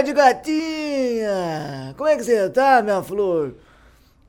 Tarde, 0.00 0.14
gatinha! 0.14 1.94
Como 1.94 2.08
é 2.08 2.16
que 2.16 2.24
você 2.24 2.48
tá, 2.48 2.80
minha 2.80 3.02
flor? 3.02 3.52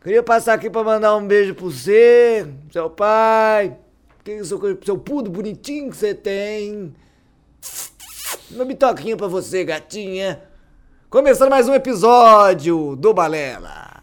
Queria 0.03 0.21
passar 0.21 0.55
aqui 0.55 0.69
pra 0.69 0.83
mandar 0.83 1.15
um 1.15 1.25
beijo 1.25 1.55
pro 1.55 1.71
você, 1.71 2.45
seu 2.69 2.89
pai, 2.89 3.77
que 4.21 4.43
seu, 4.43 4.59
seu 4.83 4.97
pudo 4.97 5.31
bonitinho 5.31 5.89
que 5.89 5.95
você 5.95 6.13
tem. 6.13 6.93
Uma 8.51 8.65
bitoquinha 8.65 9.15
pra 9.15 9.27
você, 9.27 9.63
gatinha. 9.63 10.41
Começando 11.09 11.49
mais 11.49 11.69
um 11.69 11.73
episódio 11.73 12.97
do 12.97 13.13
Balela. 13.13 14.01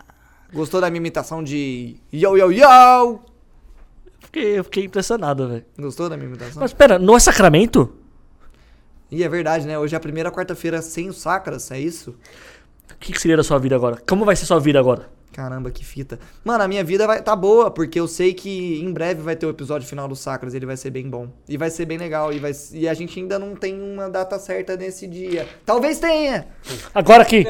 Gostou 0.51 0.81
da 0.81 0.89
minha 0.89 1.01
imitação 1.01 1.45
de 1.45 1.97
yo 2.11 2.35
yo 2.39 2.51
yo? 2.51 3.21
Fiquei, 4.21 4.59
eu 4.59 4.65
fiquei 4.65 4.85
impressionado, 4.87 5.47
velho. 5.47 5.67
Gostou 5.79 6.09
da 6.09 6.17
minha 6.17 6.31
imitação? 6.31 6.63
Mas 6.63 6.73
pera, 6.73 6.99
não 6.99 7.15
é 7.15 7.21
Sacramento? 7.21 7.98
E 9.11 9.25
é 9.25 9.29
verdade, 9.29 9.67
né? 9.67 9.79
Hoje 9.79 9.95
é 9.95 9.97
a 9.97 10.01
primeira 10.01 10.31
quarta-feira 10.31 10.83
sem 10.83 11.09
o 11.09 11.13
Sacras, 11.13 11.71
é 11.71 11.81
isso? 11.81 12.11
O 12.91 12.97
que, 12.99 13.13
que 13.13 13.21
seria 13.21 13.37
da 13.37 13.45
sua 13.45 13.59
vida 13.59 13.75
agora? 13.75 13.99
Como 14.07 14.25
vai 14.25 14.37
ser 14.37 14.47
sua 14.47 14.59
vida 14.59 14.79
agora? 14.79 15.09
Caramba, 15.33 15.71
que 15.71 15.85
fita. 15.85 16.19
Mano, 16.45 16.65
a 16.65 16.69
minha 16.69 16.83
vida 16.83 17.07
vai 17.07 17.23
tá 17.23 17.37
boa, 17.37 17.71
porque 17.71 18.01
eu 18.01 18.09
sei 18.09 18.35
que 18.35 18.81
em 18.83 18.93
breve 18.93 19.23
vai 19.23 19.37
ter 19.37 19.47
o 19.47 19.51
episódio 19.51 19.87
final 19.87 20.09
do 20.09 20.17
Sacras, 20.17 20.53
ele 20.55 20.67
vai 20.67 20.77
ser 20.77 20.91
bem 20.91 21.09
bom. 21.09 21.29
E 21.49 21.57
vai 21.57 21.71
ser 21.71 21.85
bem 21.85 21.97
legal, 21.97 22.33
e, 22.33 22.39
vai, 22.39 22.51
e 22.73 22.89
a 22.89 22.95
gente 22.95 23.21
ainda 23.21 23.39
não 23.39 23.55
tem 23.55 23.81
uma 23.81 24.09
data 24.11 24.39
certa 24.39 24.77
nesse 24.77 25.07
dia. 25.07 25.47
Talvez 25.65 25.99
tenha! 26.01 26.47
Agora 26.95 27.23
aqui. 27.23 27.47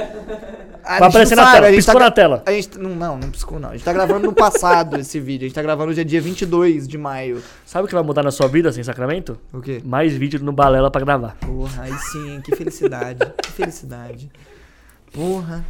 A 0.85 0.99
Vai 1.01 1.09
aparecer 1.09 1.35
na 1.35 1.45
sabe, 1.45 1.55
tela, 1.55 1.67
a 1.67 1.71
gente 1.71 1.79
piscou 1.79 1.95
tá- 1.99 2.05
na 2.05 2.11
tela. 2.11 2.43
A 2.47 2.53
gente, 2.53 2.79
não, 2.79 2.91
não, 2.95 3.19
não 3.19 3.31
piscou 3.31 3.59
não. 3.61 3.71
A 3.71 3.73
gente 3.73 3.85
tá 3.85 3.93
gravando 3.93 4.27
no 4.27 4.35
passado 4.35 4.97
esse 5.01 5.19
vídeo. 5.21 5.45
A 5.45 5.49
gente 5.49 5.55
tá 5.55 5.63
gravando 5.63 5.91
hoje 5.91 6.01
é 6.01 6.05
dia 6.05 6.21
22 6.21 6.87
de 6.89 6.97
maio. 6.99 7.43
Sabe 7.67 7.85
o 7.85 7.89
que 7.89 7.95
vai 7.95 8.03
mudar 8.03 8.23
na 8.23 8.31
sua 8.31 8.49
vida 8.49 8.73
sem 8.73 8.83
Sacramento? 8.83 9.39
O 9.53 9.61
quê? 9.61 9.81
Mais 9.85 10.13
vídeo 10.15 10.43
no 10.43 10.53
Balela 10.53 10.91
pra 10.91 11.01
gravar. 11.03 11.37
Porra, 11.41 11.83
aí 11.85 11.95
sim, 12.11 12.41
que 12.43 12.55
felicidade. 12.57 13.21
que 13.43 13.51
felicidade. 13.53 14.31
Porra. 15.13 15.65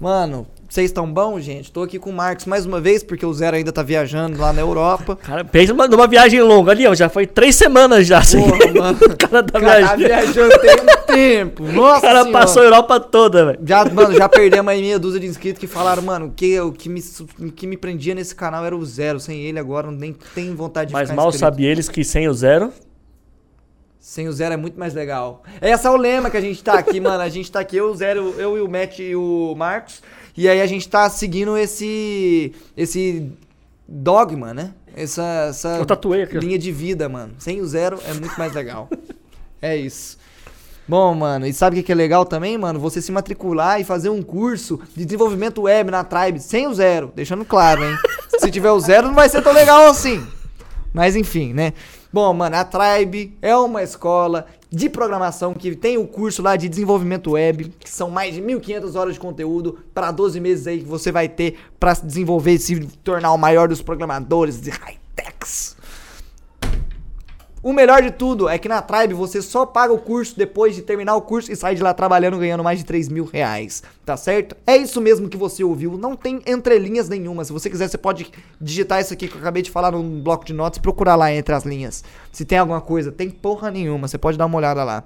Mano, 0.00 0.46
vocês 0.66 0.86
estão 0.86 1.12
bons, 1.12 1.42
gente? 1.44 1.70
Tô 1.70 1.82
aqui 1.82 1.98
com 1.98 2.08
o 2.08 2.12
Marcos 2.12 2.46
mais 2.46 2.64
uma 2.64 2.80
vez, 2.80 3.02
porque 3.02 3.26
o 3.26 3.34
Zero 3.34 3.56
ainda 3.56 3.70
tá 3.70 3.82
viajando 3.82 4.40
lá 4.40 4.50
na 4.50 4.62
Europa. 4.62 5.14
Cara, 5.14 5.44
pensa 5.44 5.74
numa, 5.74 5.86
numa 5.86 6.06
viagem 6.06 6.40
longa 6.40 6.70
ali, 6.72 6.86
ó. 6.86 6.94
Já 6.94 7.10
foi 7.10 7.26
três 7.26 7.54
semanas 7.54 8.06
já. 8.06 8.18
Assim. 8.20 8.40
Porra, 8.42 8.72
mano. 8.72 8.98
o 8.98 9.16
cara 9.16 9.42
tá 9.42 9.60
Cara, 9.60 9.88
tá 9.88 9.96
viajando. 9.96 10.58
tem 10.58 10.70
um 10.72 10.86
tempo. 11.14 11.64
Nossa 11.64 11.98
O 11.98 12.00
cara 12.00 12.22
senhora. 12.22 12.32
passou 12.32 12.62
a 12.62 12.64
Europa 12.64 12.98
toda, 12.98 13.44
velho. 13.46 13.58
Já, 13.66 13.84
mano, 13.84 14.14
já 14.16 14.26
perdemos 14.26 14.72
aí 14.72 14.80
meia 14.80 14.98
dúzia 14.98 15.20
de 15.20 15.26
inscritos 15.26 15.60
que 15.60 15.66
falaram, 15.66 16.02
mano, 16.02 16.32
que, 16.34 16.58
o 16.60 16.72
que, 16.72 16.88
me, 16.88 17.02
que 17.54 17.66
me 17.66 17.76
prendia 17.76 18.14
nesse 18.14 18.34
canal 18.34 18.64
era 18.64 18.74
o 18.74 18.82
Zero. 18.86 19.20
Sem 19.20 19.38
ele 19.42 19.58
agora 19.58 19.90
não 19.90 19.98
nem 19.98 20.16
tenho 20.34 20.56
vontade 20.56 20.88
de 20.88 20.92
Mas 20.94 21.10
mal 21.10 21.28
inscrito. 21.28 21.40
sabe 21.40 21.66
eles 21.66 21.90
que 21.90 22.02
sem 22.04 22.26
o 22.26 22.32
zero. 22.32 22.72
Sem 24.00 24.26
o 24.28 24.32
Zero 24.32 24.54
é 24.54 24.56
muito 24.56 24.80
mais 24.80 24.94
legal. 24.94 25.42
Esse 25.60 25.86
é 25.86 25.90
o 25.90 25.96
lema 25.96 26.30
que 26.30 26.36
a 26.36 26.40
gente 26.40 26.64
tá 26.64 26.74
aqui, 26.78 26.98
mano. 26.98 27.22
A 27.22 27.28
gente 27.28 27.52
tá 27.52 27.60
aqui, 27.60 27.76
eu, 27.76 27.90
o 27.90 27.94
Zero, 27.94 28.34
eu 28.38 28.56
e 28.56 28.60
o 28.62 28.68
Matt 28.68 28.98
e 28.98 29.14
o 29.14 29.54
Marcos. 29.54 30.02
E 30.34 30.48
aí 30.48 30.60
a 30.60 30.66
gente 30.66 30.88
tá 30.88 31.08
seguindo 31.10 31.56
esse. 31.56 32.54
esse 32.74 33.30
dogma, 33.86 34.54
né? 34.54 34.72
Essa, 34.96 35.48
essa 35.50 35.76
Eu 35.76 35.84
tatuei 35.84 36.22
aqui. 36.22 36.38
ó. 36.38 36.40
linha 36.40 36.58
de 36.58 36.72
vida, 36.72 37.08
mano. 37.10 37.34
Sem 37.38 37.60
o 37.60 37.66
Zero 37.66 38.00
é 38.06 38.14
muito 38.14 38.36
mais 38.38 38.54
legal. 38.54 38.88
é 39.60 39.76
isso. 39.76 40.18
Bom, 40.88 41.14
mano, 41.14 41.46
e 41.46 41.52
sabe 41.52 41.78
o 41.78 41.84
que 41.84 41.92
é 41.92 41.94
legal 41.94 42.24
também, 42.24 42.58
mano? 42.58 42.80
Você 42.80 43.00
se 43.00 43.12
matricular 43.12 43.80
e 43.80 43.84
fazer 43.84 44.08
um 44.08 44.22
curso 44.22 44.80
de 44.96 45.04
desenvolvimento 45.04 45.62
web 45.62 45.90
na 45.90 46.02
Tribe 46.02 46.40
sem 46.40 46.66
o 46.66 46.74
zero. 46.74 47.12
Deixando 47.14 47.44
claro, 47.44 47.84
hein? 47.84 47.96
se 48.40 48.50
tiver 48.50 48.72
o 48.72 48.80
zero, 48.80 49.08
não 49.08 49.14
vai 49.14 49.28
ser 49.28 49.42
tão 49.42 49.52
legal 49.52 49.86
assim. 49.86 50.26
Mas 50.92 51.14
enfim, 51.14 51.52
né? 51.52 51.74
Bom, 52.12 52.34
mano, 52.34 52.56
a 52.56 52.64
Tribe 52.64 53.38
é 53.40 53.54
uma 53.56 53.84
escola 53.84 54.46
de 54.68 54.88
programação 54.88 55.54
que 55.54 55.76
tem 55.76 55.96
o 55.96 56.08
curso 56.08 56.42
lá 56.42 56.56
de 56.56 56.68
desenvolvimento 56.68 57.32
web, 57.32 57.72
que 57.78 57.88
são 57.88 58.10
mais 58.10 58.34
de 58.34 58.42
1.500 58.42 58.94
horas 58.96 59.14
de 59.14 59.20
conteúdo 59.20 59.78
para 59.94 60.10
12 60.10 60.40
meses 60.40 60.66
aí 60.66 60.80
que 60.80 60.84
você 60.84 61.12
vai 61.12 61.28
ter 61.28 61.56
para 61.78 61.94
se 61.94 62.04
desenvolver 62.04 62.54
e 62.54 62.58
se 62.58 62.80
tornar 63.04 63.32
o 63.32 63.38
maior 63.38 63.68
dos 63.68 63.80
programadores 63.80 64.60
de 64.60 64.70
high-techs. 64.70 65.76
O 67.62 67.74
melhor 67.74 68.00
de 68.00 68.10
tudo 68.10 68.48
é 68.48 68.58
que 68.58 68.70
na 68.70 68.80
Tribe 68.80 69.12
você 69.12 69.42
só 69.42 69.66
paga 69.66 69.92
o 69.92 69.98
curso 69.98 70.34
depois 70.34 70.74
de 70.74 70.80
terminar 70.80 71.14
o 71.14 71.20
curso 71.20 71.52
e 71.52 71.56
sai 71.56 71.74
de 71.74 71.82
lá 71.82 71.92
trabalhando 71.92 72.38
ganhando 72.38 72.64
mais 72.64 72.78
de 72.78 72.86
3 72.86 73.10
mil 73.10 73.26
reais, 73.26 73.82
tá 74.02 74.16
certo? 74.16 74.56
É 74.66 74.78
isso 74.78 74.98
mesmo 74.98 75.28
que 75.28 75.36
você 75.36 75.62
ouviu, 75.62 75.98
não 75.98 76.16
tem 76.16 76.40
entrelinhas 76.46 77.10
nenhuma. 77.10 77.44
Se 77.44 77.52
você 77.52 77.68
quiser, 77.68 77.88
você 77.88 77.98
pode 77.98 78.32
digitar 78.58 79.02
isso 79.02 79.12
aqui 79.12 79.28
que 79.28 79.34
eu 79.34 79.40
acabei 79.40 79.62
de 79.62 79.70
falar 79.70 79.92
num 79.92 80.22
bloco 80.22 80.46
de 80.46 80.54
notas 80.54 80.78
e 80.78 80.80
procurar 80.80 81.16
lá 81.16 81.30
entre 81.30 81.54
as 81.54 81.64
linhas. 81.64 82.02
Se 82.32 82.46
tem 82.46 82.56
alguma 82.56 82.80
coisa, 82.80 83.12
tem 83.12 83.28
porra 83.28 83.70
nenhuma, 83.70 84.08
você 84.08 84.16
pode 84.16 84.38
dar 84.38 84.46
uma 84.46 84.56
olhada 84.56 84.82
lá. 84.82 85.04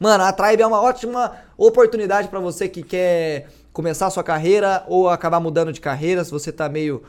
Mano, 0.00 0.24
a 0.24 0.32
Tribe 0.32 0.62
é 0.62 0.66
uma 0.66 0.80
ótima 0.80 1.32
oportunidade 1.58 2.28
pra 2.28 2.40
você 2.40 2.66
que 2.66 2.82
quer 2.82 3.48
começar 3.74 4.06
a 4.06 4.10
sua 4.10 4.24
carreira 4.24 4.84
ou 4.88 5.10
acabar 5.10 5.38
mudando 5.38 5.70
de 5.70 5.82
carreira, 5.82 6.24
se 6.24 6.30
você 6.30 6.50
tá 6.50 6.66
meio 6.66 7.02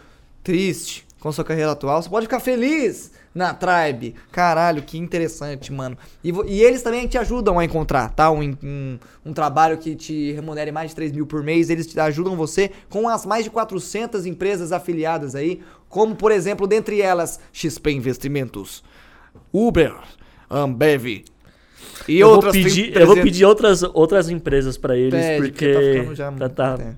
triste 0.44 1.08
com 1.22 1.30
a 1.30 1.32
sua 1.32 1.46
carreira 1.46 1.72
atual, 1.72 2.04
você 2.04 2.10
pode 2.10 2.26
ficar 2.26 2.42
feliz 2.42 3.23
na 3.34 3.54
Tribe. 3.54 4.16
Caralho, 4.32 4.82
que 4.84 4.98
interessante, 4.98 5.72
mano. 5.72 5.98
E, 6.24 6.32
e 6.48 6.62
eles 6.62 6.82
também 6.82 7.08
te 7.08 7.18
ajudam 7.18 7.58
a 7.60 7.66
encontrar, 7.66 8.10
tá? 8.10 8.30
Um, 8.32 8.56
um, 8.64 9.00
um 9.26 9.34
trabalho 9.34 9.78
que 9.78 9.96
te 9.96 10.32
remunere 10.34 10.72
mais 10.72 10.92
de 10.92 10.96
3 10.96 11.12
mil 11.12 11.26
por 11.26 11.44
mês. 11.44 11.70
Eles 11.70 11.88
te 11.88 12.00
ajudam 12.00 12.36
você 12.36 12.72
com 12.90 13.10
as 13.10 13.26
mais 13.26 13.44
de 13.44 13.50
400 13.50 14.26
empresas 14.26 14.72
afiliadas 14.72 15.36
aí, 15.36 15.62
como, 15.90 16.16
por 16.16 16.32
exemplo, 16.32 16.68
dentre 16.68 17.02
elas, 17.02 17.40
XP 17.52 17.92
Investimentos, 17.92 18.84
Uber, 19.52 19.94
Ambev 20.50 21.24
e 22.08 22.20
eu, 22.20 22.28
vou 22.28 22.36
outras 22.36 22.54
pedir, 22.54 22.92
300 22.92 23.02
eu 23.02 23.08
vou 23.08 23.16
pedir 23.16 23.46
outras, 23.46 23.84
outras 23.84 24.30
empresas 24.30 24.78
pra 24.78 24.98
eles, 24.98 25.14
Pede, 25.20 25.42
porque. 25.42 25.74
tá 25.74 25.80
ficando 25.80 26.16
já 26.16 26.32
tá- 26.32 26.50
tá- 26.50 26.78
tempo. 26.78 26.98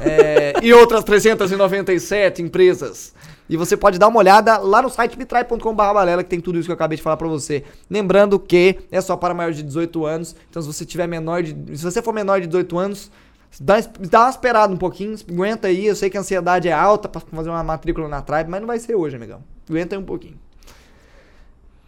É, 0.00 0.52
e 0.62 0.72
outras 0.72 1.02
397 1.04 2.42
empresas. 2.42 3.14
E 3.48 3.56
você 3.56 3.76
pode 3.76 3.98
dar 3.98 4.08
uma 4.08 4.18
olhada 4.18 4.56
lá 4.58 4.82
no 4.82 4.90
site 4.90 5.16
bitrai.com.br 5.16 6.18
que 6.18 6.24
tem 6.24 6.40
tudo 6.40 6.58
isso 6.58 6.66
que 6.66 6.72
eu 6.72 6.74
acabei 6.74 6.96
de 6.96 7.02
falar 7.02 7.16
pra 7.16 7.28
você. 7.28 7.64
Lembrando 7.88 8.38
que 8.38 8.78
é 8.90 9.00
só 9.00 9.16
para 9.16 9.34
maiores 9.34 9.56
de 9.56 9.62
18 9.62 10.04
anos. 10.04 10.36
Então 10.50 10.60
se 10.60 10.68
você 10.68 10.84
tiver 10.84 11.06
menor 11.06 11.42
de, 11.42 11.76
se 11.76 11.84
você 11.84 12.02
for 12.02 12.12
menor 12.12 12.40
de 12.40 12.46
18 12.46 12.78
anos, 12.78 13.10
dá, 13.60 13.76
dá 14.10 14.22
uma 14.22 14.30
esperada 14.30 14.72
um 14.72 14.76
pouquinho, 14.76 15.16
aguenta 15.30 15.68
aí. 15.68 15.86
Eu 15.86 15.96
sei 15.96 16.10
que 16.10 16.16
a 16.16 16.20
ansiedade 16.20 16.68
é 16.68 16.72
alta 16.72 17.08
pra 17.08 17.20
fazer 17.20 17.50
uma 17.50 17.62
matrícula 17.62 18.08
na 18.08 18.22
Tribe, 18.22 18.50
mas 18.50 18.60
não 18.60 18.66
vai 18.66 18.78
ser 18.78 18.94
hoje, 18.94 19.16
amigão. 19.16 19.42
Aguenta 19.68 19.94
aí 19.94 20.00
um 20.00 20.04
pouquinho. 20.04 20.45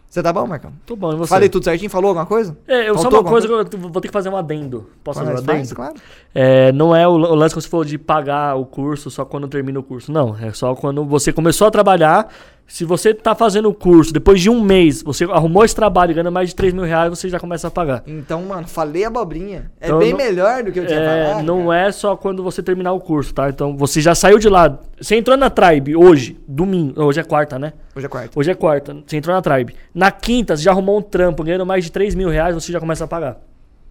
Você 0.09 0.23
tá 0.23 0.33
bom, 0.33 0.47
Marcão? 0.47 0.73
Tô 0.87 0.95
bom, 0.95 1.13
e 1.13 1.15
você? 1.15 1.29
Falei 1.29 1.49
tudo 1.49 1.63
certinho? 1.63 1.87
Falou 1.87 2.09
alguma 2.09 2.25
coisa? 2.25 2.57
É, 2.67 2.89
eu 2.89 2.95
só 2.95 3.03
Faltou 3.03 3.11
uma 3.11 3.29
alguma 3.29 3.31
coisa 3.31 3.69
que 3.69 3.75
eu 3.75 3.79
vou 3.79 4.01
ter 4.01 4.07
que 4.07 4.11
fazer 4.11 4.29
um 4.29 4.35
adendo. 4.35 4.89
Posso 5.03 5.19
fazer 5.19 5.31
um 5.31 5.37
adendo? 5.37 5.51
faz, 5.51 5.71
claro. 5.71 5.93
É, 6.33 6.71
não 6.71 6.95
é 6.95 7.07
o, 7.07 7.11
o 7.11 7.35
lance 7.35 7.53
que 7.53 7.61
você 7.61 7.69
falou 7.69 7.85
de 7.85 7.95
pagar 7.99 8.55
o 8.55 8.65
curso 8.65 9.11
só 9.11 9.23
quando 9.23 9.47
termina 9.47 9.79
o 9.79 9.83
curso. 9.83 10.11
Não, 10.11 10.35
é 10.41 10.51
só 10.51 10.73
quando 10.73 11.05
você 11.05 11.31
começou 11.31 11.67
a 11.67 11.71
trabalhar. 11.71 12.27
Se 12.69 12.85
você 12.85 13.15
tá 13.15 13.33
fazendo 13.33 13.67
o 13.67 13.73
curso, 13.73 14.13
depois 14.13 14.39
de 14.39 14.47
um 14.49 14.61
mês, 14.61 15.01
você 15.01 15.23
arrumou 15.25 15.65
esse 15.65 15.75
trabalho 15.75 16.11
e 16.11 16.13
ganha 16.13 16.29
mais 16.29 16.49
de 16.49 16.55
3 16.55 16.71
mil 16.71 16.83
reais, 16.83 17.09
você 17.09 17.27
já 17.27 17.39
começa 17.39 17.67
a 17.67 17.71
pagar. 17.71 18.03
Então, 18.05 18.43
mano, 18.43 18.67
falei 18.67 19.03
abobrinha. 19.03 19.71
É 19.81 19.87
Então, 19.87 19.97
bem 19.97 20.11
não- 20.11 20.17
melhor 20.19 20.63
do 20.63 20.71
que 20.71 20.79
eu 20.79 20.85
tinha 20.85 20.99
É, 20.99 21.25
falado. 21.29 21.43
não 21.45 21.73
é 21.73 21.91
só 21.91 22.15
quando 22.15 22.43
você 22.43 22.61
terminar 22.61 22.93
o 22.93 22.99
curso, 22.99 23.33
tá? 23.33 23.49
Então 23.49 23.75
você 23.75 23.99
já 23.99 24.13
saiu 24.13 24.37
de 24.37 24.47
lá. 24.47 24.77
Você 25.01 25.15
entrou 25.15 25.35
na 25.35 25.49
Tribe 25.49 25.95
hoje, 25.95 26.39
domingo. 26.47 27.01
Hoje 27.03 27.19
é 27.19 27.23
quarta, 27.23 27.57
né? 27.57 27.73
Hoje 27.95 28.05
é 28.05 28.09
quarto. 28.09 28.39
Hoje 28.39 28.51
é 28.51 28.55
quarta. 28.55 28.95
Você 29.05 29.17
entrou 29.17 29.35
na 29.35 29.41
Tribe. 29.41 29.73
Na 29.93 30.11
quinta, 30.11 30.55
você 30.55 30.61
já 30.61 30.69
arrumou 30.71 30.99
um 30.99 31.01
trampo, 31.01 31.43
ganhando 31.43 31.65
mais 31.65 31.83
de 31.83 31.91
3 31.91 32.13
mil 32.13 32.29
reais, 32.29 32.53
você 32.53 32.71
já 32.71 32.79
começa 32.79 33.03
a 33.03 33.07
pagar. 33.07 33.37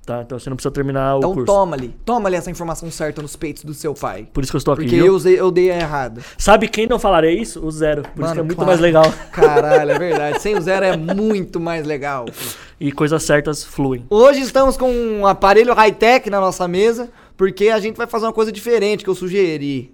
Tá? 0.08 0.22
Então 0.22 0.38
você 0.38 0.48
não 0.48 0.56
precisa 0.56 0.72
terminar 0.72 1.16
o 1.16 1.18
Então 1.18 1.34
curso. 1.34 1.44
toma 1.44 1.76
ali. 1.76 1.94
Toma 2.02 2.30
ali 2.30 2.36
essa 2.36 2.50
informação 2.50 2.90
certa 2.90 3.20
nos 3.20 3.36
peitos 3.36 3.62
do 3.62 3.74
seu 3.74 3.92
pai. 3.92 4.26
Por 4.32 4.42
isso 4.42 4.50
que 4.50 4.56
eu 4.56 4.58
estou 4.58 4.72
aqui. 4.72 4.84
Porque 4.84 4.96
viu? 4.96 5.04
eu, 5.08 5.14
usei, 5.14 5.38
eu 5.38 5.50
dei 5.50 5.70
a 5.70 5.76
errada. 5.76 6.22
Sabe 6.38 6.66
quem 6.66 6.86
não 6.86 6.98
falaria 6.98 7.30
isso? 7.30 7.62
O 7.62 7.70
zero. 7.70 8.00
Por 8.00 8.08
isso 8.12 8.20
Mano, 8.22 8.32
que 8.32 8.40
é 8.40 8.42
muito 8.42 8.54
claro. 8.54 8.68
mais 8.70 8.80
legal. 8.80 9.04
Caralho, 9.30 9.90
é 9.90 9.98
verdade. 9.98 10.40
Sem 10.40 10.56
o 10.56 10.62
zero 10.62 10.86
é 10.86 10.96
muito 10.96 11.60
mais 11.60 11.86
legal. 11.86 12.24
E 12.80 12.90
coisas 12.90 13.22
certas 13.22 13.62
fluem. 13.62 14.06
Hoje 14.08 14.40
estamos 14.40 14.78
com 14.78 14.90
um 14.90 15.26
aparelho 15.26 15.74
high-tech 15.74 16.30
na 16.30 16.40
nossa 16.40 16.66
mesa, 16.66 17.10
porque 17.36 17.68
a 17.68 17.78
gente 17.78 17.96
vai 17.96 18.06
fazer 18.06 18.24
uma 18.24 18.32
coisa 18.32 18.50
diferente 18.50 19.04
que 19.04 19.10
eu 19.10 19.14
sugeri. 19.14 19.92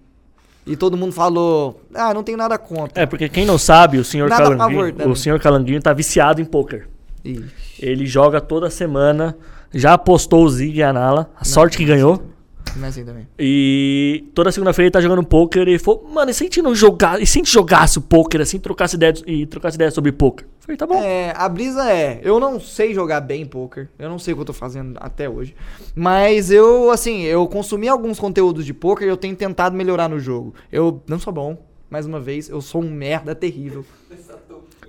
E 0.64 0.76
todo 0.76 0.96
mundo 0.96 1.12
falou, 1.12 1.80
ah, 1.92 2.14
não 2.14 2.22
tem 2.22 2.36
nada 2.36 2.56
contra. 2.56 3.02
É, 3.02 3.04
porque 3.04 3.28
quem 3.28 3.44
não 3.44 3.58
sabe, 3.58 3.98
o 3.98 4.04
senhor 4.04 4.28
Nada 4.30 4.44
Calanguinho, 4.44 4.78
favor 4.78 4.92
também. 4.92 5.12
o 5.12 5.16
senhor 5.16 5.40
Calanguinho 5.40 5.82
tá 5.82 5.92
viciado 5.92 6.40
em 6.40 6.44
poker. 6.44 6.86
Ih, 7.24 7.44
Ele 7.80 8.06
joga 8.06 8.40
toda 8.40 8.70
semana, 8.70 9.36
já 9.74 9.94
apostou 9.94 10.44
o 10.44 10.48
Zig 10.48 10.78
e 10.78 10.82
a 10.82 10.92
Nala, 10.92 11.30
a 11.38 11.44
sorte 11.44 11.76
que 11.76 11.84
ganhou. 11.84 12.22
não 12.76 12.86
é 12.86 12.88
assim 12.88 13.04
também. 13.04 13.28
E 13.38 14.24
toda 14.34 14.50
segunda-feira 14.50 14.86
ele 14.86 14.92
tá 14.92 15.00
jogando 15.00 15.22
poker 15.24 15.68
e 15.68 15.78
falou, 15.78 16.08
mano, 16.12 16.30
e 16.30 16.34
se 16.34 16.42
a 16.42 16.46
gente 16.46 16.62
não 16.62 16.74
jogar, 16.74 17.20
e 17.20 17.26
se 17.26 17.38
a 17.38 17.40
gente 17.40 17.52
jogasse 17.52 17.98
o 17.98 18.00
poker 18.00 18.40
assim, 18.40 18.58
trocasse 18.58 18.96
ideia 18.96 19.14
e 19.26 19.46
trocasse 19.46 19.76
ideia 19.76 19.90
sobre 19.90 20.10
poker? 20.12 20.46
Eu 20.46 20.60
falei, 20.60 20.76
tá 20.76 20.86
bom. 20.86 21.02
É, 21.02 21.32
a 21.36 21.48
brisa 21.48 21.90
é, 21.90 22.20
eu 22.22 22.40
não 22.40 22.58
sei 22.58 22.94
jogar 22.94 23.20
bem 23.20 23.44
poker, 23.44 23.88
eu 23.98 24.08
não 24.08 24.18
sei 24.18 24.32
o 24.32 24.36
que 24.36 24.42
eu 24.42 24.46
tô 24.46 24.52
fazendo 24.52 24.96
até 25.00 25.28
hoje, 25.28 25.54
mas 25.94 26.50
eu, 26.50 26.90
assim, 26.90 27.22
eu 27.22 27.46
consumi 27.46 27.86
alguns 27.86 28.18
conteúdos 28.18 28.64
de 28.64 28.72
poker 28.72 29.06
e 29.06 29.10
eu 29.10 29.16
tenho 29.16 29.36
tentado 29.36 29.76
melhorar 29.76 30.08
no 30.08 30.18
jogo. 30.18 30.54
Eu 30.72 31.02
não 31.06 31.18
sou 31.18 31.32
bom, 31.32 31.56
mais 31.90 32.06
uma 32.06 32.18
vez, 32.18 32.48
eu 32.48 32.60
sou 32.60 32.82
um 32.82 32.90
merda 32.90 33.34
terrível. 33.34 33.84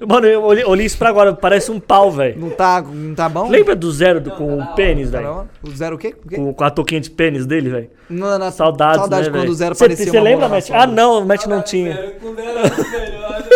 Mano, 0.07 0.27
eu 0.27 0.43
olhei, 0.43 0.63
olhei 0.65 0.85
isso 0.85 0.97
pra 0.97 1.09
agora, 1.09 1.33
parece 1.33 1.71
um 1.71 1.79
pau, 1.79 2.11
velho. 2.11 2.39
Não 2.39 2.49
tá, 2.49 2.81
não 2.81 3.15
tá 3.15 3.29
bom? 3.29 3.47
Lembra 3.49 3.75
do 3.75 3.89
Zero 3.91 4.19
do- 4.19 4.31
com 4.31 4.59
o 4.59 4.67
pênis, 4.75 5.09
Tá 5.11 5.19
velho? 5.19 5.49
O 5.63 5.69
zero 5.71 5.95
o 5.95 5.97
quê? 5.97 6.15
O 6.23 6.27
quê? 6.27 6.35
Com, 6.35 6.53
com 6.53 6.63
a 6.63 6.69
touquinha 6.69 6.99
de 6.99 7.09
pênis 7.09 7.45
dele, 7.45 7.69
velho? 7.69 7.89
Mano, 8.09 8.43
a- 8.45 8.51
Saudades, 8.51 8.97
saudade 8.99 9.29
né, 9.31 9.39
quando 9.39 9.49
o 9.49 9.53
zero 9.55 9.73
Cê- 9.73 9.85
parecia 9.85 10.05
Você 10.11 10.19
lembra, 10.19 10.49
Matt? 10.49 10.69
Ah, 10.71 10.85
não, 10.85 11.19
o 11.21 11.25
Matt 11.25 11.45
não 11.45 11.61
tinha. 11.61 12.15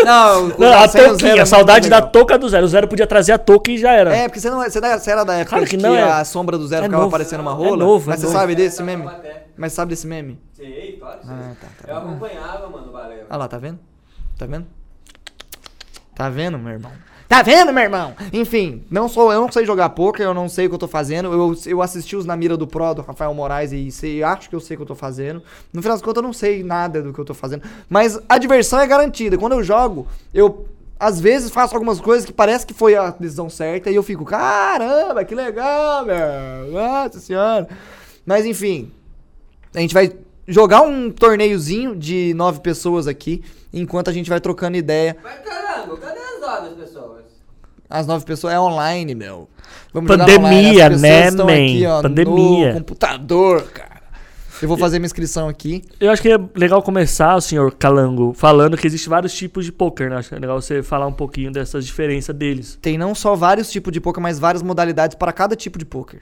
Não, 0.05 0.47
Não, 0.57 0.73
a 0.73 0.87
zero 0.87 1.09
touquinha, 1.09 1.41
é 1.41 1.45
saudade 1.45 1.89
da 1.89 2.01
touca 2.01 2.37
do 2.37 2.47
Zero. 2.47 2.65
O 2.65 2.69
Zero 2.69 2.87
podia 2.87 3.05
trazer 3.05 3.33
a 3.33 3.37
touca 3.37 3.69
e 3.71 3.77
já 3.77 3.91
era. 3.91 4.15
É, 4.15 4.27
porque 4.27 4.39
você, 4.39 4.49
não, 4.49 4.59
você, 4.63 4.79
da- 4.79 4.97
você 4.97 5.11
era 5.11 5.23
da 5.23 5.33
época 5.35 5.49
Claro 5.49 5.65
que, 5.65 5.75
que 5.77 5.83
não, 5.83 5.95
é- 5.95 6.03
a 6.03 6.23
sombra 6.25 6.57
do 6.57 6.67
zero 6.67 6.83
é 6.83 6.85
ficava 6.85 7.03
novo. 7.03 7.11
parecendo 7.11 7.41
uma 7.41 7.51
É 7.51 7.55
rola. 7.55 7.77
novo, 7.77 8.09
é 8.09 8.11
Mas 8.11 8.19
você 8.21 8.25
novo. 8.27 8.37
sabe 8.37 8.55
desse 8.55 8.81
meme? 8.81 9.09
Mas 9.57 9.73
sabe 9.73 9.89
desse 9.89 10.07
meme? 10.07 10.39
Sei, 10.53 10.97
claro 10.99 11.19
que. 11.19 11.27
Ah, 11.29 11.51
tá, 11.59 11.67
tá. 11.85 11.91
Eu 11.91 11.97
acompanhava, 11.97 12.69
mano, 12.69 12.91
o. 12.91 13.25
Olha 13.29 13.37
lá, 13.37 13.47
tá 13.47 13.57
vendo? 13.57 13.79
Tá 14.37 14.45
vendo? 14.45 14.65
Tá 16.19 16.27
vendo, 16.27 16.59
meu 16.59 16.73
irmão? 16.73 16.91
Tá 17.29 17.41
vendo, 17.41 17.71
meu 17.71 17.81
irmão? 17.81 18.13
Enfim, 18.33 18.83
não 18.91 19.07
sou, 19.07 19.31
eu 19.31 19.39
não 19.39 19.49
sei 19.49 19.65
jogar 19.65 19.87
poker, 19.91 20.25
eu 20.25 20.33
não 20.33 20.49
sei 20.49 20.65
o 20.65 20.69
que 20.69 20.75
eu 20.75 20.79
tô 20.79 20.85
fazendo. 20.85 21.31
Eu, 21.31 21.55
eu 21.65 21.81
assisti 21.81 22.13
os 22.13 22.25
Na 22.25 22.35
Mira 22.35 22.57
do 22.57 22.67
Pro, 22.67 22.93
do 22.93 23.01
Rafael 23.01 23.33
Moraes, 23.33 23.71
e 23.71 23.89
sei, 23.89 24.21
acho 24.21 24.49
que 24.49 24.55
eu 24.57 24.59
sei 24.59 24.75
o 24.75 24.79
que 24.79 24.83
eu 24.83 24.87
tô 24.87 24.95
fazendo. 24.95 25.41
No 25.71 25.81
final 25.81 25.95
das 25.95 26.01
contas, 26.01 26.21
eu 26.21 26.27
não 26.27 26.33
sei 26.33 26.61
nada 26.61 27.01
do 27.01 27.13
que 27.13 27.19
eu 27.19 27.23
tô 27.23 27.33
fazendo. 27.33 27.63
Mas 27.87 28.19
a 28.27 28.37
diversão 28.37 28.81
é 28.81 28.85
garantida. 28.85 29.37
Quando 29.37 29.53
eu 29.53 29.63
jogo, 29.63 30.07
eu 30.33 30.67
às 30.99 31.21
vezes 31.21 31.51
faço 31.51 31.73
algumas 31.73 32.01
coisas 32.01 32.25
que 32.25 32.33
parece 32.33 32.65
que 32.65 32.73
foi 32.73 32.97
a 32.97 33.11
decisão 33.11 33.49
certa 33.49 33.89
e 33.89 33.95
eu 33.95 34.03
fico, 34.03 34.25
caramba, 34.25 35.23
que 35.23 35.33
legal, 35.33 36.03
meu. 36.03 36.73
Nossa 36.73 37.17
senhora. 37.21 37.65
Mas 38.25 38.45
enfim, 38.45 38.91
a 39.73 39.79
gente 39.79 39.93
vai 39.93 40.11
jogar 40.49 40.81
um 40.81 41.11
torneiozinho 41.11 41.95
de 41.95 42.33
nove 42.33 42.59
pessoas 42.59 43.07
aqui, 43.07 43.43
enquanto 43.71 44.09
a 44.09 44.13
gente 44.13 44.29
vai 44.29 44.41
trocando 44.41 44.75
ideia. 44.75 45.15
Mas 45.23 45.39
caramba, 45.39 45.95
cadê 45.97 46.19
as 46.19 46.41
outras 46.41 46.73
pessoas? 46.73 47.23
As 47.89 48.05
nove 48.07 48.25
pessoas 48.25 48.53
é 48.53 48.59
online, 48.59 49.15
meu. 49.15 49.47
Vamos 49.93 50.07
Pandemia, 50.07 50.35
jogar 50.35 50.47
online. 50.47 50.81
As 50.81 50.89
pessoas 50.89 51.01
né, 51.01 51.27
estão 51.27 51.45
man? 51.45 51.53
aqui, 51.53 51.85
ó, 51.85 52.01
Pandemia. 52.01 52.67
No 52.67 52.79
computador, 52.79 53.63
cara. 53.63 53.99
Eu 54.61 54.67
vou 54.67 54.77
fazer 54.77 54.99
minha 54.99 55.05
inscrição 55.05 55.47
aqui. 55.47 55.83
Eu 56.01 56.11
acho 56.11 56.21
que 56.21 56.29
é 56.29 56.37
legal 56.53 56.83
começar, 56.83 57.39
senhor 57.41 57.73
Calango, 57.75 58.33
falando 58.33 58.75
que 58.75 58.85
existe 58.85 59.07
vários 59.07 59.31
tipos 59.33 59.63
de 59.63 59.71
poker, 59.71 60.09
né? 60.09 60.17
Acho 60.17 60.29
que 60.29 60.35
é 60.35 60.39
legal 60.39 60.61
você 60.61 60.83
falar 60.83 61.07
um 61.07 61.13
pouquinho 61.13 61.49
dessas 61.49 61.85
diferenças 61.85 62.35
deles. 62.35 62.77
Tem 62.81 62.97
não 62.97 63.15
só 63.15 63.35
vários 63.35 63.71
tipos 63.71 63.93
de 63.93 64.01
poker, 64.01 64.21
mas 64.21 64.37
várias 64.37 64.61
modalidades 64.61 65.15
para 65.15 65.31
cada 65.31 65.55
tipo 65.55 65.79
de 65.79 65.85
poker. 65.85 66.21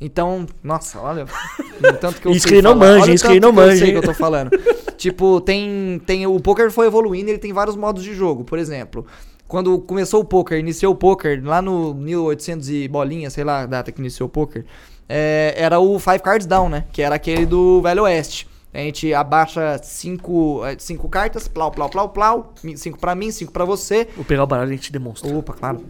Então, 0.00 0.46
nossa, 0.62 0.98
olha. 1.00 1.26
tanto 2.00 2.20
que 2.20 2.26
eu 2.28 2.32
Isso 2.32 2.42
sei 2.42 2.48
que 2.48 2.54
ele 2.56 2.62
não 2.62 2.78
falar. 2.78 2.98
manja, 2.98 3.12
isso 3.12 3.24
que 3.24 3.30
ele 3.32 3.40
não 3.40 3.48
eu 3.48 3.52
manja, 3.52 3.76
sei 3.76 3.86
hein? 3.88 3.92
que 3.92 3.98
eu 3.98 4.02
tô 4.02 4.14
falando. 4.14 4.50
tipo, 4.96 5.40
tem, 5.40 6.00
tem. 6.06 6.26
O 6.26 6.40
poker 6.40 6.70
foi 6.70 6.86
evoluindo 6.86 7.28
ele 7.28 7.38
tem 7.38 7.52
vários 7.52 7.76
modos 7.76 8.02
de 8.02 8.14
jogo. 8.14 8.44
Por 8.44 8.58
exemplo, 8.58 9.06
quando 9.46 9.78
começou 9.80 10.20
o 10.20 10.24
poker, 10.24 10.58
iniciou 10.58 10.92
o 10.92 10.96
poker 10.96 11.42
lá 11.44 11.60
no 11.60 11.92
1800 11.94 12.70
e 12.70 12.88
bolinha, 12.88 13.28
sei 13.28 13.44
lá 13.44 13.60
a 13.62 13.66
data 13.66 13.92
que 13.92 14.00
iniciou 14.00 14.26
o 14.26 14.30
poker, 14.30 14.64
é, 15.08 15.54
era 15.56 15.78
o 15.80 15.98
Five 15.98 16.20
Cards 16.20 16.46
Down, 16.46 16.68
né? 16.68 16.84
Que 16.92 17.02
era 17.02 17.16
aquele 17.16 17.44
do 17.44 17.82
Velho 17.82 18.04
Oeste. 18.04 18.48
A 18.72 18.78
gente 18.78 19.12
abaixa 19.12 19.80
cinco, 19.82 20.64
eh, 20.64 20.76
cinco 20.78 21.08
cartas, 21.08 21.48
plau, 21.48 21.72
plau, 21.72 21.90
plau, 21.90 22.08
plau. 22.10 22.54
Cinco 22.76 23.00
pra 23.00 23.16
mim, 23.16 23.32
cinco 23.32 23.50
pra 23.50 23.64
você. 23.64 24.06
Vou 24.14 24.24
pegar 24.24 24.44
o 24.44 24.46
baralho 24.46 24.70
e 24.70 24.74
a 24.74 24.76
gente 24.76 24.92
demonstra. 24.92 25.36
Opa, 25.36 25.52
claro. 25.52 25.84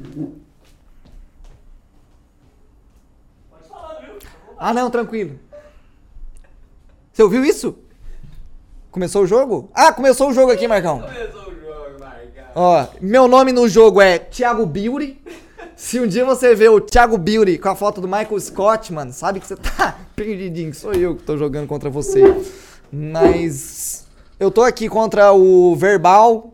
Ah, 4.62 4.74
não, 4.74 4.90
tranquilo. 4.90 5.38
Você 7.10 7.22
ouviu 7.22 7.42
isso? 7.42 7.78
Começou 8.90 9.22
o 9.22 9.26
jogo? 9.26 9.70
Ah, 9.72 9.90
começou 9.90 10.28
o 10.28 10.34
jogo 10.34 10.52
aqui, 10.52 10.68
Marcão. 10.68 11.00
Começou 11.00 11.40
o 11.40 11.54
jogo, 11.58 11.98
Marcão. 11.98 12.44
Ó, 12.54 12.86
meu 13.00 13.26
nome 13.26 13.52
no 13.52 13.66
jogo 13.66 14.02
é 14.02 14.18
Thiago 14.18 14.66
Beauty. 14.66 15.18
Se 15.74 15.98
um 15.98 16.06
dia 16.06 16.26
você 16.26 16.54
vê 16.54 16.68
o 16.68 16.78
Thiago 16.78 17.16
Beauty 17.16 17.56
com 17.56 17.70
a 17.70 17.74
foto 17.74 18.02
do 18.02 18.06
Michael 18.06 18.38
Scott, 18.38 18.92
mano, 18.92 19.14
sabe 19.14 19.40
que 19.40 19.46
você 19.46 19.56
tá 19.56 19.96
perdidinho. 20.14 20.74
Sou 20.74 20.92
eu 20.92 21.16
que 21.16 21.22
tô 21.22 21.38
jogando 21.38 21.66
contra 21.66 21.88
você. 21.88 22.22
Mas 22.92 24.06
eu 24.38 24.50
tô 24.50 24.62
aqui 24.62 24.90
contra 24.90 25.32
o 25.32 25.74
Verbal 25.74 26.52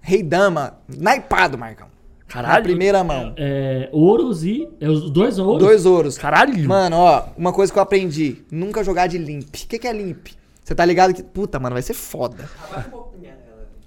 Rei 0.00 0.24
Dama. 0.24 0.76
Naipado, 0.88 1.56
Marcão. 1.56 1.93
Na 2.42 2.60
primeira 2.60 3.04
mão. 3.04 3.32
É, 3.36 3.88
ouros 3.92 4.44
e. 4.44 4.68
É 4.80 4.88
os 4.88 5.10
dois 5.10 5.38
ouros? 5.38 5.62
Dois 5.62 5.86
ouros. 5.86 6.18
Caralho! 6.18 6.68
Mano, 6.68 6.96
ó, 6.96 7.24
uma 7.36 7.52
coisa 7.52 7.72
que 7.72 7.78
eu 7.78 7.82
aprendi: 7.82 8.38
nunca 8.50 8.82
jogar 8.82 9.06
de 9.06 9.18
limp. 9.18 9.48
O 9.48 9.68
que, 9.68 9.78
que 9.78 9.86
é 9.86 9.92
limp? 9.92 10.28
Você 10.62 10.74
tá 10.74 10.84
ligado 10.84 11.12
que. 11.14 11.22
Puta, 11.22 11.58
mano, 11.60 11.74
vai 11.74 11.82
ser 11.82 11.94
foda. 11.94 12.48
Abaixa 12.70 12.96
um. 12.96 13.04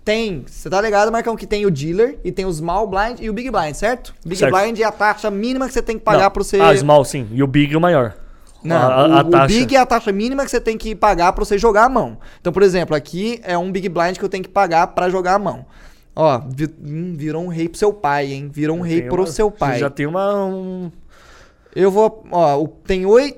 Tem, 0.05 0.45
você 0.47 0.69
tá 0.69 0.79
ligado, 0.79 1.11
Marcão, 1.11 1.35
que 1.35 1.45
tem 1.45 1.65
o 1.65 1.69
dealer 1.69 2.17
e 2.23 2.31
tem 2.31 2.45
o 2.45 2.51
small 2.53 2.87
blind 2.87 3.19
e 3.19 3.29
o 3.29 3.33
big 3.33 3.51
blind, 3.51 3.73
certo? 3.73 4.15
Big 4.25 4.37
Certo. 4.37 4.55
blind 4.55 4.79
é 4.79 4.85
a 4.85 4.91
taxa 4.91 5.29
mínima 5.29 5.67
que 5.67 5.73
você 5.73 5.81
tem 5.81 5.97
que 5.97 6.03
pagar 6.05 6.29
pra 6.29 6.41
você. 6.41 6.61
Ah, 6.61 6.73
small 6.77 7.03
sim. 7.03 7.27
E 7.33 7.43
o 7.43 7.47
big 7.47 7.73
é 7.73 7.77
o 7.77 7.81
maior. 7.81 8.13
Não, 8.63 8.75
a, 8.77 8.85
a- 8.85 9.07
o, 9.09 9.13
a 9.15 9.21
o 9.23 9.29
taxa. 9.29 9.47
big 9.47 9.75
é 9.75 9.79
a 9.79 9.85
taxa 9.85 10.13
mínima 10.13 10.45
que 10.45 10.51
você 10.51 10.61
tem 10.61 10.77
que 10.77 10.95
pagar 10.95 11.33
pra 11.33 11.43
você 11.43 11.57
jogar 11.57 11.83
a 11.83 11.89
mão. 11.89 12.17
Então, 12.39 12.53
por 12.53 12.63
exemplo, 12.63 12.95
aqui 12.95 13.41
é 13.43 13.57
um 13.57 13.69
big 13.69 13.89
blind 13.89 14.15
que 14.17 14.23
eu 14.23 14.29
tenho 14.29 14.43
que 14.43 14.49
pagar 14.49 14.87
pra 14.87 15.09
jogar 15.09 15.33
a 15.33 15.39
mão. 15.39 15.65
Ó, 16.19 16.41
vi- 16.49 16.73
hum, 16.83 17.13
virou 17.15 17.43
um 17.43 17.47
rei 17.47 17.69
pro 17.69 17.77
seu 17.77 17.93
pai, 17.93 18.33
hein? 18.33 18.49
Virou 18.51 18.75
um 18.75 18.81
rei 18.81 19.03
pro 19.03 19.21
uma- 19.21 19.27
seu 19.31 19.51
pai. 19.51 19.77
Já 19.77 19.87
tem 19.87 20.07
uma. 20.07 20.45
um- 20.45 20.91
Eu 21.75 21.91
vou, 21.91 22.25
ó, 22.31 22.65
tem 22.85 23.05
oito. 23.05 23.37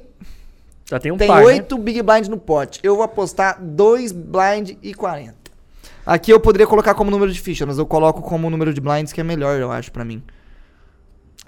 já 0.90 0.98
tem 0.98 1.12
um 1.12 1.18
Tem 1.18 1.28
né? 1.28 1.42
8 1.44 1.78
big 1.78 2.02
blind 2.02 2.28
no 2.28 2.38
pote. 2.38 2.80
Eu 2.82 2.96
vou 2.96 3.04
apostar 3.04 3.62
2 3.62 4.14
blind 4.14 4.78
e 4.82 4.94
40. 4.94 5.36
Aqui 6.06 6.32
eu 6.32 6.40
poderia 6.40 6.66
colocar 6.66 6.94
como 6.94 7.12
número 7.12 7.32
de 7.34 7.40
ficha, 7.42 7.66
mas 7.66 7.78
eu 7.78 7.86
coloco 7.86 8.22
como 8.22 8.50
número 8.50 8.74
de 8.74 8.80
blinds 8.80 9.12
que 9.12 9.20
é 9.20 9.24
melhor, 9.26 9.60
eu 9.60 9.70
acho, 9.72 9.92
pra 9.92 10.06
mim. 10.06 10.24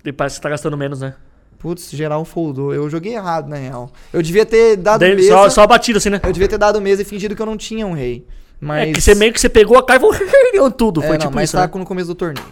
E 0.04 0.12
parece 0.12 0.34
que 0.36 0.38
você 0.40 0.44
tá 0.44 0.50
gastando 0.50 0.78
menos, 0.78 1.00
né? 1.00 1.16
Putz, 1.58 1.92
geral 1.92 2.26
foldou. 2.26 2.74
Eu 2.74 2.90
joguei 2.90 3.14
errado, 3.16 3.48
na 3.48 3.56
real. 3.56 3.90
Eu 4.12 4.22
devia 4.22 4.46
ter 4.46 4.76
dado 4.76 5.00
Daí, 5.00 5.16
mesa. 5.16 5.30
só, 5.30 5.50
só 5.50 5.62
a 5.64 5.68
batida 5.68 5.98
assim, 5.98 6.10
né? 6.10 6.20
Eu 6.24 6.34
devia 6.34 6.50
ter 6.50 6.58
dado 6.58 6.82
mesa 6.82 7.04
e 7.04 7.06
fingido 7.06 7.36
que 7.36 7.42
eu 7.42 7.46
não 7.46 7.56
tinha 7.56 7.88
um 7.88 7.94
rei. 7.94 8.28
Mas. 8.62 8.90
É 8.90 8.94
que 8.94 9.02
você 9.02 9.16
meio 9.16 9.34
que 9.34 9.42
você 9.42 9.50
pegou 9.50 9.78
a 9.78 9.84
carta 9.84 10.06
e 10.06 10.52
falou 10.56 10.70
tudo. 10.72 11.04
É, 11.04 11.08
Foi 11.08 11.18
não, 11.18 11.26
tipo 11.26 11.36
mas 11.36 11.50
isso, 11.50 11.58
tá 11.58 11.66
né? 11.66 11.72
no 11.74 11.86
começo 11.86 12.08
do 12.08 12.16
torneio. 12.16 12.46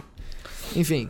Enfim. 0.74 1.08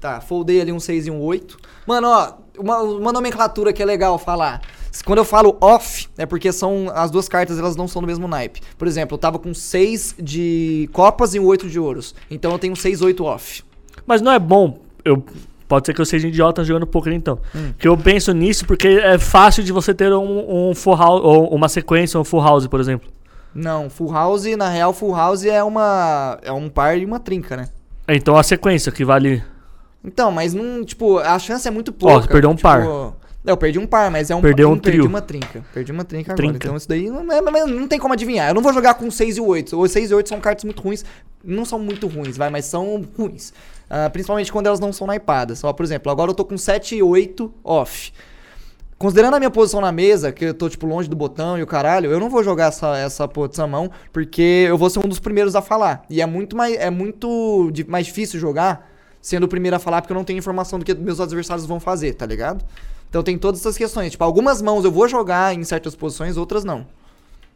Tá, 0.00 0.20
foldei 0.20 0.60
ali 0.60 0.72
um 0.72 0.80
6 0.80 1.06
e 1.06 1.10
um 1.10 1.20
8. 1.20 1.58
Mano, 1.86 2.08
ó, 2.08 2.32
uma, 2.58 2.78
uma 2.78 3.12
nomenclatura 3.12 3.72
que 3.72 3.82
é 3.82 3.84
legal 3.84 4.18
falar. 4.18 4.60
Quando 5.04 5.18
eu 5.18 5.24
falo 5.24 5.56
off, 5.60 6.08
é 6.18 6.26
porque 6.26 6.50
são 6.50 6.90
as 6.92 7.10
duas 7.10 7.28
cartas, 7.28 7.58
elas 7.58 7.76
não 7.76 7.86
são 7.86 8.02
do 8.02 8.08
mesmo 8.08 8.26
naipe. 8.26 8.60
Por 8.76 8.88
exemplo, 8.88 9.14
eu 9.14 9.18
tava 9.18 9.38
com 9.38 9.54
6 9.54 10.16
de 10.18 10.88
copas 10.92 11.34
e 11.34 11.38
um 11.38 11.44
8 11.44 11.68
de 11.68 11.78
ouros. 11.78 12.14
Então 12.30 12.50
eu 12.50 12.58
tenho 12.58 12.74
6, 12.74 13.02
8 13.02 13.24
off. 13.24 13.62
Mas 14.06 14.20
não 14.20 14.32
é 14.32 14.38
bom. 14.38 14.80
Eu, 15.04 15.22
pode 15.68 15.86
ser 15.86 15.94
que 15.94 16.00
eu 16.00 16.06
seja 16.06 16.26
idiota 16.26 16.64
jogando 16.64 16.86
poker 16.86 17.12
então. 17.12 17.38
Hum. 17.54 17.72
Que 17.78 17.86
eu 17.86 17.96
penso 17.96 18.32
nisso 18.32 18.66
porque 18.66 18.88
é 18.88 19.18
fácil 19.18 19.62
de 19.62 19.70
você 19.70 19.94
ter 19.94 20.12
um, 20.12 20.70
um 20.70 20.74
full 20.74 20.96
house, 20.96 21.22
ou 21.22 21.54
uma 21.54 21.68
sequência, 21.68 22.18
um 22.18 22.24
full 22.24 22.42
house, 22.42 22.66
por 22.66 22.80
exemplo. 22.80 23.08
Não, 23.54 23.90
full 23.90 24.12
house, 24.12 24.44
na 24.56 24.68
real, 24.68 24.92
full 24.92 25.14
house 25.14 25.44
é 25.44 25.62
uma. 25.62 26.38
É 26.42 26.52
um 26.52 26.68
par 26.68 26.96
e 26.98 27.04
uma 27.04 27.18
trinca, 27.18 27.56
né? 27.56 27.68
Então 28.08 28.36
a 28.36 28.42
sequência 28.42 28.90
que 28.92 29.04
vale. 29.04 29.42
Então, 30.04 30.30
mas 30.32 30.54
não, 30.54 30.84
tipo, 30.84 31.18
a 31.18 31.38
chance 31.38 31.66
é 31.66 31.70
muito 31.70 31.92
pouca. 31.92 32.14
Ó, 32.16 32.20
você 32.22 32.28
perdeu 32.28 32.50
um 32.50 32.54
tipo, 32.54 32.68
par. 32.68 32.82
Eu 33.44 33.56
perdi 33.56 33.78
um 33.78 33.86
par, 33.86 34.10
mas 34.10 34.30
é 34.30 34.34
um 34.36 34.40
Perdeu 34.42 34.70
um 34.70 34.78
perdi 34.78 34.98
trio. 34.98 35.08
uma 35.08 35.22
trinca. 35.22 35.64
Perdi 35.72 35.92
uma 35.92 36.04
trinca, 36.04 36.34
Trinca. 36.34 36.50
agora. 36.50 36.64
Então 36.64 36.76
isso 36.76 36.88
daí 36.88 37.08
não, 37.08 37.32
é, 37.32 37.40
não 37.66 37.88
tem 37.88 37.98
como 37.98 38.12
adivinhar. 38.12 38.48
Eu 38.50 38.54
não 38.54 38.62
vou 38.62 38.72
jogar 38.72 38.94
com 38.94 39.10
6 39.10 39.38
e 39.38 39.40
8. 39.40 39.78
O 39.80 39.88
6 39.88 40.10
e 40.10 40.14
8 40.14 40.28
são 40.28 40.40
cartas 40.40 40.64
muito 40.64 40.82
ruins. 40.82 41.04
Não 41.42 41.64
são 41.64 41.78
muito 41.78 42.06
ruins, 42.06 42.36
vai, 42.36 42.50
mas 42.50 42.66
são 42.66 43.02
ruins. 43.16 43.52
Ah, 43.88 44.10
principalmente 44.10 44.52
quando 44.52 44.66
elas 44.66 44.78
não 44.78 44.92
são 44.92 45.06
naipadas. 45.06 45.64
Ó, 45.64 45.72
por 45.72 45.84
exemplo, 45.84 46.12
agora 46.12 46.30
eu 46.30 46.34
tô 46.34 46.44
com 46.44 46.56
7 46.58 46.96
e 46.96 47.02
8 47.02 47.52
off. 47.64 48.12
Considerando 49.00 49.32
a 49.32 49.38
minha 49.38 49.50
posição 49.50 49.80
na 49.80 49.90
mesa, 49.90 50.30
que 50.30 50.44
eu 50.44 50.52
tô, 50.52 50.68
tipo, 50.68 50.86
longe 50.86 51.08
do 51.08 51.16
botão 51.16 51.58
e 51.58 51.62
o 51.62 51.66
caralho, 51.66 52.10
eu 52.10 52.20
não 52.20 52.28
vou 52.28 52.44
jogar 52.44 52.66
essa, 52.66 52.98
essa 52.98 53.26
posição 53.26 53.66
mão, 53.66 53.90
porque 54.12 54.66
eu 54.68 54.76
vou 54.76 54.90
ser 54.90 54.98
um 54.98 55.08
dos 55.08 55.18
primeiros 55.18 55.56
a 55.56 55.62
falar. 55.62 56.04
E 56.10 56.20
é 56.20 56.26
muito 56.26 56.54
mais, 56.54 56.76
é 56.76 56.90
muito 56.90 57.72
mais 57.88 58.04
difícil 58.04 58.38
jogar 58.38 58.86
sendo 59.18 59.44
o 59.44 59.48
primeiro 59.48 59.74
a 59.74 59.78
falar, 59.78 60.02
porque 60.02 60.12
eu 60.12 60.16
não 60.16 60.22
tenho 60.22 60.38
informação 60.38 60.78
do 60.78 60.84
que 60.84 60.94
meus 60.94 61.18
adversários 61.18 61.64
vão 61.64 61.80
fazer, 61.80 62.12
tá 62.12 62.26
ligado? 62.26 62.62
Então 63.08 63.22
tem 63.22 63.38
todas 63.38 63.60
essas 63.60 63.78
questões. 63.78 64.10
Tipo, 64.10 64.22
algumas 64.22 64.60
mãos 64.60 64.84
eu 64.84 64.92
vou 64.92 65.08
jogar 65.08 65.54
em 65.54 65.64
certas 65.64 65.94
posições, 65.94 66.36
outras 66.36 66.62
não. 66.62 66.86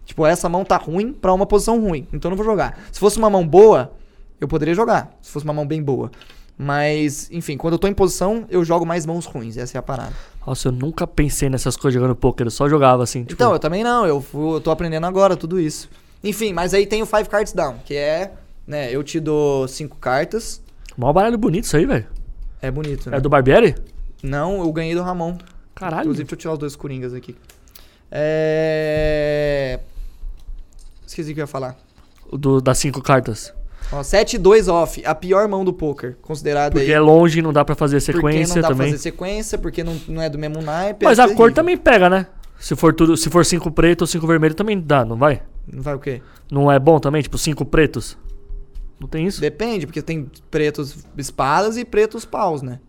Tipo, 0.06 0.24
essa 0.24 0.48
mão 0.48 0.64
tá 0.64 0.78
ruim 0.78 1.12
pra 1.12 1.30
uma 1.30 1.44
posição 1.44 1.78
ruim, 1.78 2.08
então 2.10 2.30
eu 2.30 2.36
não 2.36 2.42
vou 2.42 2.46
jogar. 2.46 2.86
Se 2.90 2.98
fosse 2.98 3.18
uma 3.18 3.28
mão 3.28 3.46
boa, 3.46 3.92
eu 4.40 4.48
poderia 4.48 4.72
jogar. 4.72 5.14
Se 5.20 5.30
fosse 5.30 5.44
uma 5.44 5.52
mão 5.52 5.66
bem 5.66 5.82
boa. 5.82 6.10
Mas, 6.56 7.28
enfim, 7.32 7.56
quando 7.56 7.72
eu 7.74 7.78
tô 7.78 7.88
em 7.88 7.94
posição, 7.94 8.46
eu 8.48 8.64
jogo 8.64 8.86
mais 8.86 9.04
mãos 9.04 9.26
ruins. 9.26 9.56
Essa 9.56 9.76
é 9.76 9.80
a 9.80 9.82
parada. 9.82 10.12
Nossa, 10.46 10.68
eu 10.68 10.72
nunca 10.72 11.06
pensei 11.06 11.48
nessas 11.48 11.76
coisas 11.76 12.00
jogando 12.00 12.14
poker, 12.14 12.46
eu 12.46 12.50
só 12.50 12.68
jogava 12.68 13.02
assim. 13.02 13.22
Tipo, 13.22 13.32
Então, 13.32 13.52
eu 13.52 13.58
também 13.58 13.82
não. 13.82 14.06
Eu, 14.06 14.24
eu 14.34 14.60
tô 14.60 14.70
aprendendo 14.70 15.04
agora 15.06 15.36
tudo 15.36 15.58
isso. 15.58 15.88
Enfim, 16.22 16.52
mas 16.52 16.72
aí 16.72 16.86
tem 16.86 17.02
o 17.02 17.06
Five 17.06 17.28
Cards 17.28 17.52
Down, 17.52 17.76
que 17.84 17.94
é, 17.94 18.32
né, 18.66 18.90
eu 18.90 19.02
te 19.02 19.18
dou 19.18 19.66
cinco 19.68 19.96
cartas. 19.96 20.62
mó 20.96 21.12
baralho 21.12 21.36
bonito 21.36 21.64
isso 21.64 21.76
aí, 21.76 21.84
velho. 21.84 22.06
É 22.62 22.70
bonito, 22.70 23.10
né? 23.10 23.16
É 23.16 23.20
do 23.20 23.28
Barbieri? 23.28 23.74
Não, 24.22 24.60
eu 24.60 24.72
ganhei 24.72 24.94
do 24.94 25.02
Ramon. 25.02 25.36
Caralho. 25.74 26.02
Inclusive, 26.02 26.24
deixa 26.24 26.34
eu 26.34 26.38
tirar 26.38 26.52
os 26.54 26.58
dois 26.58 26.76
coringas 26.76 27.12
aqui. 27.12 27.36
É... 28.10 29.80
Esqueci 31.06 31.32
o 31.32 31.34
que 31.34 31.40
eu 31.40 31.42
ia 31.42 31.46
falar. 31.46 31.76
Do, 32.32 32.60
das 32.60 32.78
cinco 32.78 33.02
cartas. 33.02 33.52
Ó, 33.92 34.02
7 34.02 34.34
e 34.34 34.38
2 34.38 34.66
off, 34.68 35.02
a 35.04 35.14
pior 35.14 35.46
mão 35.46 35.64
do 35.64 35.72
poker, 35.72 36.16
considerada 36.22 36.72
Porque 36.72 36.86
aí. 36.86 36.92
é 36.92 36.98
longe, 37.00 37.40
não 37.42 37.52
dá 37.52 37.64
pra 37.64 37.74
fazer 37.74 37.96
porque 38.00 38.12
sequência 38.12 38.54
não 38.56 38.62
dá 38.62 38.68
também. 38.68 38.76
pra 38.78 38.86
fazer 38.92 38.98
sequência, 39.02 39.58
porque 39.58 39.84
não, 39.84 39.96
não 40.08 40.22
é 40.22 40.28
do 40.28 40.38
mesmo 40.38 40.60
naipe. 40.62 41.04
Mas 41.04 41.18
é 41.18 41.22
a 41.22 41.34
cor 41.34 41.52
também 41.52 41.76
pega, 41.76 42.08
né? 42.10 42.26
Se 42.58 42.74
for 42.74 42.94
tudo, 42.94 43.16
se 43.16 43.28
for 43.28 43.44
cinco 43.44 43.70
preto 43.70 44.02
ou 44.02 44.06
cinco 44.06 44.26
vermelho 44.26 44.54
também 44.54 44.80
dá, 44.80 45.04
não 45.04 45.16
vai? 45.16 45.42
Não 45.70 45.82
vai 45.82 45.94
o 45.94 45.98
quê? 45.98 46.22
Não 46.50 46.70
é 46.72 46.78
bom 46.78 46.98
também? 46.98 47.20
Tipo, 47.22 47.36
cinco 47.38 47.64
pretos? 47.64 48.16
Não 48.98 49.06
tem 49.08 49.26
isso? 49.26 49.40
Depende, 49.40 49.86
porque 49.86 50.00
tem 50.00 50.30
pretos 50.50 51.04
espadas 51.18 51.76
e 51.76 51.84
pretos 51.84 52.24
paus, 52.24 52.62
né? 52.62 52.80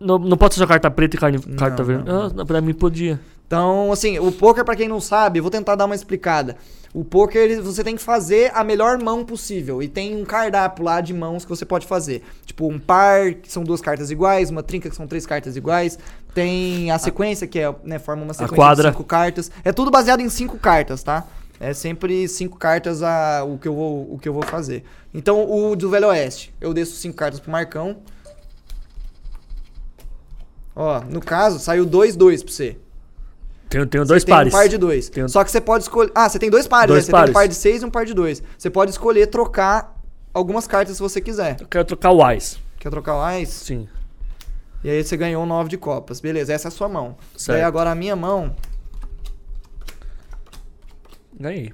Não, 0.00 0.18
não 0.18 0.36
pode 0.36 0.54
ser 0.54 0.60
só 0.60 0.66
carta 0.66 0.90
preta 0.90 1.16
e 1.16 1.18
carne- 1.18 1.38
carta 1.56 1.82
não, 1.82 1.86
verde? 1.86 2.04
não. 2.04 2.42
Ah, 2.42 2.44
pra 2.44 2.60
mim 2.60 2.74
podia. 2.74 3.18
Então, 3.46 3.92
assim, 3.92 4.18
o 4.18 4.32
poker, 4.32 4.64
pra 4.64 4.74
quem 4.74 4.88
não 4.88 5.00
sabe, 5.00 5.40
vou 5.40 5.50
tentar 5.50 5.76
dar 5.76 5.84
uma 5.84 5.94
explicada. 5.94 6.56
O 6.92 7.04
poker, 7.04 7.40
ele- 7.42 7.60
você 7.60 7.84
tem 7.84 7.94
que 7.94 8.02
fazer 8.02 8.50
a 8.54 8.64
melhor 8.64 9.00
mão 9.00 9.24
possível. 9.24 9.80
E 9.82 9.86
tem 9.88 10.16
um 10.20 10.24
cardápio 10.24 10.84
lá 10.84 11.00
de 11.00 11.14
mãos 11.14 11.44
que 11.44 11.50
você 11.50 11.64
pode 11.64 11.86
fazer. 11.86 12.22
Tipo, 12.44 12.66
um 12.66 12.78
par, 12.78 13.34
que 13.34 13.52
são 13.52 13.62
duas 13.62 13.80
cartas 13.80 14.10
iguais, 14.10 14.50
uma 14.50 14.62
trinca, 14.62 14.90
que 14.90 14.96
são 14.96 15.06
três 15.06 15.24
cartas 15.26 15.56
iguais. 15.56 15.96
Tem 16.34 16.90
a 16.90 16.98
sequência, 16.98 17.46
que 17.46 17.58
é, 17.60 17.72
né, 17.84 17.98
forma 18.00 18.22
uma 18.24 18.34
sequência 18.34 18.56
quadra. 18.56 18.90
de 18.90 18.96
cinco 18.96 19.04
cartas. 19.04 19.50
É 19.64 19.72
tudo 19.72 19.90
baseado 19.90 20.20
em 20.20 20.28
cinco 20.28 20.58
cartas, 20.58 21.02
tá? 21.04 21.24
É 21.60 21.72
sempre 21.72 22.26
cinco 22.28 22.58
cartas 22.58 23.02
a, 23.02 23.44
o, 23.44 23.58
que 23.58 23.68
eu 23.68 23.74
vou, 23.74 24.12
o 24.14 24.18
que 24.18 24.28
eu 24.28 24.32
vou 24.32 24.42
fazer. 24.42 24.82
Então, 25.14 25.48
o 25.50 25.76
do 25.76 25.88
Velho 25.88 26.08
Oeste, 26.08 26.52
eu 26.60 26.74
desço 26.74 26.96
cinco 26.96 27.16
cartas 27.16 27.38
pro 27.40 27.50
Marcão. 27.52 27.98
Ó, 30.74 31.00
no 31.08 31.20
caso, 31.20 31.58
saiu 31.58 31.86
dois, 31.86 32.16
dois 32.16 32.42
pra 32.42 32.52
você. 32.52 32.76
Tenho, 33.68 33.86
tenho 33.86 34.04
dois 34.04 34.22
tem 34.24 34.34
pares. 34.34 34.52
um 34.54 34.56
par 34.56 34.68
de 34.68 34.78
dois. 34.78 35.08
Tenho- 35.08 35.28
Só 35.28 35.42
que 35.42 35.50
você 35.50 35.60
pode 35.60 35.84
escolher. 35.84 36.12
Ah, 36.14 36.28
você 36.28 36.38
tem 36.38 36.48
dois 36.50 36.66
pares, 36.68 36.88
Dois 36.88 37.02
né? 37.02 37.06
Você 37.06 37.10
pares. 37.12 37.26
tem 37.26 37.30
um 37.30 37.34
par 37.34 37.48
de 37.48 37.54
seis 37.54 37.82
e 37.82 37.84
um 37.84 37.90
par 37.90 38.04
de 38.06 38.14
dois. 38.14 38.42
Você 38.56 38.70
pode 38.70 38.90
escolher 38.92 39.26
trocar 39.26 39.96
algumas 40.32 40.66
cartas 40.66 40.96
se 40.96 41.02
você 41.02 41.20
quiser. 41.20 41.56
Eu 41.60 41.66
quero 41.66 41.84
trocar 41.84 42.12
o 42.12 42.30
Ice. 42.32 42.58
Quer 42.78 42.90
trocar 42.90 43.16
o 43.16 43.38
Ice? 43.38 43.64
Sim. 43.64 43.88
E 44.84 44.90
aí 44.90 45.02
você 45.02 45.16
ganhou 45.16 45.44
9 45.44 45.68
de 45.68 45.76
copas. 45.76 46.20
Beleza, 46.20 46.52
essa 46.52 46.68
é 46.68 46.70
a 46.70 46.72
sua 46.72 46.88
mão. 46.88 47.16
Certo. 47.36 47.56
Daí 47.56 47.62
agora 47.64 47.90
a 47.90 47.94
minha 47.94 48.14
mão. 48.14 48.54
Ganhei. 51.38 51.72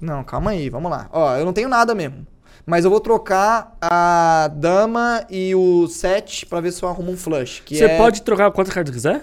Não, 0.00 0.22
calma 0.22 0.50
aí, 0.52 0.68
vamos 0.70 0.90
lá. 0.90 1.08
Ó, 1.12 1.36
eu 1.36 1.44
não 1.44 1.52
tenho 1.52 1.68
nada 1.68 1.94
mesmo. 1.94 2.26
Mas 2.66 2.84
eu 2.84 2.90
vou 2.90 3.00
trocar 3.00 3.76
a 3.80 4.48
dama 4.54 5.26
e 5.28 5.54
o 5.54 5.86
7 5.86 6.46
pra 6.46 6.60
ver 6.60 6.72
se 6.72 6.82
eu 6.82 6.88
arrumo 6.88 7.12
um 7.12 7.16
flush. 7.16 7.60
Que 7.64 7.76
Você 7.76 7.84
é- 7.84 7.98
pode 7.98 8.22
trocar 8.22 8.50
quantas 8.52 8.72
cartas 8.72 8.94
quiser? 8.94 9.22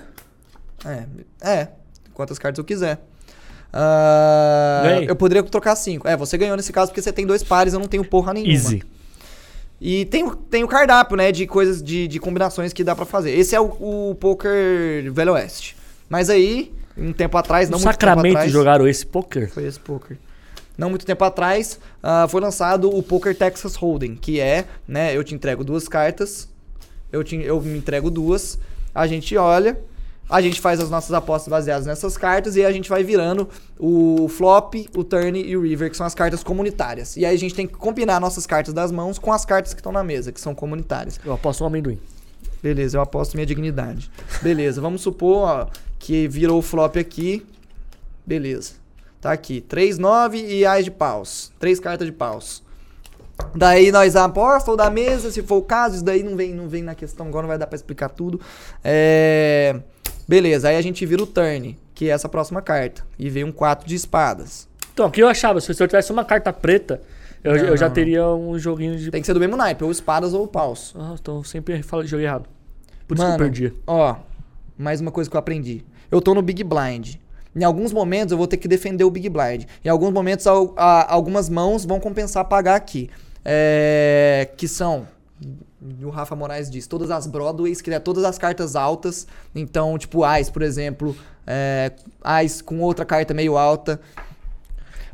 É, 0.85 1.05
é. 1.41 1.67
Quantas 2.13 2.37
cartas 2.39 2.57
eu 2.59 2.63
quiser. 2.65 2.99
Ganhei. 4.83 5.09
eu 5.09 5.15
poderia 5.15 5.43
trocar 5.43 5.75
5. 5.75 6.07
É, 6.07 6.15
você 6.17 6.37
ganhou 6.37 6.55
nesse 6.57 6.73
caso 6.73 6.91
porque 6.91 7.01
você 7.01 7.11
tem 7.13 7.25
dois 7.25 7.43
pares, 7.43 7.73
eu 7.73 7.79
não 7.79 7.87
tenho 7.87 8.03
porra 8.03 8.33
nenhuma. 8.33 8.51
Easy. 8.53 8.83
E 9.79 10.05
tem, 10.05 10.23
o- 10.27 10.35
tem 10.35 10.63
o 10.63 10.67
cardápio, 10.67 11.17
né, 11.17 11.31
de 11.31 11.47
coisas, 11.47 11.81
de, 11.81 12.07
de 12.07 12.19
combinações 12.19 12.71
que 12.73 12.83
dá 12.83 12.95
pra 12.95 13.05
fazer. 13.05 13.31
Esse 13.31 13.55
é 13.55 13.59
o, 13.61 14.09
o 14.11 14.15
poker 14.19 15.11
Velho 15.11 15.33
Oeste. 15.33 15.75
Mas 16.07 16.29
aí, 16.29 16.71
um 16.95 17.11
tempo 17.13 17.37
atrás, 17.37 17.69
não 17.69 17.79
No 17.79 17.83
muito 17.85 17.97
tempo 17.97 18.09
Sacramento 18.09 18.35
atrás... 18.35 18.51
jogaram 18.51 18.87
esse 18.87 19.05
poker? 19.05 19.49
Foi 19.51 19.65
esse 19.65 19.79
poker. 19.79 20.17
Não 20.77 20.89
muito 20.89 21.05
tempo 21.05 21.23
atrás, 21.23 21.79
ah, 22.01 22.27
foi 22.29 22.41
lançado 22.41 22.89
o 22.95 23.03
Poker 23.03 23.35
Texas 23.35 23.75
Hold'em, 23.75 24.15
que 24.15 24.39
é, 24.39 24.65
né, 24.87 25.15
eu 25.15 25.23
te 25.23 25.35
entrego 25.35 25.63
duas 25.63 25.87
cartas, 25.87 26.47
eu, 27.11 27.23
te, 27.23 27.35
eu 27.35 27.59
me 27.61 27.77
entrego 27.77 28.09
duas, 28.09 28.57
a 28.95 29.05
gente 29.05 29.35
olha, 29.37 29.77
a 30.31 30.41
gente 30.41 30.61
faz 30.61 30.79
as 30.79 30.89
nossas 30.89 31.11
apostas 31.11 31.49
baseadas 31.49 31.85
nessas 31.85 32.17
cartas 32.17 32.55
e 32.55 32.63
a 32.63 32.71
gente 32.71 32.89
vai 32.89 33.03
virando 33.03 33.49
o 33.77 34.29
flop, 34.29 34.75
o 34.95 35.03
turn 35.03 35.37
e 35.37 35.57
o 35.57 35.61
river, 35.61 35.91
que 35.91 35.97
são 35.97 36.05
as 36.05 36.15
cartas 36.15 36.41
comunitárias. 36.41 37.17
E 37.17 37.25
aí 37.25 37.35
a 37.35 37.37
gente 37.37 37.53
tem 37.53 37.67
que 37.67 37.73
combinar 37.73 38.17
nossas 38.21 38.47
cartas 38.47 38.73
das 38.73 38.93
mãos 38.93 39.19
com 39.19 39.33
as 39.33 39.43
cartas 39.43 39.73
que 39.73 39.81
estão 39.81 39.91
na 39.91 40.03
mesa, 40.03 40.31
que 40.31 40.39
são 40.39 40.55
comunitárias. 40.55 41.19
Eu 41.25 41.33
aposto 41.33 41.65
um 41.65 41.67
amendoim. 41.67 41.99
Beleza, 42.63 42.97
eu 42.97 43.01
aposto 43.01 43.33
minha 43.33 43.45
dignidade. 43.45 44.09
Beleza, 44.41 44.79
vamos 44.79 45.01
supor 45.01 45.49
ó, 45.49 45.67
que 45.99 46.29
virou 46.29 46.59
o 46.59 46.61
flop 46.61 46.95
aqui. 46.95 47.45
Beleza. 48.25 48.75
Tá 49.19 49.33
aqui. 49.33 49.59
3, 49.59 49.97
9 49.97 50.37
e 50.37 50.65
as 50.65 50.85
de 50.85 50.91
paus. 50.91 51.51
Três 51.59 51.77
cartas 51.77 52.07
de 52.07 52.13
paus. 52.13 52.63
Daí 53.53 53.91
nós 53.91 54.15
aposta 54.15 54.71
ou 54.71 54.77
da 54.77 54.89
mesa, 54.89 55.31
se 55.31 55.41
for 55.41 55.57
o 55.57 55.61
caso, 55.61 55.95
isso 55.95 56.05
daí 56.05 56.23
não 56.23 56.35
vem, 56.37 56.53
não 56.53 56.69
vem 56.69 56.83
na 56.83 56.95
questão, 56.95 57.27
agora 57.27 57.43
não 57.43 57.49
vai 57.49 57.57
dar 57.57 57.67
pra 57.67 57.75
explicar 57.75 58.09
tudo. 58.09 58.39
É... 58.83 59.79
Beleza, 60.31 60.69
aí 60.69 60.77
a 60.77 60.81
gente 60.81 61.05
vira 61.05 61.21
o 61.21 61.27
turn, 61.27 61.77
que 61.93 62.09
é 62.09 62.13
essa 62.13 62.29
próxima 62.29 62.61
carta. 62.61 63.03
E 63.19 63.29
vem 63.29 63.43
um 63.43 63.51
4 63.51 63.85
de 63.85 63.95
espadas. 63.95 64.65
Então, 64.93 65.07
o 65.07 65.11
que 65.11 65.21
eu 65.21 65.27
achava? 65.27 65.59
Se 65.59 65.69
eu 65.69 65.87
tivesse 65.87 66.09
uma 66.09 66.23
carta 66.23 66.53
preta, 66.53 67.01
eu, 67.43 67.53
Não, 67.53 67.65
eu 67.65 67.75
já 67.75 67.89
não, 67.89 67.93
teria 67.93 68.25
um 68.27 68.57
joguinho 68.57 68.95
de. 68.95 69.11
Tem 69.11 69.19
que 69.19 69.27
ser 69.27 69.33
do 69.33 69.41
mesmo 69.41 69.57
naipe, 69.57 69.83
ou 69.83 69.91
espadas 69.91 70.33
ou 70.33 70.47
paus. 70.47 70.95
Ah, 70.97 71.15
então 71.19 71.43
sempre 71.43 71.83
falo, 71.83 72.05
joguei 72.05 72.27
errado. 72.27 72.47
Por 73.05 73.15
isso 73.15 73.25
Mano, 73.25 73.35
que 73.35 73.43
eu 73.43 73.45
perdi. 73.45 73.73
Ó, 73.85 74.15
mais 74.77 75.01
uma 75.01 75.11
coisa 75.11 75.29
que 75.29 75.35
eu 75.35 75.39
aprendi. 75.39 75.83
Eu 76.09 76.21
tô 76.21 76.33
no 76.33 76.41
Big 76.41 76.63
Blind. 76.63 77.15
Em 77.53 77.65
alguns 77.65 77.91
momentos 77.91 78.31
eu 78.31 78.37
vou 78.37 78.47
ter 78.47 78.55
que 78.55 78.69
defender 78.69 79.03
o 79.03 79.11
Big 79.11 79.27
Blind. 79.27 79.65
Em 79.83 79.89
alguns 79.89 80.13
momentos 80.13 80.47
algumas 80.47 81.49
mãos 81.49 81.83
vão 81.83 81.99
compensar 81.99 82.45
pagar 82.45 82.75
aqui. 82.75 83.09
É, 83.43 84.47
que 84.55 84.65
são, 84.65 85.05
o 86.03 86.09
Rafa 86.09 86.35
Moraes 86.35 86.69
diz, 86.69 86.85
todas 86.85 87.09
as 87.09 87.25
Broadways, 87.25 87.81
que 87.81 87.91
é 87.91 87.99
todas 87.99 88.23
as 88.23 88.37
cartas 88.37 88.75
altas. 88.75 89.25
Então, 89.55 89.97
tipo, 89.97 90.23
Ais, 90.23 90.49
por 90.49 90.61
exemplo. 90.61 91.15
É, 91.45 91.91
Ais 92.23 92.61
com 92.61 92.79
outra 92.81 93.03
carta 93.03 93.33
meio 93.33 93.57
alta. 93.57 93.99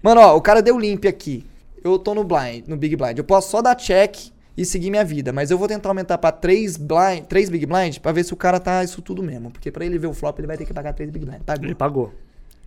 Mano, 0.03 0.21
ó, 0.21 0.35
o 0.35 0.41
cara 0.41 0.61
deu 0.61 0.77
limp 0.77 1.05
aqui. 1.05 1.45
Eu 1.83 1.97
tô 1.97 2.13
no 2.13 2.23
blind, 2.23 2.67
no 2.67 2.75
Big 2.75 2.95
Blind. 2.95 3.17
Eu 3.17 3.23
posso 3.23 3.49
só 3.49 3.61
dar 3.61 3.75
check 3.75 4.31
e 4.57 4.65
seguir 4.65 4.89
minha 4.89 5.05
vida, 5.05 5.31
mas 5.31 5.51
eu 5.51 5.57
vou 5.57 5.67
tentar 5.67 5.89
aumentar 5.89 6.17
pra 6.17 6.31
3 6.31 6.77
blind, 6.77 7.25
3 7.29 7.49
Big 7.49 7.65
Blind 7.65 7.99
pra 7.99 8.11
ver 8.11 8.23
se 8.23 8.33
o 8.33 8.35
cara 8.35 8.59
tá 8.59 8.83
isso 8.83 9.03
tudo 9.03 9.21
mesmo, 9.21 9.51
porque 9.51 9.71
pra 9.71 9.85
ele 9.85 9.99
ver 9.99 10.07
o 10.07 10.13
flop 10.13 10.39
ele 10.39 10.47
vai 10.47 10.57
ter 10.57 10.65
que 10.65 10.73
pagar 10.73 10.93
3 10.93 11.11
Big 11.11 11.25
Blind, 11.25 11.41
tá? 11.43 11.53
Ele 11.53 11.75
pagou. 11.75 12.11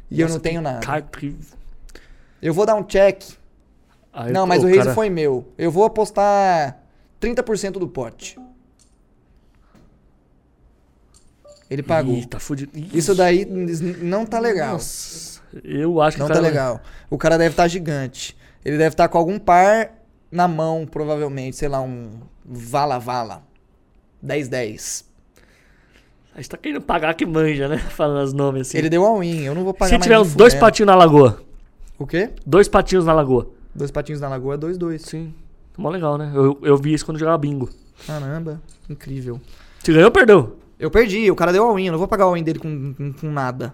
E 0.08 0.20
eu 0.20 0.26
Nossa, 0.26 0.34
não 0.34 0.40
tenho 0.40 0.62
nada. 0.62 0.80
Carta 0.80 1.18
que... 1.18 1.36
Eu 2.40 2.54
vou 2.54 2.64
dar 2.64 2.76
um 2.76 2.84
check. 2.84 3.22
Aí, 4.12 4.32
não, 4.32 4.46
mas 4.46 4.60
pô, 4.60 4.64
o 4.64 4.68
raise 4.68 4.84
cara- 4.84 4.94
foi 4.94 5.10
meu. 5.10 5.46
Eu 5.58 5.70
vou 5.70 5.84
apostar 5.84 6.80
30% 7.20 7.72
do 7.72 7.86
pote. 7.88 8.38
Ele 11.70 11.82
pagou. 11.82 12.14
Ih, 12.16 12.26
tá 12.26 12.40
fudido. 12.40 12.72
Ih, 12.76 12.90
Isso 12.92 13.14
daí 13.14 13.44
não 13.44 14.26
tá 14.26 14.40
legal. 14.40 14.72
Nossa, 14.74 15.40
eu 15.62 16.00
acho 16.00 16.16
que 16.16 16.20
Não 16.20 16.28
tá 16.28 16.34
cara- 16.34 16.46
legal. 16.46 16.80
O 17.08 17.16
cara 17.16 17.38
deve 17.38 17.52
estar 17.52 17.68
gigante. 17.68 18.36
Ele 18.64 18.76
deve 18.76 18.92
estar 18.94 19.08
com 19.08 19.16
algum 19.18 19.38
par 19.38 19.92
na 20.30 20.48
mão, 20.48 20.84
provavelmente. 20.86 21.56
Sei 21.56 21.68
lá, 21.68 21.80
um 21.80 22.20
vala-vala. 22.44 23.42
10-10. 24.24 25.04
A 26.34 26.38
gente 26.38 26.50
tá 26.50 26.56
querendo 26.56 26.80
pagar 26.80 27.14
que 27.14 27.24
manja, 27.24 27.68
né? 27.68 27.78
Falando 27.90 28.24
os 28.24 28.32
nomes 28.32 28.62
assim. 28.68 28.78
Ele 28.78 28.88
deu 28.90 29.04
all-in. 29.04 29.42
Eu 29.42 29.54
não 29.54 29.62
vou 29.64 29.72
pagar 29.74 29.88
Se 29.90 29.94
mais 29.94 30.02
tiver 30.02 30.18
uns 30.18 30.34
dois 30.34 30.54
patinhos 30.54 30.86
na 30.88 30.94
lagoa. 30.96 31.42
O 31.98 32.06
quê? 32.06 32.30
Dois 32.44 32.66
patinhos 32.68 33.04
na 33.04 33.12
lagoa. 33.12 33.48
Dois 33.74 33.90
patinhos 33.90 34.20
na 34.20 34.28
lagoa, 34.28 34.58
2-2. 34.58 34.98
Sim. 34.98 35.34
Mó 35.80 35.88
legal, 35.88 36.18
né? 36.18 36.30
Eu, 36.34 36.58
eu 36.62 36.76
vi 36.76 36.92
isso 36.92 37.06
quando 37.06 37.18
jogava 37.18 37.38
bingo. 37.38 37.70
Caramba, 38.06 38.60
incrível. 38.88 39.40
Você 39.82 39.92
ganhou 39.94 40.08
ou 40.08 40.12
perdeu? 40.12 40.58
Eu 40.78 40.90
perdi, 40.90 41.30
o 41.30 41.34
cara 41.34 41.52
deu 41.52 41.64
all-in. 41.64 41.86
Eu 41.86 41.92
não 41.92 41.98
vou 41.98 42.06
pagar 42.06 42.24
all-in 42.24 42.42
dele 42.42 42.58
com, 42.58 42.92
com, 42.92 43.12
com 43.14 43.30
nada. 43.30 43.72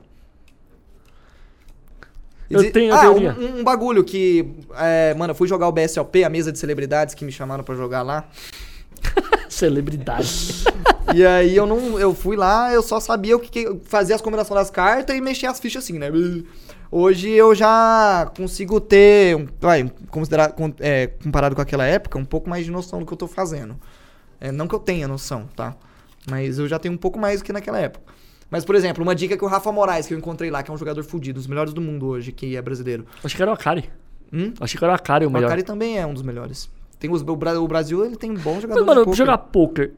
Eu 2.49 2.61
Exi- 2.61 2.71
tenho 2.71 2.95
ah, 2.95 3.11
um, 3.11 3.59
um 3.59 3.65
bagulho 3.65 4.05
que. 4.05 4.49
é, 4.77 5.15
mano, 5.15 5.33
eu 5.33 5.35
fui 5.35 5.49
jogar 5.49 5.67
o 5.67 5.73
BSOP, 5.73 6.23
a 6.23 6.29
mesa 6.31 6.53
de 6.53 6.61
celebridades 6.61 7.13
que 7.13 7.25
me 7.25 7.33
chamaram 7.33 7.65
pra 7.65 7.75
jogar 7.75 8.03
lá. 8.03 8.29
Celebridade. 9.51 10.65
E 11.15 11.25
aí 11.25 11.55
eu 11.55 11.69
não. 11.69 12.01
Eu 12.01 12.13
fui 12.13 12.37
lá, 12.37 12.73
eu 12.73 12.83
só 12.83 12.99
sabia 12.99 13.37
o 13.37 13.41
que, 13.41 13.49
que 13.49 13.81
fazer 13.85 14.13
as 14.13 14.21
combinações 14.21 14.59
das 14.59 14.71
cartas 14.71 15.17
e 15.17 15.21
mexer 15.21 15.47
as 15.47 15.61
fichas 15.61 15.85
assim, 15.85 16.01
né? 16.01 16.11
Hoje 16.91 17.29
eu 17.31 17.55
já 17.55 18.31
consigo 18.37 18.81
ter, 18.81 19.37
um- 19.37 19.47
vai, 19.61 19.91
considerar, 20.11 20.55
é, 20.81 21.09
comparado 21.09 21.55
com 21.57 21.61
aquela 21.63 21.85
época, 21.85 22.19
um 22.19 22.25
pouco 22.25 22.49
mais 22.49 22.65
de 22.65 22.71
noção 22.71 23.01
do 23.01 23.07
que 23.07 23.13
eu 23.13 23.17
tô 23.17 23.27
fazendo. 23.27 23.77
É, 24.41 24.53
não 24.53 24.69
que 24.69 24.75
eu 24.75 24.79
tenha 24.79 25.09
noção, 25.09 25.49
tá? 25.57 25.75
Mas 26.31 26.59
eu 26.59 26.69
já 26.69 26.79
tenho 26.79 26.95
um 26.95 26.99
pouco 26.99 27.19
mais 27.19 27.41
do 27.41 27.45
que 27.45 27.53
naquela 27.53 27.79
época. 27.79 28.05
Mas, 28.51 28.65
por 28.65 28.75
exemplo, 28.77 29.03
uma 29.03 29.15
dica 29.15 29.37
que 29.37 29.45
o 29.45 29.49
Rafa 29.49 29.73
Moraes, 29.73 30.07
que 30.07 30.15
eu 30.15 30.19
encontrei 30.19 30.51
lá, 30.51 30.63
que 30.63 30.71
é 30.71 30.75
um 30.75 30.77
jogador 30.79 31.03
fudido, 31.03 31.39
um 31.39 31.41
dos 31.41 31.47
melhores 31.49 31.73
do 31.73 31.81
mundo 31.81 32.07
hoje, 32.07 32.31
que 32.31 32.57
é 32.57 32.63
brasileiro. 32.63 33.05
Achei 33.25 33.37
que 33.37 33.43
era 33.43 33.51
o 33.51 33.55
Akari. 33.55 33.91
Hum? 34.33 34.53
Achei 34.61 34.79
que 34.79 34.85
era 34.85 34.93
o 34.93 34.97
Akari 34.97 35.25
o 35.27 35.29
O 35.29 35.33
melhor. 35.33 35.47
Akari 35.49 35.63
também 35.65 35.99
é 35.99 36.07
um 36.07 36.13
dos 36.15 36.23
melhores. 36.23 36.71
Tem 36.99 37.11
os, 37.11 37.23
o, 37.23 37.37
Bra- 37.37 37.59
o 37.61 37.67
Brasil, 37.67 38.05
ele 38.05 38.17
tem 38.17 38.33
bons 38.33 38.55
Mas, 38.55 38.63
jogadores 38.63 38.87
mano, 38.87 39.01
de 39.01 39.05
poker. 39.07 39.17
jogar 39.17 39.39
poker 39.39 39.93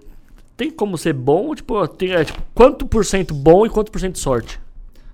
tem 0.57 0.71
como 0.71 0.99
ser 0.99 1.13
bom? 1.13 1.55
Tipo, 1.55 1.87
tem, 1.87 2.13
é, 2.13 2.25
tipo, 2.25 2.43
quanto 2.55 2.85
por 2.87 3.05
cento 3.05 3.33
bom 3.33 3.65
e 3.65 3.71
quanto 3.71 3.93
por 3.93 4.01
cento 4.01 4.19
sorte? 4.19 4.59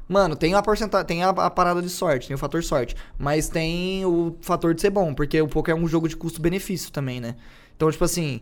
Mano, 0.09 0.37
tem 0.37 0.55
a 0.55 0.63
porcentagem, 0.63 1.07
tem 1.07 1.23
a, 1.23 1.31
a 1.31 1.51
parada 1.51 1.81
de 1.81 1.89
sorte, 1.89 2.29
tem 2.29 2.35
o 2.35 2.39
fator 2.39 2.63
sorte, 2.63 2.95
mas 3.19 3.49
tem 3.49 4.05
o 4.05 4.37
fator 4.41 4.75
de 4.75 4.81
ser 4.81 4.91
bom, 4.91 5.15
porque 5.15 5.41
o 5.41 5.49
poker 5.49 5.75
é 5.75 5.79
um 5.79 5.89
jogo 5.89 6.09
de 6.09 6.17
custo-benefício 6.17 6.93
também, 6.93 7.21
né? 7.21 7.37
Então, 7.75 7.91
tipo 7.91 8.05
assim, 8.05 8.41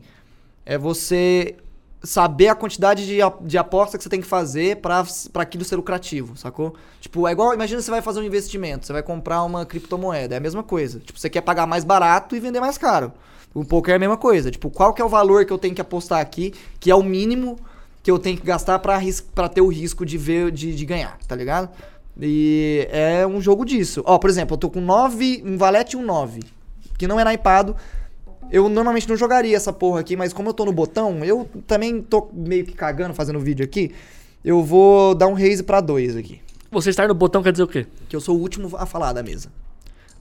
é 0.67 0.77
você 0.77 1.57
saber 2.03 2.49
a 2.49 2.55
quantidade 2.55 3.07
de, 3.07 3.19
de 3.43 3.59
aposta 3.59 3.97
que 3.97 4.03
você 4.03 4.11
tem 4.11 4.21
que 4.21 4.27
fazer 4.27 4.79
pra 4.79 5.05
aquilo 5.37 5.65
ser 5.65 5.77
lucrativo, 5.77 6.37
sacou? 6.37 6.75
Tipo, 7.01 7.29
é 7.29 7.33
igual, 7.33 7.55
imagina 7.55 7.81
você 7.81 7.91
vai 7.91 8.03
fazer 8.03 8.21
um 8.21 8.25
investimento, 8.25 8.87
você 8.87 8.93
vai 8.93 9.03
comprar 9.03 9.43
uma 9.45 9.65
criptomoeda, 9.65 10.35
é 10.35 10.39
a 10.39 10.41
mesma 10.41 10.63
coisa. 10.63 10.99
Tipo, 10.99 11.19
você 11.19 11.31
quer 11.31 11.43
pagar 11.43 11.67
mais 11.67 11.85
barato 11.85 12.35
e 12.35 12.41
vender 12.41 12.61
mais 12.61 12.77
caro. 12.77 13.13
O 13.55 13.65
poker 13.65 13.93
é 13.93 13.97
a 13.97 14.01
mesma 14.01 14.17
coisa. 14.17 14.51
Tipo, 14.51 14.71
qual 14.71 14.93
que 14.93 15.01
é 15.01 15.05
o 15.05 15.09
valor 15.09 15.45
que 15.45 15.53
eu 15.53 15.59
tenho 15.59 15.75
que 15.75 15.81
apostar 15.81 16.21
aqui, 16.21 16.53
que 16.81 16.91
é 16.91 16.95
o 16.95 17.03
mínimo 17.03 17.57
que 18.03 18.11
eu 18.11 18.19
tenho 18.19 18.37
que 18.37 18.45
gastar 18.45 18.79
pra 18.81 18.99
ter 19.49 19.61
o 19.61 19.69
risco 19.69 20.05
de 20.05 20.19
ver, 20.19 20.51
de, 20.51 20.75
de 20.75 20.85
ganhar, 20.85 21.19
tá 21.29 21.37
ligado? 21.37 21.71
E 22.21 22.87
é 22.91 23.27
um 23.27 23.41
jogo 23.41 23.65
disso. 23.65 24.03
Ó, 24.05 24.19
por 24.19 24.29
exemplo, 24.29 24.55
eu 24.55 24.59
tô 24.59 24.69
com 24.71 24.81
9, 24.81 25.43
um 25.47 25.57
valete 25.57 25.97
e 25.97 25.99
um 25.99 26.05
9, 26.05 26.41
que 26.99 27.07
não 27.07 27.19
é 27.19 27.25
naipado. 27.25 27.75
Eu 28.51 28.69
normalmente 28.69 29.09
não 29.09 29.17
jogaria 29.17 29.57
essa 29.57 29.73
porra 29.73 30.01
aqui, 30.01 30.17
mas 30.17 30.33
como 30.33 30.49
eu 30.51 30.53
tô 30.55 30.65
no 30.65 30.73
botão, 30.73 31.25
eu 31.25 31.49
também 31.67 32.03
tô 32.03 32.29
meio 32.33 32.67
que 32.67 32.73
cagando 32.73 33.15
fazendo 33.15 33.41
vídeo 33.41 33.65
aqui. 33.65 33.93
Eu 34.45 34.63
vou 34.63 35.15
dar 35.15 35.27
um 35.29 35.33
raise 35.35 35.63
pra 35.63 35.81
2 35.81 36.17
aqui. 36.17 36.41
Você 36.71 36.91
estar 36.91 37.07
no 37.09 37.15
botão 37.15 37.43
quer 37.43 37.53
dizer 37.53 37.63
o 37.63 37.69
quê? 37.69 37.87
Que 38.09 38.17
eu 38.17 38.21
sou 38.21 38.37
o 38.37 38.41
último 38.41 38.77
a 38.77 38.85
falar 38.85 39.13
da 39.13 39.23
mesa. 39.23 39.49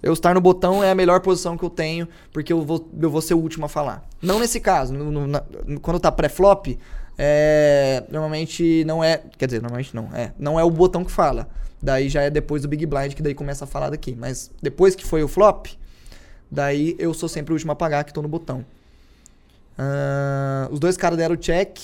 Eu 0.01 0.13
estar 0.13 0.33
no 0.33 0.41
botão 0.41 0.83
é 0.83 0.91
a 0.91 0.95
melhor 0.95 1.19
posição 1.19 1.57
que 1.57 1.63
eu 1.63 1.69
tenho, 1.69 2.07
porque 2.31 2.53
eu 2.53 2.61
vou, 2.61 2.87
eu 2.99 3.09
vou 3.09 3.21
ser 3.21 3.33
o 3.33 3.37
último 3.39 3.65
a 3.65 3.69
falar. 3.69 4.07
Não 4.21 4.39
nesse 4.39 4.59
caso. 4.59 4.93
no- 4.93 5.11
no- 5.11 5.27
na- 5.27 5.43
quando 5.81 5.99
tá 5.99 6.11
pré-flop, 6.11 6.77
é, 7.23 8.03
normalmente 8.09 8.83
não 8.83 9.03
é. 9.03 9.21
Quer 9.37 9.45
dizer, 9.45 9.61
normalmente 9.61 9.95
não. 9.95 10.09
É, 10.11 10.33
não 10.39 10.59
é 10.59 10.63
o 10.63 10.71
botão 10.71 11.05
que 11.05 11.11
fala. 11.11 11.47
Daí 11.79 12.09
já 12.09 12.23
é 12.23 12.31
depois 12.31 12.63
do 12.63 12.67
Big 12.67 12.83
Blind 12.83 13.13
que 13.13 13.21
daí 13.21 13.35
começa 13.35 13.65
a 13.65 13.67
falar 13.67 13.91
daqui. 13.91 14.15
Mas 14.15 14.49
depois 14.59 14.95
que 14.95 15.05
foi 15.05 15.21
o 15.21 15.27
flop, 15.27 15.67
daí 16.49 16.95
eu 16.97 17.13
sou 17.13 17.29
sempre 17.29 17.53
o 17.53 17.55
último 17.55 17.73
a 17.73 17.75
pagar 17.75 18.05
que 18.05 18.11
tô 18.11 18.23
no 18.23 18.27
botão. 18.27 18.65
Ah, 19.77 20.67
os 20.71 20.79
dois 20.79 20.97
caras 20.97 21.15
deram 21.15 21.37
check. 21.37 21.77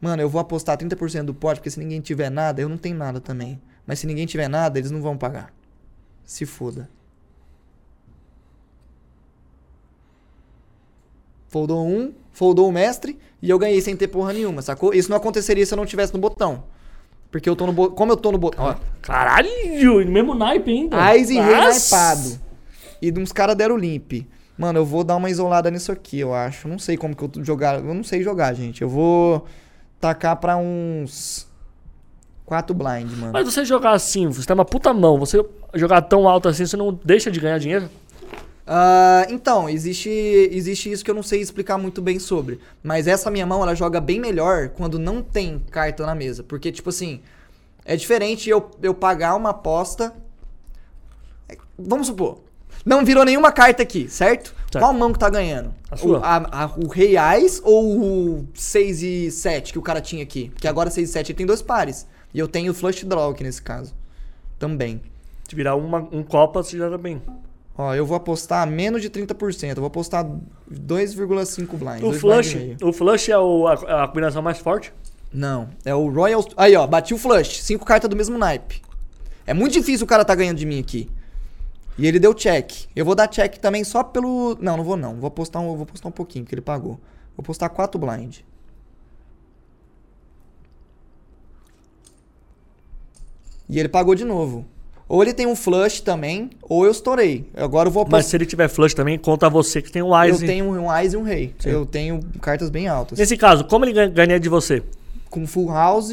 Mano, 0.00 0.22
eu 0.22 0.28
vou 0.28 0.40
apostar 0.40 0.78
30% 0.78 1.24
do 1.24 1.34
pote, 1.34 1.58
porque 1.58 1.70
se 1.70 1.80
ninguém 1.80 2.00
tiver 2.00 2.30
nada, 2.30 2.62
eu 2.62 2.68
não 2.68 2.78
tenho 2.78 2.96
nada 2.96 3.20
também. 3.20 3.60
Mas 3.84 3.98
se 3.98 4.06
ninguém 4.06 4.26
tiver 4.26 4.46
nada, 4.46 4.78
eles 4.78 4.92
não 4.92 5.02
vão 5.02 5.18
pagar. 5.18 5.52
Se 6.24 6.46
foda. 6.46 6.88
Foldou 11.48 11.84
um, 11.84 12.14
foldou 12.32 12.68
o 12.68 12.72
mestre 12.72 13.18
e 13.42 13.50
eu 13.50 13.58
ganhei 13.58 13.80
sem 13.80 13.96
ter 13.96 14.08
porra 14.08 14.32
nenhuma, 14.32 14.62
sacou? 14.62 14.92
Isso 14.94 15.10
não 15.10 15.16
aconteceria 15.16 15.64
se 15.64 15.72
eu 15.72 15.76
não 15.76 15.86
tivesse 15.86 16.12
no 16.12 16.18
botão. 16.18 16.64
Porque 17.30 17.48
eu 17.48 17.54
tô 17.54 17.66
no 17.66 17.72
botão. 17.72 17.94
Como 17.94 18.12
eu 18.12 18.16
tô 18.16 18.32
no 18.32 18.38
botão. 18.38 18.64
Ó, 18.64 18.74
Caralho, 19.00 19.48
mesmo 20.08 20.34
naipe 20.34 20.70
ainda. 20.70 21.12
Eyes 21.12 21.30
e 21.30 21.34
rei 21.34 21.56
naipado. 21.56 22.40
E 23.00 23.12
uns 23.12 23.32
caras 23.32 23.56
deram 23.56 23.76
limp. 23.76 24.26
Mano, 24.58 24.80
eu 24.80 24.84
vou 24.84 25.02
dar 25.02 25.16
uma 25.16 25.30
isolada 25.30 25.70
nisso 25.70 25.90
aqui, 25.90 26.18
eu 26.20 26.34
acho. 26.34 26.68
Não 26.68 26.78
sei 26.78 26.96
como 26.96 27.16
que 27.16 27.22
eu 27.22 27.44
jogar. 27.44 27.76
Eu 27.76 27.94
não 27.94 28.04
sei 28.04 28.22
jogar, 28.22 28.52
gente. 28.52 28.82
Eu 28.82 28.88
vou 28.88 29.46
tacar 29.98 30.36
pra 30.36 30.56
uns. 30.56 31.48
4 32.44 32.74
blind, 32.74 33.12
mano. 33.12 33.32
Mas 33.32 33.44
você 33.44 33.64
jogar 33.64 33.92
assim, 33.92 34.26
você 34.26 34.44
tem 34.44 34.54
uma 34.54 34.64
puta 34.64 34.92
mão, 34.92 35.20
você 35.20 35.40
jogar 35.72 36.02
tão 36.02 36.28
alto 36.28 36.48
assim, 36.48 36.66
você 36.66 36.76
não 36.76 36.92
deixa 37.04 37.30
de 37.30 37.38
ganhar 37.38 37.58
dinheiro? 37.58 37.88
Ah, 38.72 39.26
então, 39.28 39.68
existe, 39.68 40.08
existe 40.08 40.92
isso 40.92 41.04
que 41.04 41.10
eu 41.10 41.14
não 41.14 41.24
sei 41.24 41.40
explicar 41.40 41.76
muito 41.76 42.00
bem 42.00 42.20
sobre. 42.20 42.60
Mas 42.84 43.08
essa 43.08 43.28
minha 43.28 43.44
mão, 43.44 43.60
ela 43.64 43.74
joga 43.74 44.00
bem 44.00 44.20
melhor 44.20 44.68
quando 44.68 44.96
não 44.96 45.20
tem 45.22 45.58
carta 45.58 46.06
na 46.06 46.14
mesa. 46.14 46.44
Porque, 46.44 46.70
tipo 46.70 46.88
assim, 46.90 47.20
é 47.84 47.96
diferente 47.96 48.48
eu, 48.48 48.70
eu 48.80 48.94
pagar 48.94 49.34
uma 49.34 49.50
aposta. 49.50 50.14
É, 51.48 51.56
Vamos 51.76 52.06
supor, 52.06 52.38
não 52.86 53.04
virou 53.04 53.24
nenhuma 53.24 53.50
carta 53.50 53.82
aqui, 53.82 54.08
certo? 54.08 54.54
Certo. 54.70 54.78
Qual 54.84 54.92
mão 54.94 55.12
que 55.12 55.18
tá 55.18 55.28
ganhando? 55.28 55.74
A 55.90 55.96
sua. 55.96 56.20
O, 56.20 56.24
a- 56.24 56.48
a- 56.64 56.72
o 56.76 56.86
Rei 56.86 57.16
Ais 57.16 57.60
ou 57.64 57.98
o 58.38 58.48
6 58.54 59.02
e 59.02 59.30
7 59.32 59.72
que 59.72 59.78
o 59.80 59.82
cara 59.82 60.00
tinha 60.00 60.22
aqui? 60.22 60.50
Porque 60.50 60.68
agora 60.68 60.90
6 60.90 61.08
e 61.08 61.12
7 61.12 61.32
ele 61.32 61.36
tem 61.38 61.46
dois 61.46 61.60
pares. 61.60 62.06
E 62.32 62.38
eu 62.38 62.46
tenho 62.46 62.70
o 62.70 62.74
Flush 62.74 63.04
Draw 63.04 63.30
aqui 63.32 63.42
nesse 63.42 63.60
caso. 63.60 63.92
Também. 64.60 65.02
Se 65.48 65.56
virar 65.56 65.74
uma, 65.74 66.06
um 66.12 66.22
copa, 66.22 66.62
você 66.62 66.76
joga 66.78 66.96
bem. 66.96 67.20
Ó, 67.76 67.94
eu 67.94 68.04
vou 68.04 68.16
apostar 68.16 68.66
menos 68.66 69.00
de 69.00 69.08
30%. 69.08 69.70
Eu 69.70 69.74
vou 69.76 69.86
apostar 69.86 70.24
2,5 70.70 71.76
blinds. 71.78 72.02
O 72.02 72.12
flush, 72.12 72.54
blind 72.54 72.82
o 72.82 72.92
flush 72.92 73.28
é 73.30 73.38
o- 73.38 73.66
a, 73.66 74.04
a 74.04 74.08
combinação 74.08 74.42
mais 74.42 74.58
forte? 74.58 74.92
Não, 75.32 75.68
é 75.84 75.94
o 75.94 76.08
Royal... 76.10 76.44
Aí, 76.56 76.74
ó, 76.76 76.86
bati 76.86 77.14
o 77.14 77.18
flush. 77.18 77.62
Cinco 77.62 77.84
cartas 77.86 78.10
do 78.10 78.16
mesmo 78.16 78.36
naipe. 78.36 78.82
É 79.46 79.54
muito 79.54 79.72
difícil 79.72 80.04
o 80.04 80.08
cara 80.08 80.24
tá 80.24 80.34
ganhando 80.34 80.58
de 80.58 80.66
mim 80.66 80.78
aqui. 80.80 81.08
E 81.96 82.06
ele 82.06 82.18
deu 82.18 82.34
check. 82.34 82.86
Eu 82.94 83.04
vou 83.04 83.14
dar 83.14 83.28
check 83.28 83.56
também 83.58 83.84
só 83.84 84.02
pelo... 84.02 84.56
Não, 84.60 84.76
não 84.76 84.84
vou 84.84 84.96
não. 84.96 85.14
Vou 85.16 85.28
apostar 85.28 85.62
um, 85.62 85.74
vou 85.74 85.82
apostar 85.84 86.08
um 86.08 86.12
pouquinho, 86.12 86.44
porque 86.44 86.54
ele 86.54 86.62
pagou. 86.62 86.94
Vou 87.36 87.42
apostar 87.42 87.70
4 87.70 87.98
blind. 87.98 88.38
E 93.68 93.78
ele 93.78 93.88
pagou 93.88 94.14
de 94.14 94.24
novo. 94.24 94.66
Ou 95.10 95.20
ele 95.24 95.34
tem 95.34 95.44
um 95.44 95.56
flush 95.56 96.00
também, 96.02 96.50
ou 96.62 96.84
eu 96.84 96.92
estourei. 96.92 97.44
Agora 97.56 97.88
eu 97.88 97.92
vou 97.92 98.02
apostar... 98.02 98.20
Mas 98.20 98.26
se 98.26 98.36
ele 98.36 98.46
tiver 98.46 98.68
flush 98.68 98.94
também, 98.94 99.18
conta 99.18 99.50
você 99.50 99.82
que 99.82 99.90
tem 99.90 100.00
o 100.02 100.14
Eu 100.16 100.34
Ice. 100.36 100.46
tenho 100.46 100.66
um 100.66 100.88
Ais 100.88 101.14
e 101.14 101.16
um 101.16 101.24
Rei. 101.24 101.52
Sim. 101.58 101.70
Eu 101.70 101.84
tenho 101.84 102.20
cartas 102.40 102.70
bem 102.70 102.86
altas. 102.86 103.18
Nesse 103.18 103.36
caso, 103.36 103.64
como 103.64 103.84
ele 103.84 104.08
ganha- 104.08 104.38
de 104.38 104.48
você? 104.48 104.84
Com 105.28 105.48
Full 105.48 105.68
House. 105.68 106.12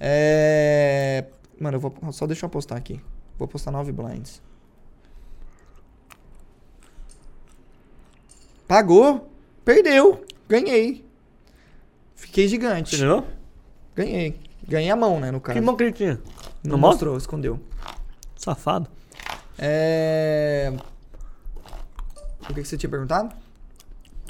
É... 0.00 1.26
Mano, 1.60 1.76
eu 1.76 1.80
vou. 1.80 1.92
Só 2.12 2.26
deixa 2.26 2.46
eu 2.46 2.48
apostar 2.48 2.78
aqui. 2.78 2.98
Vou 3.38 3.44
apostar 3.44 3.70
9 3.74 3.92
blinds. 3.92 4.40
Pagou. 8.66 9.28
Perdeu. 9.66 10.24
Ganhei. 10.48 11.04
Fiquei 12.14 12.48
gigante. 12.48 12.96
Entendeu? 12.96 13.22
Ganhei. 13.94 14.40
Ganhei 14.66 14.90
a 14.90 14.96
mão, 14.96 15.20
né, 15.20 15.30
no 15.30 15.42
caso. 15.42 15.58
Que 15.58 15.64
mão 15.64 15.76
que 15.76 15.82
ele 15.82 15.92
tinha? 15.92 16.18
Não 16.64 16.72
Não 16.72 16.78
mostrou, 16.78 17.18
escondeu. 17.18 17.60
Safado. 18.40 18.88
É... 19.58 20.72
O 22.42 22.54
que, 22.54 22.54
que 22.54 22.64
você 22.64 22.78
tinha 22.78 22.88
perguntado? 22.88 23.34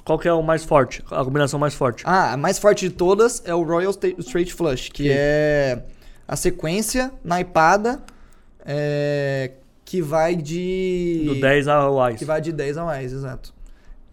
Qual 0.05 0.18
que 0.18 0.27
é 0.27 0.33
o 0.33 0.42
mais 0.42 0.64
forte? 0.64 1.05
A 1.11 1.25
combinação 1.25 1.61
mais 1.61 1.75
forte? 1.75 2.03
Ah, 2.05 2.33
a 2.33 2.37
mais 2.37 2.59
forte 2.59 2.88
de 2.88 2.94
todas 2.94 3.40
é 3.46 3.55
o 3.55 3.62
Royal 3.62 3.92
Straight 4.18 4.53
Flush, 4.53 4.90
que 4.90 5.05
Sim. 5.05 5.11
é 5.12 5.83
a 6.27 6.35
sequência 6.35 7.12
naipada 7.23 8.03
é, 8.66 9.53
que 9.85 10.03
vai 10.03 10.35
de. 10.35 11.23
Do 11.27 11.40
10 11.40 11.68
ao 11.68 12.09
Que 12.09 12.14
Ice. 12.16 12.25
vai 12.25 12.40
de 12.40 12.53
10 12.53 12.79
a 12.79 12.85
mais, 12.85 13.12
exato. 13.12 13.55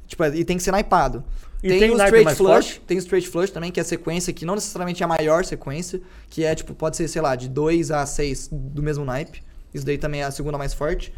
Tipo, 0.05 0.25
e 0.25 0.45
tem 0.45 0.57
que 0.57 0.63
ser 0.63 0.71
naipado. 0.71 1.23
E 1.63 1.69
tem, 1.69 1.79
tem 1.79 1.89
o 1.89 1.95
Straight 1.95 2.25
mais 2.25 2.37
Flush, 2.37 2.51
forte? 2.51 2.81
tem 2.81 2.97
o 2.97 2.99
Straight 2.99 3.27
Flush 3.27 3.49
também, 3.49 3.71
que 3.71 3.79
é 3.79 3.81
a 3.81 3.85
sequência 3.85 4.31
que 4.31 4.45
não 4.45 4.53
necessariamente 4.53 5.01
é 5.01 5.05
a 5.05 5.07
maior 5.07 5.43
sequência, 5.43 5.99
que 6.29 6.43
é 6.43 6.53
tipo, 6.53 6.75
pode 6.75 6.95
ser, 6.95 7.07
sei 7.07 7.21
lá, 7.21 7.35
de 7.35 7.49
2 7.49 7.89
a 7.89 8.05
6 8.05 8.49
do 8.51 8.83
mesmo 8.83 9.03
naipe. 9.03 9.41
Isso 9.73 9.85
daí 9.85 9.97
também 9.97 10.21
é 10.21 10.25
a 10.25 10.31
segunda 10.31 10.57
mais 10.57 10.73
forte. 10.73 11.13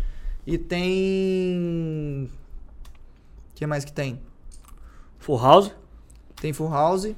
E 0.45 0.57
tem. 0.57 2.29
O 3.51 3.55
que 3.55 3.65
mais 3.67 3.83
que 3.85 3.91
tem? 3.91 4.19
Full 5.19 5.37
House. 5.41 5.71
Tem 6.41 6.53
full 6.53 6.69
house. 6.69 7.13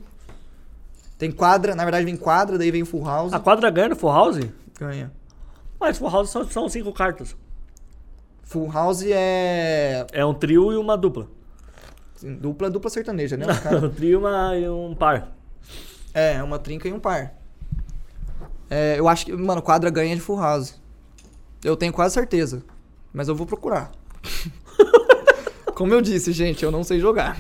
Tem 1.18 1.32
quadra, 1.32 1.76
na 1.76 1.84
verdade 1.84 2.04
vem 2.04 2.18
quadra, 2.18 2.58
daí 2.58 2.72
vem 2.72 2.84
full 2.84 3.04
house. 3.06 3.32
A 3.32 3.40
quadra 3.40 3.70
ganha 3.70 3.90
no 3.90 3.96
Full 3.96 4.10
House? 4.12 4.40
Ganha. 4.80 5.12
Mas 5.80 6.00
Full 6.00 6.10
House 6.10 6.32
são, 6.32 6.44
são 6.50 6.68
cinco 6.68 6.92
cartas. 6.92 7.36
Full 8.44 8.72
house 8.72 9.04
é. 9.06 10.06
É 10.12 10.26
um 10.26 10.34
trio 10.34 10.74
e 10.74 10.78
uma 10.78 10.98
dupla. 10.98 11.28
assim, 12.16 12.34
Dupla, 12.36 12.72
dupla 12.72 12.90
sertaneja, 12.90 13.38
né? 13.38 13.46
Um 13.84 13.90
trio 13.90 14.10
e 14.14 14.16
uma, 14.16 14.58
e 14.58 14.68
um 14.68 14.96
par. 14.96 15.32
é, 16.14 16.42
uma 16.42 16.58
trinca 16.58 16.88
e 16.90 16.94
um 16.94 17.00
par. 17.00 17.36
É, 18.68 18.98
eu 18.98 19.08
acho 19.08 19.26
que, 19.26 19.32
mano, 19.34 19.62
quadra 19.62 19.92
ganha 19.92 20.16
de 20.16 20.22
full 20.22 20.40
house. 20.40 20.81
Eu 21.64 21.76
tenho 21.76 21.94
quase 21.94 22.14
certeza. 22.14 22.64
Mas 23.14 23.28
eu 23.28 23.36
vou 23.36 23.46
procurar. 23.46 23.92
Como 25.76 25.94
eu 25.94 26.02
disse, 26.02 26.32
gente, 26.32 26.64
eu 26.64 26.72
não 26.72 26.84
sei 26.84 27.00
jogar. 27.00 27.38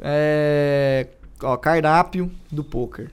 É. 0.00 1.08
Ó, 1.42 1.56
cardápio 1.56 2.30
do 2.50 2.64
poker. 2.64 3.10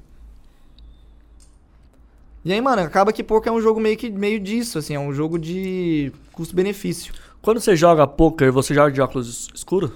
E 2.44 2.52
aí, 2.54 2.62
mano, 2.62 2.82
acaba 2.82 3.12
que 3.12 3.24
poker 3.24 3.52
é 3.52 3.56
um 3.56 3.62
jogo 3.62 3.80
meio 3.80 3.98
que 3.98 4.10
meio 4.10 4.40
disso, 4.40 4.78
assim, 4.78 4.94
é 4.94 5.00
um 5.00 5.14
jogo 5.14 5.40
de 5.40 6.12
custo-benefício. 6.32 7.14
Quando 7.42 7.60
você 7.60 7.76
joga 7.76 8.06
poker, 8.06 8.52
você 8.52 8.74
joga 8.74 8.92
de 8.92 9.02
óculos 9.02 9.28
es- 9.28 9.48
escuro? 9.54 9.92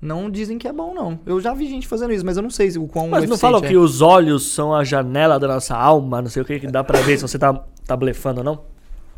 Não 0.00 0.28
dizem 0.28 0.58
que 0.58 0.66
é 0.66 0.72
bom, 0.72 0.92
não. 0.92 1.20
Eu 1.24 1.40
já 1.40 1.54
vi 1.54 1.68
gente 1.68 1.86
fazendo 1.86 2.12
isso, 2.12 2.26
mas 2.26 2.36
eu 2.36 2.42
não 2.42 2.50
sei 2.50 2.70
se 2.72 2.78
o 2.78 2.88
quão 2.88 3.08
Mas 3.08 3.28
não 3.28 3.38
falam 3.38 3.62
é. 3.62 3.68
que 3.68 3.76
os 3.76 4.00
olhos 4.00 4.52
são 4.52 4.74
a 4.74 4.82
janela 4.82 5.38
da 5.38 5.46
nossa 5.46 5.76
alma, 5.76 6.20
não 6.20 6.28
sei 6.28 6.42
o 6.42 6.44
que, 6.44 6.58
que 6.58 6.66
dá 6.66 6.82
pra 6.82 7.00
ver 7.00 7.16
se 7.16 7.22
você 7.22 7.38
tá, 7.38 7.52
tá 7.86 7.96
blefando 7.96 8.38
ou 8.38 8.44
não? 8.44 8.64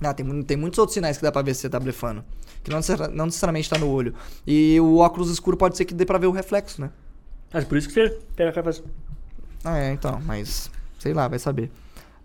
Ah, 0.03 0.13
tem, 0.15 0.43
tem 0.43 0.57
muitos 0.57 0.79
outros 0.79 0.95
sinais 0.95 1.17
que 1.17 1.23
dá 1.23 1.33
pra 1.33 1.43
ver 1.43 1.55
se 1.55 1.63
você 1.63 1.69
tá 1.71 1.81
blefando. 1.81 2.25
Que 2.63 2.71
não, 2.71 2.81
não 3.13 3.27
necessariamente 3.27 3.69
tá 3.71 3.79
no 3.79 3.89
olho. 3.89 4.15
E 4.47 4.79
o 4.81 4.99
óculos 4.99 5.31
escuro 5.31 5.57
pode 5.57 5.77
ser 5.77 5.85
que 5.85 5.95
dê 5.95 6.05
pra 6.05 6.19
ver 6.19 6.27
o 6.27 6.33
reflexo, 6.33 6.81
né? 6.81 6.91
Mas 7.53 7.65
por 7.65 7.79
isso 7.79 7.89
que 7.89 7.95
você 7.95 8.19
pega 8.37 8.51
a 8.51 8.53
cara 8.53 8.65
faz... 8.65 8.83
Ah, 9.65 9.79
é, 9.79 9.93
então. 9.93 10.21
Mas, 10.25 10.71
sei 10.99 11.15
lá, 11.15 11.29
vai 11.29 11.39
saber. 11.39 11.71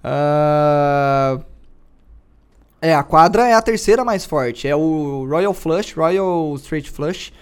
Ah, 0.03 1.39
É, 2.81 2.93
a 2.95 3.03
quadra 3.03 3.47
é 3.47 3.53
a 3.53 3.61
terceira 3.61 4.05
mais 4.05 4.25
forte. 4.25 4.67
É 4.67 4.75
o 4.75 5.25
Royal 5.29 5.53
Flush, 5.53 5.93
Royal 5.93 6.55
Straight 6.55 6.89
Flush. 6.89 7.33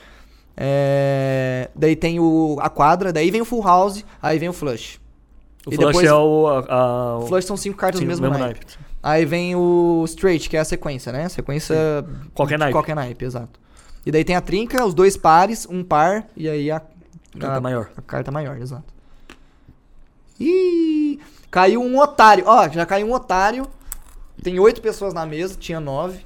É, 0.55 1.69
daí 1.75 1.95
tem 1.95 2.19
o, 2.19 2.57
a 2.59 2.69
quadra, 2.69 3.13
daí 3.13 3.29
vem 3.29 3.41
o 3.41 3.45
full 3.45 3.61
house, 3.63 4.03
aí 4.21 4.39
vem 4.39 4.49
o 4.49 4.53
flush. 4.53 4.99
O 5.67 5.73
E 5.73 5.75
flush 5.75 5.87
depois- 5.87 6.07
é 6.07 6.13
o. 6.13 6.47
A, 6.47 6.73
a- 6.73 7.17
O 7.19 7.41
são 7.41 7.55
cinco 7.57 7.77
cartas 7.77 7.99
sim, 7.99 8.05
do 8.05 8.07
o 8.07 8.11
mesmo, 8.11 8.27
naipe. 8.29 8.43
naipe. 8.43 8.65
Aí 9.03 9.25
vem 9.25 9.55
o 9.55 10.03
straight, 10.05 10.49
que 10.49 10.57
é 10.57 10.59
a 10.59 10.65
sequência, 10.65 11.11
né? 11.11 11.29
Sequência. 11.29 11.75
Qualquer 12.33 12.55
de 12.55 12.59
naipe. 12.59 12.73
Qualquer 12.73 12.95
naipe, 12.95 13.23
exato. 13.25 13.59
E 14.05 14.11
daí 14.11 14.23
tem 14.23 14.35
a 14.35 14.41
trinca, 14.41 14.85
os 14.85 14.93
dois 14.93 15.15
pares, 15.17 15.67
um 15.69 15.83
par, 15.83 16.25
e 16.35 16.47
aí 16.49 16.71
a. 16.71 16.81
Carta 17.37 17.57
a- 17.57 17.61
maior. 17.61 17.89
A 17.97 18.01
carta 18.01 18.31
maior, 18.31 18.57
exato. 18.57 18.85
Ih! 20.39 21.19
Caiu 21.49 21.81
um 21.81 21.97
otário. 21.99 22.43
Ó, 22.47 22.67
já 22.69 22.85
caiu 22.85 23.07
um 23.07 23.13
otário. 23.13 23.67
Tem 24.41 24.59
oito 24.59 24.81
pessoas 24.81 25.13
na 25.13 25.25
mesa, 25.25 25.55
tinha 25.57 25.79
nove. 25.79 26.23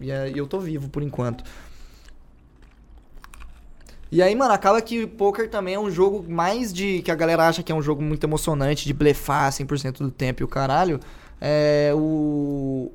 E 0.00 0.10
eu 0.36 0.46
tô 0.46 0.58
vivo 0.60 0.88
por 0.88 1.02
enquanto. 1.02 1.42
E 4.10 4.22
aí, 4.22 4.34
mano, 4.36 4.52
acaba 4.52 4.80
que 4.80 5.06
poker 5.06 5.50
também 5.50 5.74
é 5.74 5.80
um 5.80 5.90
jogo 5.90 6.24
mais 6.28 6.72
de. 6.72 7.02
que 7.02 7.10
a 7.10 7.14
galera 7.14 7.48
acha 7.48 7.62
que 7.62 7.72
é 7.72 7.74
um 7.74 7.82
jogo 7.82 8.02
muito 8.02 8.24
emocionante, 8.24 8.84
de 8.84 8.92
blefar 8.92 9.50
100% 9.50 9.98
do 9.98 10.10
tempo 10.10 10.42
e 10.42 10.44
o 10.44 10.48
caralho. 10.48 11.00
É. 11.40 11.92
O. 11.94 12.92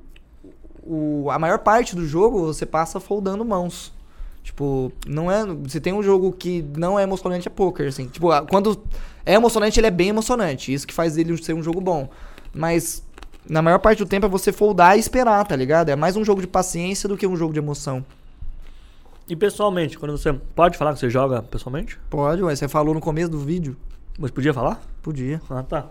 o 0.83 1.29
a 1.29 1.37
maior 1.37 1.59
parte 1.59 1.95
do 1.95 2.05
jogo 2.05 2.45
você 2.45 2.65
passa 2.65 2.99
foldando 2.99 3.43
mãos. 3.43 3.91
Tipo, 4.41 4.91
não 5.05 5.29
é. 5.29 5.43
Se 5.67 5.81
tem 5.81 5.93
um 5.93 6.01
jogo 6.01 6.31
que 6.31 6.65
não 6.77 6.97
é 6.97 7.03
emocionante, 7.03 7.47
é 7.47 7.51
poker, 7.51 7.87
assim. 7.87 8.07
Tipo, 8.07 8.29
quando 8.47 8.81
é 9.25 9.33
emocionante, 9.33 9.79
ele 9.79 9.87
é 9.87 9.91
bem 9.91 10.09
emocionante. 10.09 10.73
Isso 10.73 10.87
que 10.87 10.93
faz 10.93 11.17
ele 11.17 11.41
ser 11.43 11.53
um 11.53 11.63
jogo 11.63 11.81
bom. 11.81 12.09
Mas. 12.53 13.03
Na 13.49 13.59
maior 13.59 13.79
parte 13.79 13.97
do 13.97 14.05
tempo 14.05 14.27
é 14.27 14.29
você 14.29 14.51
foldar 14.51 14.95
e 14.95 14.99
esperar, 14.99 15.43
tá 15.47 15.55
ligado? 15.55 15.89
É 15.89 15.95
mais 15.95 16.15
um 16.15 16.23
jogo 16.23 16.41
de 16.41 16.47
paciência 16.47 17.09
do 17.09 17.17
que 17.17 17.25
um 17.25 17.35
jogo 17.35 17.51
de 17.51 17.57
emoção. 17.57 18.05
E 19.31 19.35
pessoalmente, 19.37 19.97
quando 19.97 20.11
você. 20.11 20.33
Pode 20.33 20.77
falar 20.77 20.91
que 20.93 20.99
você 20.99 21.09
joga 21.09 21.41
pessoalmente? 21.41 21.97
Pode, 22.09 22.43
ué. 22.43 22.53
Você 22.53 22.67
falou 22.67 22.93
no 22.93 22.99
começo 22.99 23.31
do 23.31 23.39
vídeo? 23.39 23.77
Mas 24.19 24.29
podia 24.29 24.53
falar? 24.53 24.81
Podia. 25.01 25.41
Ah, 25.49 25.63
tá. 25.63 25.85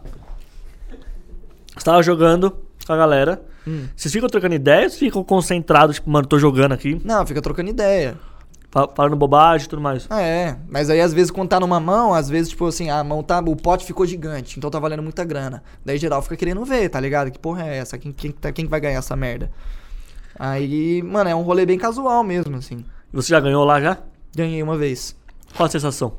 Você 1.75 1.83
tava 1.83 2.03
jogando 2.03 2.51
com 2.87 2.93
a 2.93 2.97
galera. 2.99 3.41
Hum. 3.67 3.87
Vocês 3.97 4.13
ficam 4.13 4.29
trocando 4.29 4.55
ideias 4.55 4.93
ou 4.93 4.99
ficam 4.99 5.25
concentrados, 5.25 5.97
tipo, 5.97 6.11
mano, 6.11 6.27
tô 6.27 6.39
jogando 6.39 6.73
aqui, 6.73 7.01
Não, 7.03 7.25
fica 7.27 7.41
trocando 7.41 7.71
ideia. 7.71 8.19
fa- 8.71 8.89
falando 8.95 9.17
bobagem 9.17 9.65
e 9.67 9.69
tudo 9.71 9.81
mais? 9.81 10.07
É. 10.11 10.57
Mas 10.69 10.91
aí, 10.91 11.01
às 11.01 11.15
vezes, 11.15 11.31
quando 11.31 11.49
tá 11.49 11.59
numa 11.59 11.81
mão, 11.81 12.13
às 12.13 12.29
vezes, 12.29 12.51
tipo 12.51 12.67
assim, 12.67 12.91
a 12.91 13.03
mão 13.03 13.23
tá. 13.23 13.39
O 13.41 13.57
pote 13.57 13.87
ficou 13.87 14.05
gigante, 14.05 14.59
então 14.59 14.71
tá 14.71 14.79
valendo 14.79 15.03
muita 15.03 15.25
grana. 15.25 15.63
Daí 15.83 15.97
geral 15.97 16.21
fica 16.21 16.37
querendo 16.37 16.63
ver, 16.63 16.91
tá 16.91 17.01
ligado? 17.01 17.31
Que 17.31 17.39
porra 17.39 17.67
é 17.67 17.79
essa? 17.79 17.97
Quem, 17.97 18.13
quem, 18.13 18.31
tá- 18.33 18.53
quem 18.53 18.67
que 18.67 18.71
vai 18.71 18.81
ganhar 18.81 18.99
essa 18.99 19.17
merda? 19.17 19.51
Aí, 20.39 21.03
mano, 21.03 21.31
é 21.31 21.35
um 21.35 21.43
rolê 21.43 21.65
bem 21.65 21.79
casual 21.79 22.23
mesmo, 22.23 22.55
assim. 22.57 22.85
Você 23.13 23.31
já 23.31 23.41
ganhou 23.41 23.65
lá 23.65 23.81
já? 23.81 23.99
Ganhei 24.35 24.63
uma 24.63 24.77
vez. 24.77 25.17
Qual 25.57 25.67
a 25.67 25.71
sensação? 25.71 26.15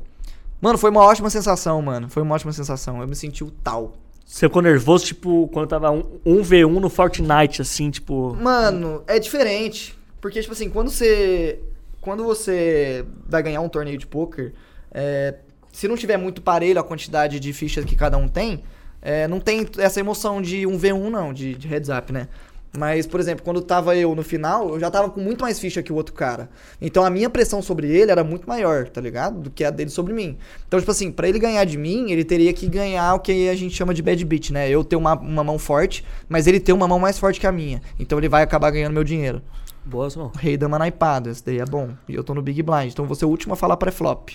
Mano, 0.60 0.78
foi 0.78 0.90
uma 0.90 1.00
ótima 1.00 1.30
sensação, 1.30 1.80
mano. 1.80 2.08
Foi 2.08 2.22
uma 2.22 2.34
ótima 2.34 2.52
sensação. 2.52 3.00
Eu 3.00 3.08
me 3.08 3.16
senti 3.16 3.42
o 3.42 3.50
tal. 3.50 3.94
Você 4.24 4.46
ficou 4.48 4.62
nervoso, 4.62 5.04
tipo, 5.06 5.48
quando 5.48 5.68
tava 5.68 5.90
um, 5.90 6.20
um 6.24 6.42
v 6.42 6.64
1 6.64 6.80
no 6.80 6.88
Fortnite, 6.88 7.60
assim, 7.60 7.90
tipo. 7.90 8.36
Mano, 8.36 9.02
é 9.06 9.18
diferente. 9.18 9.98
Porque, 10.20 10.40
tipo 10.40 10.52
assim, 10.52 10.70
quando 10.70 10.90
você. 10.90 11.58
Quando 12.00 12.24
você 12.24 13.04
vai 13.28 13.42
ganhar 13.42 13.60
um 13.60 13.68
torneio 13.68 13.98
de 13.98 14.06
poker, 14.06 14.52
é, 14.90 15.34
se 15.72 15.88
não 15.88 15.96
tiver 15.96 16.16
muito 16.16 16.42
parelho 16.42 16.80
a 16.80 16.84
quantidade 16.84 17.38
de 17.40 17.52
fichas 17.52 17.84
que 17.84 17.94
cada 17.94 18.16
um 18.16 18.28
tem, 18.28 18.62
é, 19.00 19.26
não 19.28 19.40
tem 19.40 19.66
essa 19.78 20.00
emoção 20.00 20.42
de 20.42 20.66
um 20.66 20.78
V1, 20.78 21.10
não, 21.10 21.32
de, 21.32 21.54
de 21.54 21.68
heads 21.68 21.88
up, 21.88 22.12
né? 22.12 22.28
Mas, 22.76 23.06
por 23.06 23.20
exemplo, 23.20 23.44
quando 23.44 23.60
tava 23.60 23.94
eu 23.94 24.14
no 24.14 24.22
final, 24.22 24.70
eu 24.70 24.80
já 24.80 24.90
tava 24.90 25.10
com 25.10 25.20
muito 25.20 25.42
mais 25.42 25.58
ficha 25.58 25.82
que 25.82 25.92
o 25.92 25.94
outro 25.94 26.14
cara. 26.14 26.48
Então 26.80 27.04
a 27.04 27.10
minha 27.10 27.28
pressão 27.28 27.60
sobre 27.60 27.86
ele 27.90 28.10
era 28.10 28.24
muito 28.24 28.48
maior, 28.48 28.88
tá 28.88 28.98
ligado? 28.98 29.40
Do 29.40 29.50
que 29.50 29.62
a 29.62 29.70
dele 29.70 29.90
sobre 29.90 30.14
mim. 30.14 30.38
Então, 30.66 30.80
tipo 30.80 30.90
assim, 30.90 31.12
pra 31.12 31.28
ele 31.28 31.38
ganhar 31.38 31.64
de 31.64 31.76
mim, 31.76 32.10
ele 32.10 32.24
teria 32.24 32.50
que 32.52 32.66
ganhar 32.66 33.14
o 33.14 33.20
que 33.20 33.50
a 33.50 33.54
gente 33.54 33.74
chama 33.74 33.92
de 33.92 34.00
bad 34.00 34.24
beat, 34.24 34.50
né? 34.50 34.70
Eu 34.70 34.82
ter 34.82 34.96
uma, 34.96 35.12
uma 35.14 35.44
mão 35.44 35.58
forte, 35.58 36.02
mas 36.30 36.46
ele 36.46 36.58
ter 36.58 36.72
uma 36.72 36.88
mão 36.88 36.98
mais 36.98 37.18
forte 37.18 37.38
que 37.38 37.46
a 37.46 37.52
minha. 37.52 37.82
Então 37.98 38.16
ele 38.16 38.28
vai 38.28 38.42
acabar 38.42 38.70
ganhando 38.70 38.94
meu 38.94 39.04
dinheiro. 39.04 39.42
Boas, 39.84 40.16
não. 40.16 40.32
Rei 40.38 40.56
dama 40.56 40.78
naipado, 40.78 41.28
esse 41.28 41.44
daí 41.44 41.58
é 41.58 41.66
bom. 41.66 41.90
E 42.08 42.14
eu 42.14 42.24
tô 42.24 42.32
no 42.32 42.40
Big 42.40 42.62
Blind, 42.62 42.90
então 42.90 43.04
vou 43.04 43.14
ser 43.14 43.26
o 43.26 43.28
último 43.28 43.52
a 43.52 43.56
falar 43.56 43.76
pré-flop. 43.76 44.30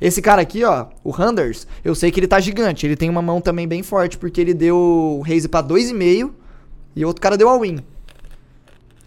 Esse 0.00 0.22
cara 0.22 0.40
aqui, 0.40 0.64
ó, 0.64 0.86
o 1.04 1.10
Handers, 1.10 1.66
eu 1.84 1.94
sei 1.94 2.10
que 2.10 2.18
ele 2.18 2.26
tá 2.26 2.40
gigante. 2.40 2.86
Ele 2.86 2.96
tem 2.96 3.10
uma 3.10 3.20
mão 3.20 3.38
também 3.38 3.68
bem 3.68 3.82
forte, 3.82 4.16
porque 4.16 4.40
ele 4.40 4.54
deu 4.54 5.20
raise 5.26 5.46
pra 5.46 5.62
2,5 5.62 6.39
e 6.94 7.04
outro 7.04 7.20
cara 7.20 7.36
deu 7.36 7.48
all-in. 7.48 7.78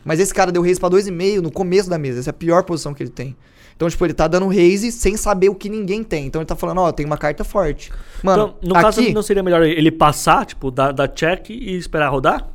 Mas 0.04 0.20
esse 0.20 0.34
cara 0.34 0.52
deu 0.52 0.62
raise 0.62 0.80
pra 0.80 0.90
2,5 0.90 1.42
no 1.42 1.52
começo 1.52 1.90
da 1.90 1.98
mesa. 1.98 2.20
Essa 2.20 2.30
é 2.30 2.32
a 2.32 2.34
pior 2.34 2.64
posição 2.64 2.94
que 2.94 3.02
ele 3.02 3.10
tem. 3.10 3.36
Então, 3.76 3.90
tipo, 3.90 4.06
ele 4.06 4.14
tá 4.14 4.28
dando 4.28 4.48
raise 4.48 4.92
sem 4.92 5.18
saber 5.18 5.50
o 5.50 5.56
que 5.56 5.70
ninguém 5.70 6.04
tem. 6.04 6.28
Então 6.28 6.42
ele 6.42 6.46
tá 6.46 6.56
falando, 6.56 6.82
ó, 6.82 6.92
tem 6.92 7.06
uma 7.06 7.18
carta 7.18 7.44
forte. 7.44 7.92
Mano, 8.22 8.56
então, 8.60 8.70
no 8.70 8.76
caso, 8.76 9.02
aqui... 9.02 9.14
não 9.14 9.24
seria 9.24 9.42
melhor 9.42 9.64
ele 9.64 9.92
passar, 9.92 10.46
tipo, 10.46 10.70
dar, 10.70 10.92
dar 10.92 11.08
check 11.08 11.50
e 11.50 11.76
esperar 11.76 12.10
rodar? 12.10 12.50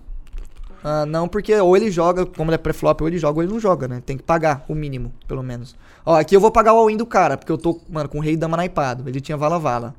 Ah, 0.83 1.05
não, 1.05 1.27
porque 1.27 1.55
ou 1.57 1.77
ele 1.77 1.91
joga, 1.91 2.25
como 2.25 2.51
ele 2.51 2.55
é 2.55 2.59
pré-flop, 2.59 3.01
ou 3.01 3.09
ele 3.09 3.19
joga 3.19 3.38
ou 3.38 3.43
ele 3.43 3.53
não 3.53 3.59
joga, 3.59 3.88
né? 3.88 4.01
Tem 4.05 4.17
que 4.17 4.23
pagar 4.23 4.64
o 4.69 4.75
mínimo, 4.75 5.12
pelo 5.27 5.43
menos. 5.43 5.75
Ó, 6.07 6.14
aqui 6.14 6.37
eu 6.37 6.41
vou 6.41 6.53
pagar 6.53 6.73
o 6.73 6.77
all-in 6.77 6.97
do 6.97 7.05
cara, 7.05 7.37
porque 7.37 7.51
eu 7.51 7.59
tô, 7.59 7.81
mano, 7.88 8.09
com 8.09 8.19
o 8.19 8.21
rei 8.21 8.37
dama 8.37 8.57
naipado. 8.57 9.09
Ele 9.09 9.21
tinha 9.21 9.37
vala-vala. 9.37 9.95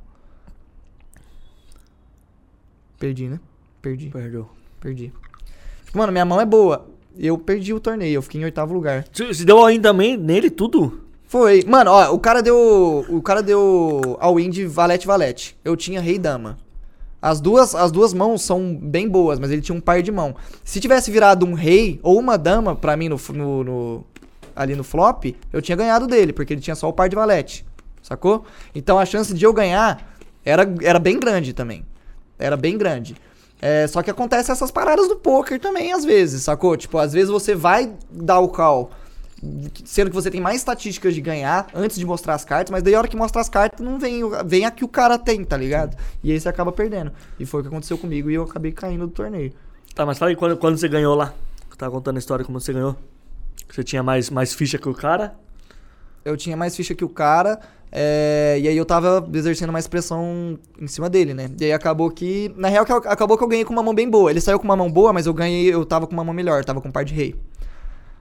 Perdi, 2.97 3.27
né? 3.27 3.39
Perdi, 3.81 4.09
Perdeu. 4.09 4.49
Perdi. 4.79 5.11
Mano, 5.93 6.11
minha 6.11 6.25
mão 6.25 6.39
é 6.39 6.45
boa. 6.45 6.87
Eu 7.17 7.37
perdi 7.37 7.73
o 7.73 7.79
torneio, 7.79 8.15
eu 8.15 8.21
fiquei 8.21 8.39
em 8.39 8.45
oitavo 8.45 8.73
lugar. 8.73 9.05
Se 9.11 9.43
deu 9.43 9.63
ainda 9.65 9.89
também 9.89 10.15
nele 10.15 10.49
tudo? 10.49 11.01
Foi. 11.25 11.63
Mano, 11.67 11.91
ó, 11.91 12.13
o 12.13 12.19
cara 12.19 12.41
deu. 12.41 13.05
O 13.09 13.21
cara 13.21 13.41
deu 13.43 14.17
all-in 14.19 14.49
de 14.49 14.65
valete-valete. 14.65 15.57
Eu 15.63 15.75
tinha 15.75 15.99
rei 16.01 16.17
dama. 16.17 16.57
As 17.21 17.41
duas, 17.41 17.75
as 17.75 17.91
duas 17.91 18.13
mãos 18.13 18.41
são 18.41 18.73
bem 18.75 19.07
boas, 19.09 19.39
mas 19.39 19.51
ele 19.51 19.61
tinha 19.61 19.75
um 19.77 19.81
par 19.81 20.01
de 20.01 20.11
mão. 20.11 20.33
Se 20.63 20.79
tivesse 20.79 21.11
virado 21.11 21.45
um 21.45 21.53
rei 21.53 21.99
ou 22.01 22.17
uma 22.17 22.37
dama 22.37 22.75
pra 22.75 22.95
mim 22.95 23.09
no, 23.09 23.17
no- 23.33 23.63
no- 23.63 24.05
ali 24.55 24.73
no 24.75 24.83
flop, 24.85 25.25
eu 25.51 25.61
tinha 25.61 25.75
ganhado 25.75 26.07
dele, 26.07 26.31
porque 26.31 26.53
ele 26.53 26.61
tinha 26.61 26.75
só 26.75 26.87
o 26.87 26.93
par 26.93 27.09
de 27.09 27.15
valete. 27.17 27.65
Sacou? 28.01 28.45
Então 28.73 28.97
a 28.97 29.05
chance 29.05 29.33
de 29.33 29.43
eu 29.45 29.51
ganhar 29.51 30.15
era, 30.45 30.63
era 30.81 30.97
bem 30.97 31.19
grande 31.19 31.51
também. 31.51 31.85
Era 32.39 32.55
bem 32.55 32.77
grande. 32.77 33.15
É, 33.61 33.85
só 33.87 34.01
que 34.01 34.09
acontece 34.09 34.51
essas 34.51 34.71
paradas 34.71 35.07
do 35.07 35.15
poker 35.15 35.59
também, 35.59 35.91
às 35.91 36.05
vezes, 36.05 36.43
sacou? 36.43 36.77
Tipo, 36.77 36.97
às 36.97 37.11
vezes 37.11 37.29
você 37.29 37.53
vai 37.55 37.93
dar 38.09 38.39
o 38.39 38.49
call 38.49 38.91
sendo 39.85 40.09
que 40.09 40.15
você 40.15 40.29
tem 40.29 40.41
mais 40.41 40.57
estatísticas 40.57 41.15
de 41.15 41.21
ganhar 41.21 41.67
antes 41.73 41.97
de 41.97 42.05
mostrar 42.05 42.35
as 42.35 42.43
cartas, 42.43 42.71
mas 42.71 42.83
daí 42.83 42.95
a 42.95 42.99
hora 42.99 43.07
que 43.07 43.15
mostra 43.15 43.41
as 43.41 43.49
cartas 43.49 43.85
não 43.85 43.97
vem, 43.97 44.21
vem 44.45 44.65
a 44.65 44.71
que 44.71 44.83
o 44.83 44.87
cara 44.87 45.17
tem, 45.17 45.43
tá 45.43 45.55
ligado? 45.55 45.97
E 46.23 46.31
aí 46.31 46.39
você 46.39 46.49
acaba 46.49 46.71
perdendo. 46.71 47.11
E 47.39 47.45
foi 47.45 47.61
o 47.61 47.63
que 47.63 47.69
aconteceu 47.69 47.97
comigo 47.97 48.29
e 48.29 48.35
eu 48.35 48.43
acabei 48.43 48.71
caindo 48.71 49.07
do 49.07 49.13
torneio. 49.13 49.53
Tá, 49.95 50.05
mas 50.05 50.17
fala 50.17 50.31
aí 50.31 50.35
quando, 50.35 50.57
quando 50.57 50.77
você 50.77 50.87
ganhou 50.87 51.15
lá. 51.15 51.33
Você 51.69 51.77
tava 51.77 51.91
contando 51.91 52.17
a 52.17 52.19
história 52.19 52.43
como 52.43 52.59
você 52.59 52.73
ganhou. 52.73 52.95
Você 53.69 53.83
tinha 53.83 54.03
mais, 54.03 54.29
mais 54.29 54.53
ficha 54.53 54.77
que 54.77 54.89
o 54.89 54.93
cara. 54.93 55.35
Eu 56.25 56.35
tinha 56.35 56.57
mais 56.57 56.75
ficha 56.75 56.93
que 56.93 57.05
o 57.05 57.09
cara, 57.09 57.59
é, 57.91 58.57
e 58.61 58.67
aí 58.67 58.77
eu 58.77 58.85
tava 58.85 59.27
exercendo 59.33 59.73
mais 59.73 59.87
pressão 59.87 60.59
em 60.79 60.87
cima 60.87 61.09
dele, 61.09 61.33
né? 61.33 61.49
E 61.59 61.65
aí 61.65 61.73
acabou 61.73 62.09
que. 62.11 62.53
Na 62.55 62.67
real, 62.67 62.85
acabou 63.05 63.37
que 63.37 63.43
eu 63.43 63.47
ganhei 63.47 63.65
com 63.65 63.73
uma 63.73 63.81
mão 63.81 63.93
bem 63.93 64.09
boa. 64.09 64.29
Ele 64.29 64.39
saiu 64.39 64.59
com 64.59 64.65
uma 64.65 64.75
mão 64.75 64.91
boa, 64.91 65.11
mas 65.11 65.25
eu 65.25 65.33
ganhei, 65.33 65.73
eu 65.73 65.85
tava 65.85 66.05
com 66.05 66.13
uma 66.13 66.23
mão 66.23 66.33
melhor, 66.33 66.63
tava 66.63 66.81
com 66.81 66.89
um 66.89 66.91
par 66.91 67.03
de 67.03 67.13
rei. 67.13 67.35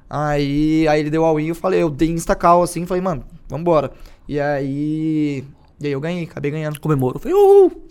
Aí, 0.08 0.88
aí 0.88 1.00
ele 1.00 1.10
deu 1.10 1.24
all-in, 1.24 1.48
eu 1.48 1.54
falei, 1.54 1.82
eu 1.82 1.90
dei 1.90 2.08
insta-call 2.08 2.62
assim, 2.62 2.86
falei, 2.86 3.02
mano, 3.02 3.24
vambora. 3.48 3.92
E 4.26 4.40
aí. 4.40 5.44
E 5.80 5.86
aí 5.86 5.92
eu 5.92 6.00
ganhei, 6.00 6.24
acabei 6.24 6.50
ganhando. 6.50 6.80
Comemorou. 6.80 7.20
Falei, 7.20 7.36
uhul. 7.36 7.82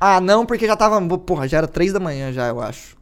Ah, 0.00 0.20
não, 0.20 0.46
porque 0.46 0.66
já 0.66 0.76
tava. 0.76 1.00
Porra, 1.18 1.46
já 1.46 1.58
era 1.58 1.68
três 1.68 1.92
da 1.92 2.00
manhã 2.00 2.32
já, 2.32 2.48
eu 2.48 2.60
acho. 2.60 2.96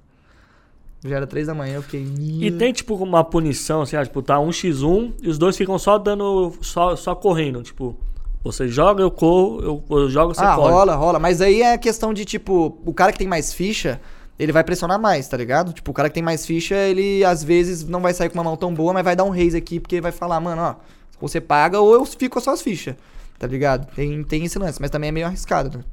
Já 1.03 1.17
era 1.17 1.27
três 1.27 1.47
da 1.47 1.55
manhã, 1.55 1.77
eu 1.77 1.83
fiquei. 1.83 2.07
E 2.41 2.51
tem, 2.51 2.73
tipo, 2.73 2.95
uma 2.95 3.25
punição, 3.25 3.83
assim, 3.83 3.97
ah, 3.97 4.05
tipo, 4.05 4.21
tá 4.21 4.39
um 4.39 4.51
x1 4.51 5.15
e 5.23 5.29
os 5.29 5.39
dois 5.39 5.57
ficam 5.57 5.79
só 5.79 5.97
dando. 5.97 6.53
só, 6.61 6.95
só 6.95 7.15
correndo. 7.15 7.63
Tipo, 7.63 7.97
você 8.45 8.69
joga, 8.69 9.03
eu 9.03 9.11
corro, 9.11 9.61
eu, 9.63 9.85
eu 9.99 10.11
jogo, 10.11 10.35
você 10.35 10.45
ah, 10.45 10.55
corre. 10.57 10.73
rola, 10.73 10.95
rola. 10.95 11.19
Mas 11.19 11.41
aí 11.41 11.63
é 11.63 11.79
questão 11.79 12.13
de, 12.13 12.25
tipo, 12.25 12.79
o 12.85 12.93
cara 12.93 13.13
que 13.13 13.19
tem 13.19 13.29
mais 13.29 13.53
ficha, 13.53 13.99
ele 14.39 14.53
vai 14.53 14.65
pressionar 14.65 14.99
mais, 14.99 15.27
tá 15.27 15.37
ligado? 15.37 15.73
Tipo, 15.73 15.91
o 15.91 15.95
cara 15.95 16.09
que 16.09 16.15
tem 16.15 16.23
mais 16.23 16.45
ficha, 16.45 16.75
ele 16.75 17.25
às 17.25 17.43
vezes 17.43 17.85
não 17.87 18.01
vai 18.01 18.13
sair 18.15 18.29
com 18.29 18.35
uma 18.35 18.45
mão 18.45 18.57
tão 18.57 18.73
boa, 18.73 18.93
mas 18.93 19.05
vai 19.05 19.17
dar 19.17 19.25
um 19.25 19.31
raise 19.31 19.57
aqui, 19.57 19.81
porque 19.81 20.01
vai 20.01 20.13
falar, 20.13 20.39
mano, 20.41 20.63
ó, 20.63 20.75
você 21.21 21.41
paga 21.41 21.81
ou 21.81 21.93
eu 21.95 22.05
fico 22.07 22.35
com 22.35 22.39
as 22.39 22.45
suas 22.45 22.63
fichas, 22.63 22.95
tá 23.39 23.47
ligado? 23.47 23.87
Tem, 23.95 24.23
tem 24.25 24.45
esse 24.45 24.59
lance, 24.59 24.81
mas 24.81 24.91
também 24.91 25.09
é 25.09 25.13
meio 25.13 25.27
arriscado, 25.27 25.79
né? 25.79 25.85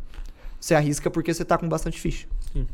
Você 0.60 0.74
arrisca 0.74 1.12
porque 1.12 1.34
você 1.34 1.44
tá 1.44 1.58
com 1.58 1.68
bastante 1.68 2.00
ficha. 2.00 2.28
Sim. 2.54 2.66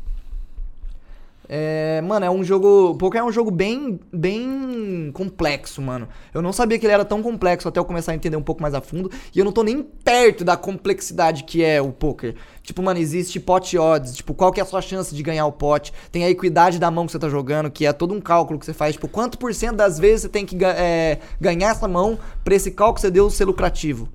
É, 1.48 2.00
mano, 2.00 2.24
é 2.24 2.30
um 2.30 2.42
jogo. 2.42 2.94
Poker 2.96 3.20
é 3.20 3.24
um 3.24 3.32
jogo 3.32 3.50
bem, 3.50 4.00
bem 4.12 5.10
complexo, 5.12 5.82
mano. 5.82 6.08
Eu 6.32 6.40
não 6.40 6.52
sabia 6.52 6.78
que 6.78 6.86
ele 6.86 6.92
era 6.92 7.04
tão 7.04 7.22
complexo 7.22 7.68
até 7.68 7.78
eu 7.78 7.84
começar 7.84 8.12
a 8.12 8.14
entender 8.14 8.36
um 8.36 8.42
pouco 8.42 8.62
mais 8.62 8.74
a 8.74 8.80
fundo. 8.80 9.10
E 9.34 9.38
eu 9.38 9.44
não 9.44 9.52
tô 9.52 9.62
nem 9.62 9.82
perto 9.82 10.44
da 10.44 10.56
complexidade 10.56 11.44
que 11.44 11.62
é 11.62 11.82
o 11.82 11.92
poker. 11.92 12.34
Tipo, 12.62 12.82
mano, 12.82 12.98
existe 12.98 13.38
pot 13.38 13.76
odds. 13.76 14.16
Tipo, 14.16 14.32
qual 14.32 14.50
que 14.52 14.60
é 14.60 14.62
a 14.62 14.66
sua 14.66 14.80
chance 14.80 15.14
de 15.14 15.22
ganhar 15.22 15.46
o 15.46 15.52
pot? 15.52 15.92
Tem 16.10 16.24
a 16.24 16.30
equidade 16.30 16.78
da 16.78 16.90
mão 16.90 17.04
que 17.04 17.12
você 17.12 17.18
tá 17.18 17.28
jogando, 17.28 17.70
que 17.70 17.84
é 17.84 17.92
todo 17.92 18.14
um 18.14 18.20
cálculo 18.20 18.58
que 18.58 18.64
você 18.64 18.72
faz. 18.72 18.94
Tipo, 18.94 19.08
quanto 19.08 19.36
por 19.38 19.52
cento 19.54 19.76
das 19.76 19.98
vezes 19.98 20.22
você 20.22 20.28
tem 20.28 20.46
que 20.46 20.56
é, 20.64 21.18
ganhar 21.40 21.70
essa 21.70 21.86
mão 21.86 22.18
pra 22.42 22.54
esse 22.54 22.70
cálculo 22.70 22.94
que 22.94 23.00
você 23.02 23.10
deu 23.10 23.28
ser 23.28 23.44
lucrativo? 23.44 24.08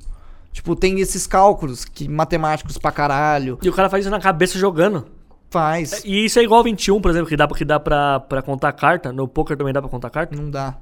Tipo, 0.52 0.76
tem 0.76 1.00
esses 1.00 1.28
cálculos 1.28 1.86
que 1.86 2.08
matemáticos 2.08 2.78
pra 2.80 2.92
caralho. 2.92 3.60
E 3.62 3.70
o 3.70 3.74
cara 3.74 3.88
faz 3.88 4.04
isso 4.04 4.12
na 4.12 4.20
cabeça 4.20 4.58
jogando. 4.58 5.19
Faz. 5.50 6.04
E 6.06 6.26
isso 6.26 6.40
é 6.40 6.44
igual 6.44 6.60
ao 6.60 6.64
21, 6.64 7.02
por 7.02 7.10
exemplo, 7.10 7.28
que 7.28 7.36
dá, 7.36 7.48
que 7.48 7.66
dá 7.66 7.80
pra, 7.80 8.20
pra 8.20 8.42
contar 8.42 8.72
carta. 8.74 9.12
No 9.12 9.28
poker 9.28 9.58
também 9.58 9.74
dá 9.74 9.82
pra 9.82 9.90
contar 9.90 10.10
carta. 10.10 10.36
Não 10.36 10.50
dá. 10.50 10.78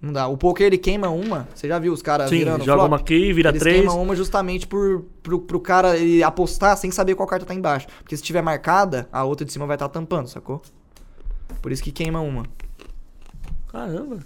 Não 0.00 0.12
dá. 0.12 0.28
O 0.28 0.36
poker 0.36 0.66
ele 0.66 0.78
queima 0.78 1.08
uma. 1.08 1.48
Você 1.54 1.66
já 1.66 1.78
viu 1.78 1.92
os 1.92 2.02
caras 2.02 2.28
Sim, 2.28 2.38
virando 2.38 2.64
joga 2.64 2.80
flop? 2.80 2.88
uma 2.90 2.96
aqui, 2.98 3.32
vira 3.32 3.48
Eles 3.48 3.60
três. 3.60 3.78
queimam 3.78 4.00
uma 4.00 4.14
justamente 4.14 4.66
por, 4.66 5.04
pro, 5.22 5.40
pro 5.40 5.58
cara 5.58 5.96
ele 5.96 6.22
apostar 6.22 6.76
sem 6.76 6.90
saber 6.90 7.14
qual 7.14 7.26
carta 7.26 7.44
tá 7.46 7.54
embaixo. 7.54 7.86
Porque 7.98 8.16
se 8.16 8.22
tiver 8.22 8.42
marcada, 8.42 9.08
a 9.10 9.24
outra 9.24 9.44
de 9.44 9.52
cima 9.52 9.66
vai 9.66 9.74
estar 9.76 9.88
tampando, 9.88 10.28
sacou? 10.28 10.62
Por 11.60 11.72
isso 11.72 11.82
que 11.82 11.90
queima 11.90 12.20
uma. 12.20 12.44
Caramba. 13.68 14.18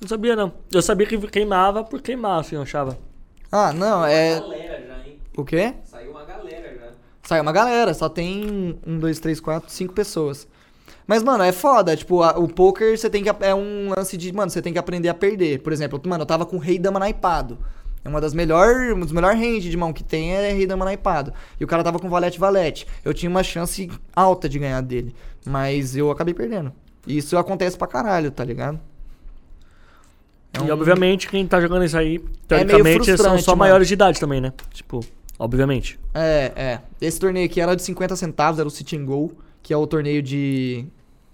Não 0.00 0.08
sabia, 0.08 0.36
não. 0.36 0.52
Eu 0.72 0.80
sabia 0.82 1.06
que 1.06 1.18
queimava 1.28 1.82
por 1.82 2.00
queimar, 2.00 2.40
assim, 2.40 2.56
eu 2.56 2.62
achava. 2.62 2.96
Ah, 3.50 3.72
não, 3.72 4.04
é. 4.04 4.36
já? 4.38 5.00
O 5.36 5.44
quê? 5.44 5.74
Saiu 5.84 6.10
uma 6.12 6.24
galera 6.24 6.74
já. 6.78 6.92
Sai 7.30 7.40
uma 7.40 7.52
galera, 7.52 7.94
só 7.94 8.08
tem 8.08 8.76
um, 8.84 8.98
dois, 8.98 9.20
três, 9.20 9.38
quatro, 9.38 9.70
cinco 9.70 9.94
pessoas. 9.94 10.48
Mas, 11.06 11.22
mano, 11.22 11.44
é 11.44 11.52
foda. 11.52 11.96
Tipo, 11.96 12.24
a- 12.24 12.36
o 12.36 12.48
poker 12.48 12.98
você 12.98 13.08
tem 13.08 13.22
que. 13.22 13.28
É 13.38 13.54
um 13.54 13.90
lance 13.96 14.16
de. 14.16 14.32
Mano, 14.32 14.50
você 14.50 14.60
tem 14.60 14.72
que 14.72 14.80
aprender 14.80 15.08
a 15.08 15.14
perder. 15.14 15.60
Por 15.60 15.72
exemplo, 15.72 16.00
mano, 16.06 16.22
eu 16.22 16.26
tava 16.26 16.44
com 16.44 16.58
rei 16.58 16.76
dama 16.76 16.98
naipado. 16.98 17.56
É 18.04 18.08
uma 18.08 18.20
das 18.20 18.34
melhores. 18.34 18.92
Um 18.96 18.98
dos 18.98 19.12
melhores 19.12 19.38
range 19.38 19.70
de 19.70 19.76
mão 19.76 19.92
que 19.92 20.02
tem 20.02 20.32
é 20.34 20.52
rei 20.52 20.66
dama 20.66 20.84
naipado. 20.84 21.32
E 21.60 21.62
o 21.62 21.68
cara 21.68 21.84
tava 21.84 22.00
com 22.00 22.08
valete 22.10 22.36
valete. 22.36 22.84
Eu 23.04 23.14
tinha 23.14 23.30
uma 23.30 23.44
chance 23.44 23.88
alta 24.12 24.48
de 24.48 24.58
ganhar 24.58 24.80
dele. 24.80 25.14
Mas 25.46 25.94
eu 25.94 26.10
acabei 26.10 26.34
perdendo. 26.34 26.72
E 27.06 27.16
isso 27.16 27.38
acontece 27.38 27.78
pra 27.78 27.86
caralho, 27.86 28.32
tá 28.32 28.42
ligado? 28.44 28.80
É 30.52 30.58
E 30.58 30.62
um- 30.62 30.72
obviamente 30.72 31.28
quem 31.28 31.46
tá 31.46 31.60
jogando 31.60 31.84
isso 31.84 31.96
aí, 31.96 32.18
meio 32.18 32.28
teoricamente, 32.48 33.04
são 33.04 33.14
frustrante, 33.14 33.42
só 33.44 33.52
mano. 33.52 33.58
maiores 33.60 33.86
de 33.86 33.94
idade 33.94 34.18
também, 34.18 34.40
né? 34.40 34.52
Tipo, 34.72 34.98
obviamente. 35.40 35.98
É, 36.14 36.52
é. 36.54 36.80
Esse 37.00 37.18
torneio 37.18 37.46
aqui 37.46 37.60
era 37.60 37.74
de 37.74 37.82
50 37.82 38.14
centavos, 38.14 38.60
era 38.60 38.68
o 38.68 38.70
Sit 38.70 38.92
and 38.92 39.06
Go, 39.06 39.32
que 39.62 39.72
é 39.72 39.76
o 39.76 39.86
torneio 39.86 40.22
de. 40.22 40.84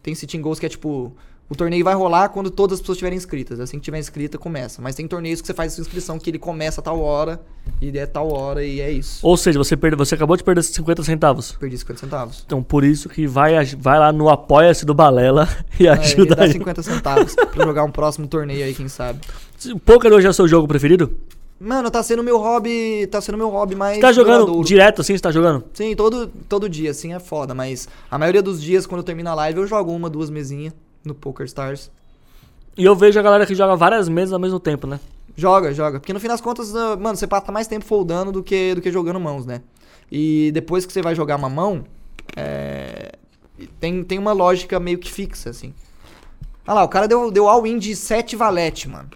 Tem 0.03 0.15
Sit 0.15 0.33
and 0.35 0.41
Goes 0.41 0.59
que 0.61 0.67
é 0.67 0.69
tipo. 0.69 1.13
O 1.49 1.55
torneio 1.55 1.85
vai 1.85 1.95
rolar 1.95 2.31
quando 2.31 2.51
todas 2.51 2.75
as 2.75 2.81
pessoas 2.81 2.97
estiverem 2.97 3.17
inscritas. 3.17 3.61
Assim 3.61 3.79
que 3.79 3.85
tiver 3.85 4.01
inscrita, 4.01 4.37
começa. 4.37 4.83
Mas 4.83 4.97
tem 4.97 5.07
torneios 5.07 5.41
que 5.41 5.47
você 5.47 5.55
faz 5.55 5.73
a 5.73 5.77
sua 5.77 5.83
inscrição 5.83 6.19
que 6.19 6.29
ele 6.29 6.41
começa 6.41 6.81
a 6.81 6.83
tal 6.83 7.01
hora, 7.01 7.41
e 7.81 7.97
é 7.97 8.05
tal 8.05 8.33
hora, 8.33 8.65
e 8.65 8.81
é 8.81 8.91
isso. 8.91 9.21
Ou 9.25 9.37
seja, 9.37 9.57
você, 9.57 9.77
perde, 9.77 9.97
você 9.97 10.17
acabou 10.17 10.37
de 10.37 10.43
perder 10.43 10.65
50 10.65 11.05
centavos. 11.05 11.53
Perdi 11.53 11.79
50 11.79 12.01
centavos. 12.01 12.43
Então, 12.45 12.65
por 12.65 12.83
isso 12.83 13.09
que 13.09 13.29
vai, 13.29 13.65
vai 13.77 13.97
lá 13.97 14.13
no 14.13 14.29
Apoia-se 14.29 14.85
do 14.85 14.93
Balela 14.93 15.49
e 15.79 15.87
É, 15.87 15.91
ajuda 15.91 16.23
ele 16.23 16.35
dá 16.35 16.43
a 16.43 16.47
gente. 16.49 16.59
50 16.59 16.83
centavos 16.83 17.37
pra 17.37 17.65
jogar 17.65 17.85
um 17.85 17.93
próximo 17.93 18.27
torneio 18.27 18.65
aí, 18.65 18.75
quem 18.75 18.89
sabe. 18.89 19.21
Poker 19.85 20.13
hoje 20.13 20.27
é 20.27 20.31
o 20.31 20.35
seu 20.35 20.49
jogo 20.49 20.67
preferido? 20.67 21.17
Mano, 21.59 21.91
tá 21.91 22.03
sendo 22.03 22.23
meu 22.23 22.39
hobby. 22.39 23.07
Tá 23.11 23.21
sendo 23.21 23.39
meu 23.39 23.49
hobby 23.49 23.75
mais. 23.75 23.97
Você 23.97 24.03
tá 24.03 24.13
jogando 24.13 24.41
duradouro. 24.41 24.67
direto 24.67 25.01
assim? 25.01 25.17
Você 25.17 25.23
tá 25.23 25.31
jogando? 25.31 25.65
Sim, 25.73 25.97
todo, 25.97 26.29
todo 26.49 26.69
dia, 26.69 26.91
assim, 26.91 27.15
é 27.15 27.19
foda. 27.19 27.55
Mas 27.55 27.89
a 28.11 28.19
maioria 28.19 28.43
dos 28.43 28.63
dias, 28.63 28.87
quando 28.87 29.03
termina 29.03 29.31
a 29.31 29.35
live, 29.35 29.61
eu 29.61 29.67
jogo 29.67 29.93
uma, 29.93 30.11
duas 30.11 30.29
mesinhas 30.29 30.75
no 31.05 31.15
Poker 31.15 31.47
Stars. 31.47 31.91
E 32.77 32.85
eu 32.85 32.95
vejo 32.95 33.19
a 33.19 33.23
galera 33.23 33.47
que 33.47 33.55
joga 33.55 33.75
várias 33.75 34.07
mesas 34.09 34.35
ao 34.35 34.39
mesmo 34.39 34.61
tempo, 34.61 34.87
né? 34.87 35.01
Joga, 35.35 35.73
joga. 35.73 35.99
Porque 35.99 36.13
no 36.13 36.21
fim 36.21 36.29
das 36.29 36.43
contas, 36.43 36.75
ah, 36.75 36.97
mano, 36.97 37.17
você 37.17 37.27
passa 37.27 37.51
mais 37.51 37.67
tempo 37.67 37.85
foldando 37.85 38.33
do 38.33 38.43
que, 38.43 38.75
do 38.75 38.83
que 38.83 38.91
jogando 38.93 39.19
mãos, 39.19 39.47
né? 39.47 39.63
E 40.13 40.51
depois 40.53 40.85
que 40.85 40.93
você 40.93 41.01
vai 41.01 41.15
jogar 41.15 41.37
uma 41.37 41.49
mão, 41.49 41.85
é, 42.37 43.13
tem, 43.81 44.05
tem 44.05 44.19
uma 44.19 44.33
lógica 44.33 44.79
meio 44.79 44.99
que 44.99 45.11
fixa, 45.11 45.51
assim. 45.51 45.73
Olha 46.67 46.75
lá, 46.75 46.85
o 46.85 46.89
cara 46.89 47.09
deu, 47.09 47.31
deu 47.31 47.49
all-in 47.49 47.79
de 47.79 47.97
7 47.97 48.37
valete, 48.37 48.89
mano. 48.89 49.09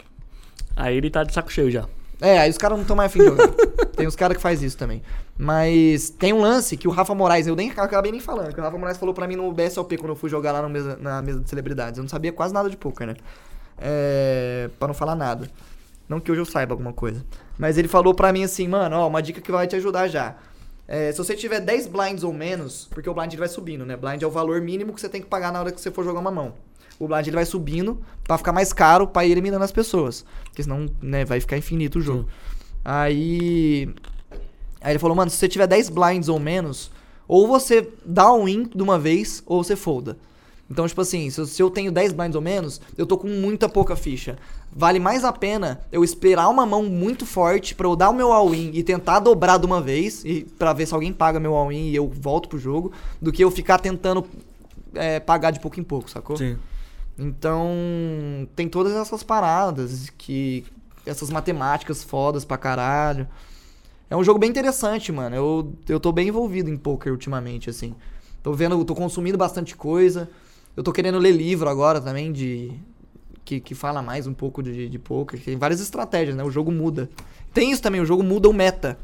Aí 0.74 0.96
ele 0.96 1.10
tá 1.10 1.22
de 1.22 1.34
saco 1.34 1.52
cheio 1.52 1.70
já. 1.70 1.86
É, 2.20 2.38
aí 2.38 2.50
os 2.50 2.58
caras 2.58 2.76
não 2.76 2.82
estão 2.82 2.94
mais 2.96 3.10
afim 3.10 3.20
de 3.20 3.24
jogar. 3.26 3.48
tem 3.96 4.06
uns 4.06 4.16
caras 4.16 4.36
que 4.36 4.42
faz 4.42 4.62
isso 4.62 4.76
também. 4.76 5.02
Mas 5.38 6.10
tem 6.10 6.32
um 6.32 6.40
lance 6.40 6.76
que 6.76 6.86
o 6.86 6.90
Rafa 6.90 7.14
Moraes, 7.14 7.46
eu 7.46 7.56
nem 7.56 7.70
acabei 7.70 8.12
nem 8.12 8.20
falando, 8.20 8.52
que 8.52 8.60
o 8.60 8.62
Rafa 8.62 8.76
Moraes 8.76 8.98
falou 8.98 9.14
pra 9.14 9.26
mim 9.26 9.36
no 9.36 9.50
BSLP 9.52 9.96
quando 9.96 10.10
eu 10.10 10.16
fui 10.16 10.28
jogar 10.28 10.52
lá 10.52 10.68
mesa- 10.68 10.98
na 11.00 11.22
mesa 11.22 11.40
de 11.40 11.48
celebridades. 11.48 11.96
Eu 11.98 12.02
não 12.02 12.08
sabia 12.08 12.30
quase 12.32 12.52
nada 12.52 12.68
de 12.68 12.76
poker, 12.76 13.06
né? 13.06 13.16
É, 13.78 14.68
pra 14.78 14.88
não 14.88 14.94
falar 14.94 15.14
nada. 15.14 15.48
Não 16.08 16.20
que 16.20 16.30
hoje 16.30 16.40
eu 16.40 16.44
saiba 16.44 16.74
alguma 16.74 16.92
coisa. 16.92 17.24
Mas 17.58 17.78
ele 17.78 17.88
falou 17.88 18.14
pra 18.14 18.32
mim 18.32 18.44
assim, 18.44 18.68
mano, 18.68 18.96
ó, 18.96 19.06
uma 19.08 19.22
dica 19.22 19.40
que 19.40 19.50
vai 19.50 19.66
te 19.66 19.76
ajudar 19.76 20.08
já. 20.08 20.34
É, 20.86 21.12
se 21.12 21.18
você 21.18 21.34
tiver 21.36 21.60
10 21.60 21.86
blinds 21.86 22.24
ou 22.24 22.32
menos, 22.32 22.88
porque 22.90 23.08
o 23.08 23.14
blind 23.14 23.34
vai 23.36 23.48
subindo, 23.48 23.86
né? 23.86 23.96
Blind 23.96 24.20
é 24.22 24.26
o 24.26 24.30
valor 24.30 24.60
mínimo 24.60 24.92
que 24.92 25.00
você 25.00 25.08
tem 25.08 25.20
que 25.22 25.28
pagar 25.28 25.52
na 25.52 25.60
hora 25.60 25.70
que 25.70 25.80
você 25.80 25.90
for 25.90 26.04
jogar 26.04 26.18
uma 26.20 26.32
mão. 26.32 26.52
O 27.00 27.08
blind 27.08 27.26
ele 27.26 27.36
vai 27.36 27.46
subindo 27.46 27.98
pra 28.22 28.36
ficar 28.36 28.52
mais 28.52 28.72
caro 28.74 29.08
pra 29.08 29.24
ir 29.24 29.32
eliminando 29.32 29.64
as 29.64 29.72
pessoas. 29.72 30.24
Porque 30.44 30.62
senão, 30.62 30.86
né, 31.00 31.24
vai 31.24 31.40
ficar 31.40 31.56
infinito 31.56 31.98
o 31.98 32.02
jogo. 32.02 32.28
Aí. 32.84 33.88
Aí 34.82 34.92
ele 34.92 34.98
falou, 34.98 35.16
mano, 35.16 35.30
se 35.30 35.38
você 35.38 35.48
tiver 35.48 35.66
10 35.66 35.88
blinds 35.88 36.28
ou 36.28 36.38
menos, 36.38 36.90
ou 37.26 37.48
você 37.48 37.88
dá 38.04 38.30
um 38.32 38.44
win 38.44 38.70
de 38.74 38.82
uma 38.82 38.98
vez, 38.98 39.42
ou 39.46 39.64
você 39.64 39.74
folda. 39.74 40.18
Então, 40.70 40.86
tipo 40.86 41.00
assim, 41.00 41.28
se 41.30 41.40
eu, 41.40 41.46
se 41.46 41.62
eu 41.62 41.68
tenho 41.68 41.90
10 41.90 42.12
blinds 42.12 42.36
ou 42.36 42.40
menos, 42.40 42.80
eu 42.96 43.04
tô 43.04 43.18
com 43.18 43.28
muita 43.28 43.68
pouca 43.68 43.96
ficha. 43.96 44.38
Vale 44.70 45.00
mais 45.00 45.24
a 45.24 45.32
pena 45.32 45.80
eu 45.90 46.04
esperar 46.04 46.48
uma 46.48 46.64
mão 46.64 46.84
muito 46.84 47.26
forte 47.26 47.74
pra 47.74 47.88
eu 47.88 47.96
dar 47.96 48.10
o 48.10 48.14
meu 48.14 48.30
all-in 48.30 48.70
e 48.72 48.82
tentar 48.82 49.18
dobrar 49.18 49.58
de 49.58 49.66
uma 49.66 49.80
vez, 49.80 50.24
e 50.24 50.44
para 50.58 50.72
ver 50.72 50.86
se 50.86 50.94
alguém 50.94 51.12
paga 51.12 51.40
meu 51.40 51.56
all-in 51.56 51.88
e 51.88 51.96
eu 51.96 52.08
volto 52.08 52.48
pro 52.48 52.58
jogo, 52.58 52.92
do 53.20 53.32
que 53.32 53.42
eu 53.42 53.50
ficar 53.50 53.78
tentando 53.78 54.24
é, 54.94 55.18
pagar 55.18 55.50
de 55.50 55.58
pouco 55.58 55.80
em 55.80 55.82
pouco, 55.82 56.08
sacou? 56.08 56.36
Sim. 56.36 56.56
Então, 57.20 57.68
tem 58.56 58.66
todas 58.66 58.94
essas 58.94 59.22
paradas 59.22 60.08
que 60.16 60.64
essas 61.04 61.28
matemáticas 61.28 62.02
fodas 62.02 62.46
pra 62.46 62.56
caralho. 62.56 63.28
É 64.08 64.16
um 64.16 64.24
jogo 64.24 64.38
bem 64.38 64.48
interessante, 64.48 65.12
mano. 65.12 65.36
Eu, 65.36 65.72
eu 65.86 66.00
tô 66.00 66.10
bem 66.12 66.28
envolvido 66.28 66.70
em 66.70 66.76
poker 66.76 67.12
ultimamente, 67.12 67.68
assim. 67.68 67.94
Tô 68.42 68.54
vendo, 68.54 68.82
tô 68.86 68.94
consumindo 68.94 69.36
bastante 69.36 69.76
coisa. 69.76 70.30
Eu 70.74 70.82
tô 70.82 70.92
querendo 70.92 71.18
ler 71.18 71.32
livro 71.32 71.68
agora 71.68 72.00
também 72.00 72.32
de 72.32 72.72
que, 73.44 73.60
que 73.60 73.74
fala 73.74 74.00
mais 74.00 74.26
um 74.26 74.32
pouco 74.32 74.62
de, 74.62 74.88
de 74.88 74.98
poker. 74.98 75.38
Tem 75.38 75.58
várias 75.58 75.80
estratégias, 75.80 76.34
né? 76.34 76.42
O 76.42 76.50
jogo 76.50 76.72
muda. 76.72 77.10
Tem 77.52 77.70
isso 77.70 77.82
também, 77.82 78.00
o 78.00 78.06
jogo 78.06 78.22
muda 78.22 78.48
o 78.48 78.52
meta. 78.52 78.98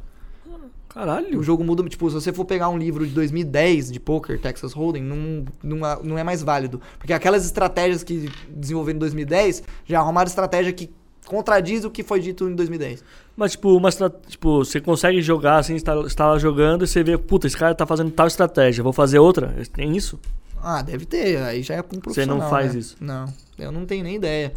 Caralho. 0.96 1.38
O 1.38 1.42
jogo 1.42 1.62
muda, 1.62 1.82
tipo, 1.90 2.08
se 2.08 2.14
você 2.14 2.32
for 2.32 2.46
pegar 2.46 2.70
um 2.70 2.78
livro 2.78 3.06
de 3.06 3.12
2010 3.12 3.92
de 3.92 4.00
poker, 4.00 4.40
Texas 4.40 4.72
Hold'em, 4.72 5.02
não, 5.02 5.44
não, 5.62 5.86
é- 5.86 5.98
não 6.02 6.16
é 6.16 6.24
mais 6.24 6.42
válido. 6.42 6.80
Porque 6.98 7.12
aquelas 7.12 7.44
estratégias 7.44 8.02
que 8.02 8.30
desenvolveram 8.48 8.96
em 8.96 9.00
2010 9.00 9.62
já 9.84 10.00
arrumaram 10.00 10.26
estratégia 10.26 10.72
que 10.72 10.88
contradiz 11.26 11.84
o 11.84 11.90
que 11.90 12.02
foi 12.02 12.18
dito 12.20 12.48
em 12.48 12.54
2010. 12.54 13.04
Mas, 13.36 13.52
tipo, 13.52 13.76
uma 13.76 13.90
tipo, 14.26 14.64
você 14.64 14.80
consegue 14.80 15.20
jogar 15.20 15.58
assim, 15.58 15.74
está, 15.74 16.00
está 16.00 16.38
jogando 16.38 16.84
e 16.84 16.88
você 16.88 17.04
vê, 17.04 17.18
puta, 17.18 17.46
esse 17.46 17.56
cara 17.58 17.74
tá 17.74 17.84
fazendo 17.84 18.10
tal 18.10 18.26
estratégia, 18.26 18.82
vou 18.82 18.92
fazer 18.92 19.18
outra? 19.18 19.54
Tem 19.74 19.94
isso? 19.94 20.18
Ah, 20.62 20.80
deve 20.80 21.04
ter, 21.04 21.36
aí 21.42 21.62
já 21.62 21.74
é 21.74 21.82
com 21.82 21.96
um 21.96 21.98
Você 21.98 22.00
profissional. 22.04 22.38
não 22.38 22.48
faz 22.48 22.72
né? 22.72 22.80
isso? 22.80 22.96
Não, 22.98 23.26
eu 23.58 23.70
não 23.70 23.84
tenho 23.84 24.02
nem 24.02 24.16
ideia. 24.16 24.54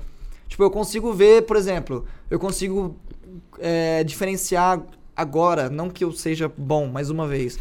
Tipo, 0.47 0.63
eu 0.63 0.71
consigo 0.71 1.11
ver, 1.11 1.41
por 1.41 1.57
exemplo, 1.57 2.05
eu 2.29 2.39
consigo 2.39 2.95
é, 3.59 4.03
diferenciar 4.05 4.81
agora, 5.19 5.69
não 5.69 5.89
que 5.89 6.03
eu 6.03 6.11
seja 6.11 6.51
bom, 6.57 6.87
mais 6.87 7.09
uma 7.09 7.27
vez, 7.27 7.59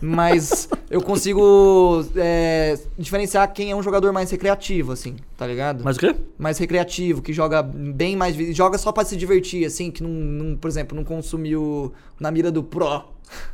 mas 0.00 0.68
eu 0.90 1.02
consigo 1.02 2.04
é, 2.16 2.78
diferenciar 2.98 3.52
quem 3.52 3.70
é 3.70 3.76
um 3.76 3.82
jogador 3.82 4.12
mais 4.12 4.30
recreativo, 4.30 4.92
assim, 4.92 5.16
tá 5.36 5.46
ligado? 5.46 5.84
Mas 5.84 5.96
o 5.96 6.00
quê? 6.00 6.16
mais 6.38 6.56
recreativo, 6.58 7.20
que 7.20 7.32
joga 7.32 7.62
bem 7.62 8.16
mais. 8.16 8.36
Joga 8.56 8.78
só 8.78 8.90
pra 8.90 9.04
se 9.04 9.16
divertir, 9.16 9.66
assim, 9.66 9.90
que 9.90 10.02
não, 10.02 10.10
não, 10.10 10.56
por 10.56 10.68
exemplo, 10.68 10.96
não 10.96 11.04
consumiu 11.04 11.92
na 12.18 12.30
mira 12.30 12.50
do 12.50 12.62
Pro. 12.62 13.04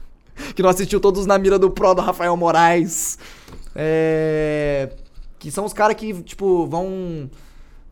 que 0.55 0.63
não 0.63 0.71
assistiu 0.71 1.01
todos 1.01 1.27
na 1.27 1.39
mira 1.39 1.59
do 1.59 1.71
Pro 1.71 1.95
do 1.95 2.01
Rafael 2.03 2.37
Moraes. 2.37 3.19
É, 3.75 4.91
que 5.39 5.51
são 5.51 5.65
os 5.65 5.73
caras 5.73 5.97
que, 5.97 6.23
tipo, 6.23 6.67
vão. 6.67 7.29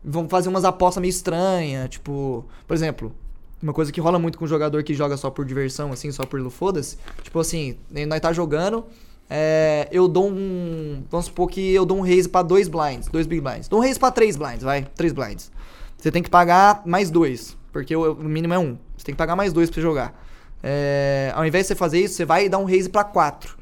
Vão 0.01 0.29
fazer 0.29 0.47
umas 0.47 0.63
apostas 0.63 1.01
meio 1.01 1.09
estranhas. 1.09 1.89
Tipo, 1.89 2.45
por 2.65 2.73
exemplo. 2.73 3.13
Uma 3.61 3.73
coisa 3.73 3.91
que 3.91 3.99
rola 3.99 4.17
muito 4.17 4.37
com 4.37 4.47
jogador 4.47 4.83
que 4.83 4.93
joga 4.93 5.17
só 5.17 5.29
por 5.29 5.45
diversão, 5.45 5.91
assim, 5.91 6.11
só 6.11 6.25
por 6.25 6.49
foda-se. 6.49 6.97
Tipo 7.23 7.39
assim, 7.39 7.77
nós 8.07 8.19
tá 8.21 8.31
jogando, 8.31 8.85
é, 9.29 9.87
eu 9.91 10.07
dou 10.07 10.29
um. 10.29 11.03
Vamos 11.11 11.27
supor 11.27 11.49
que 11.49 11.73
eu 11.73 11.85
dou 11.85 11.97
um 11.97 12.01
raise 12.01 12.27
pra 12.27 12.41
dois 12.41 12.67
blinds, 12.67 13.09
dois 13.09 13.27
big 13.27 13.41
blinds. 13.41 13.67
Dou 13.67 13.79
um 13.79 13.81
raise 13.81 13.99
pra 13.99 14.11
três 14.11 14.35
blinds, 14.35 14.63
vai. 14.63 14.87
Três 14.95 15.13
blinds. 15.13 15.51
Você 15.97 16.11
tem 16.11 16.23
que 16.23 16.29
pagar 16.29 16.81
mais 16.85 17.11
dois, 17.11 17.57
porque 17.73 17.95
o, 17.95 18.13
o 18.13 18.23
mínimo 18.23 18.53
é 18.53 18.59
um. 18.59 18.77
Você 18.97 19.05
tem 19.05 19.13
que 19.13 19.17
pagar 19.17 19.35
mais 19.35 19.51
dois 19.51 19.69
pra 19.69 19.81
jogar. 19.81 20.25
É, 20.63 21.31
ao 21.35 21.45
invés 21.45 21.65
de 21.65 21.67
você 21.69 21.75
fazer 21.75 21.99
isso, 21.99 22.15
você 22.15 22.25
vai 22.25 22.49
dar 22.49 22.57
um 22.57 22.65
raise 22.65 22.89
pra 22.89 23.03
quatro. 23.03 23.57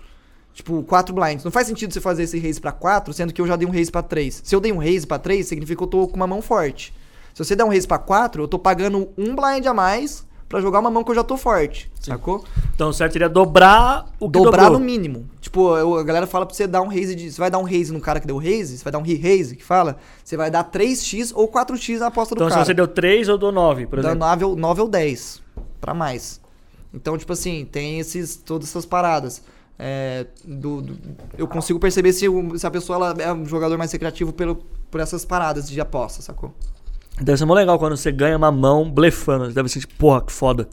Tipo, 0.54 0.82
4 0.84 1.14
blinds. 1.14 1.44
Não 1.44 1.52
faz 1.52 1.68
sentido 1.68 1.94
você 1.94 2.02
fazer 2.02 2.24
esse 2.24 2.40
raise 2.40 2.60
pra 2.60 2.72
4, 2.72 3.14
sendo 3.14 3.32
que 3.32 3.40
eu 3.40 3.46
já 3.46 3.56
dei 3.56 3.68
um 3.68 3.72
raise 3.72 3.92
pra 3.92 4.02
3. 4.02 4.42
Se 4.44 4.56
eu 4.56 4.60
dei 4.60 4.72
um 4.72 4.80
raise 4.80 5.06
pra 5.06 5.20
3, 5.20 5.46
significa 5.46 5.78
que 5.78 5.84
eu 5.84 5.88
tô 5.88 6.08
com 6.08 6.16
uma 6.16 6.26
mão 6.26 6.42
forte. 6.42 6.92
Se 7.38 7.46
você 7.46 7.56
der 7.56 7.64
um 7.64 7.70
raise 7.70 7.88
pra 7.88 8.00
4, 8.00 8.42
eu 8.42 8.48
tô 8.48 8.58
pagando 8.58 9.10
um 9.16 9.36
blind 9.36 9.64
a 9.68 9.72
mais 9.74 10.26
pra 10.50 10.60
jogar 10.60 10.80
uma 10.80 10.90
mão 10.90 11.04
que 11.04 11.12
eu 11.12 11.16
já 11.16 11.24
tô 11.24 11.38
forte. 11.38 11.92
Sacou? 12.02 12.44
Então 12.74 12.90
o 12.90 12.94
certo 12.94 13.14
seria 13.14 13.30
dobrar 13.30 14.08
o 14.20 14.26
que 14.28 14.40
Dobrar 14.40 14.64
dobrou. 14.64 14.80
no 14.80 14.84
mínimo. 14.86 15.30
Tipo, 15.40 15.78
eu- 15.78 15.98
a 16.00 16.04
galera 16.04 16.26
fala 16.26 16.48
pra 16.48 16.56
você 16.56 16.66
dar 16.66 16.82
um 16.82 16.88
raise 16.88 17.14
de. 17.14 17.32
Você 17.32 17.38
vai 17.40 17.52
dar 17.52 17.60
um 17.60 17.64
raise 17.64 17.94
no 17.94 18.02
cara 18.02 18.20
que 18.20 18.26
deu 18.26 18.38
raise, 18.40 18.76
você 18.76 18.84
vai 18.84 18.92
dar 18.92 18.98
um 18.98 19.04
re-raise, 19.04 19.56
que 19.56 19.64
fala. 19.64 19.98
Você 20.24 20.36
vai 20.36 20.50
dar 20.50 20.64
3x 20.64 21.32
ou 21.36 21.48
4x 21.48 22.00
na 22.00 22.08
aposta 22.08 22.34
do 22.34 22.40
Então 22.40 22.48
se 22.50 22.54
cara. 22.56 22.66
você 22.66 22.74
deu 22.74 22.88
3, 22.88 23.28
eu 23.28 23.38
dou 23.38 23.52
9, 23.52 23.86
por 23.86 24.00
exemplo. 24.00 24.18
9 24.18 24.44
ou, 24.46 24.56
9 24.56 24.82
ou 24.82 24.88
10 24.88 25.40
pra 25.80 25.94
mais. 25.94 26.42
Então, 26.92 27.16
tipo 27.20 27.34
assim, 27.34 27.66
tem 27.72 28.00
esses, 28.00 28.36
todas 28.36 28.68
essas 28.70 28.84
paradas. 28.86 29.44
É, 29.78 30.26
do, 30.44 30.82
do- 30.82 30.98
eu 31.38 31.48
consigo 31.48 31.78
perceber 31.80 32.12
se, 32.14 32.26
se 32.58 32.66
a 32.66 32.72
pessoa 32.72 32.96
ela 32.96 33.16
é 33.22 33.32
um 33.32 33.46
jogador 33.46 33.78
mais 33.78 33.92
recreativo 33.92 34.34
pelo, 34.34 34.56
por 34.90 35.00
essas 35.00 35.24
paradas 35.24 35.70
de 35.70 35.80
aposta, 35.80 36.24
sacou? 36.24 36.52
Deve 37.22 37.38
ser 37.38 37.46
mó 37.46 37.54
legal 37.54 37.78
quando 37.80 37.98
você 37.98 38.12
ganha 38.12 38.38
uma 38.38 38.52
mão 38.52 38.90
blefando. 38.90 39.52
Deve 39.52 39.70
ser 39.70 39.80
tipo, 39.80 39.96
porra, 39.96 40.22
que 40.22 40.32
foda. 40.32 40.68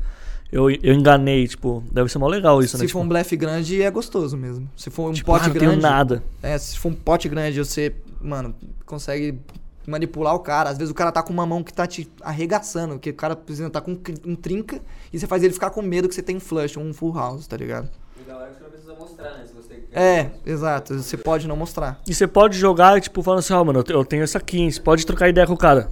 Eu, 0.53 0.71
eu 0.71 0.95
enganei, 0.95 1.49
tipo, 1.49 1.83
deve 1.91 2.09
ser 2.11 2.19
mó 2.19 2.29
legal 2.29 2.61
isso, 2.63 2.77
se 2.77 2.77
né? 2.77 2.83
for 2.85 2.87
tipo, 2.87 3.01
um 3.01 3.09
blefe 3.09 3.37
grande, 3.37 3.83
é 3.83 3.91
gostoso 3.91 4.37
mesmo. 4.37 4.69
Se 4.77 4.89
for 4.89 5.11
um 5.11 5.13
tipo, 5.13 5.33
ah, 5.33 5.39
pote 5.39 5.49
não 5.49 5.55
tenho 5.55 5.71
grande. 5.73 5.83
nada. 5.83 6.23
É, 6.43 6.57
se 6.59 6.79
for 6.79 6.91
um 6.91 6.95
pote 6.95 7.29
grande, 7.29 7.59
você, 7.59 7.93
mano, 8.21 8.55
consegue 8.87 9.41
manipular 9.87 10.35
o 10.35 10.39
cara. 10.39 10.71
Às 10.71 10.79
vezes 10.79 10.93
o 10.93 10.95
cara 10.95 11.11
tá 11.11 11.23
com 11.23 11.33
uma 11.33 11.45
mão 11.45 11.63
que 11.63 11.73
tá 11.73 11.87
te 11.87 12.09
arregaçando, 12.23 12.99
que 13.01 13.11
o 13.11 13.15
cara, 13.15 13.37
exemplo, 13.49 13.73
tá 13.73 13.81
com 13.81 13.99
um 14.25 14.37
trinca 14.37 14.81
e 15.13 15.19
você 15.19 15.27
faz 15.27 15.43
ele 15.43 15.53
ficar 15.53 15.71
com 15.71 15.83
medo 15.83 16.09
que 16.09 16.15
você 16.15 16.23
tem 16.23 16.37
um 16.37 16.41
flush 16.41 16.77
ou 16.79 16.85
um 16.85 16.93
full 16.95 17.13
house, 17.15 17.47
tá 17.49 17.57
ligado? 17.57 17.89
E 18.21 18.29
da 18.29 18.37
hora 18.37 18.47
que 18.51 18.55
você 18.59 18.63
não 18.63 18.71
precisa 18.71 18.95
mostrar, 18.95 19.31
né? 19.39 19.45
Se 19.47 19.53
você 19.55 19.75
quer. 19.91 19.99
É, 20.01 20.31
exato. 20.47 20.95
Você 21.03 21.17
pode 21.17 21.49
não 21.49 21.57
mostrar. 21.57 22.01
E 22.07 22.15
você 22.15 22.29
pode 22.29 22.57
jogar, 22.57 23.01
tipo, 23.01 23.23
falando 23.23 23.41
assim, 23.41 23.55
ó, 23.55 23.65
mano, 23.65 23.81
eu 23.81 23.83
te- 23.83 23.93
eu 23.93 24.05
tenho 24.05 24.23
essa 24.23 24.39
aqui, 24.39 24.71
você 24.71 24.81
pode 24.81 25.05
trocar 25.05 25.29
ideia 25.29 25.47
com 25.49 25.55
o 25.55 25.59
cara. 25.59 25.91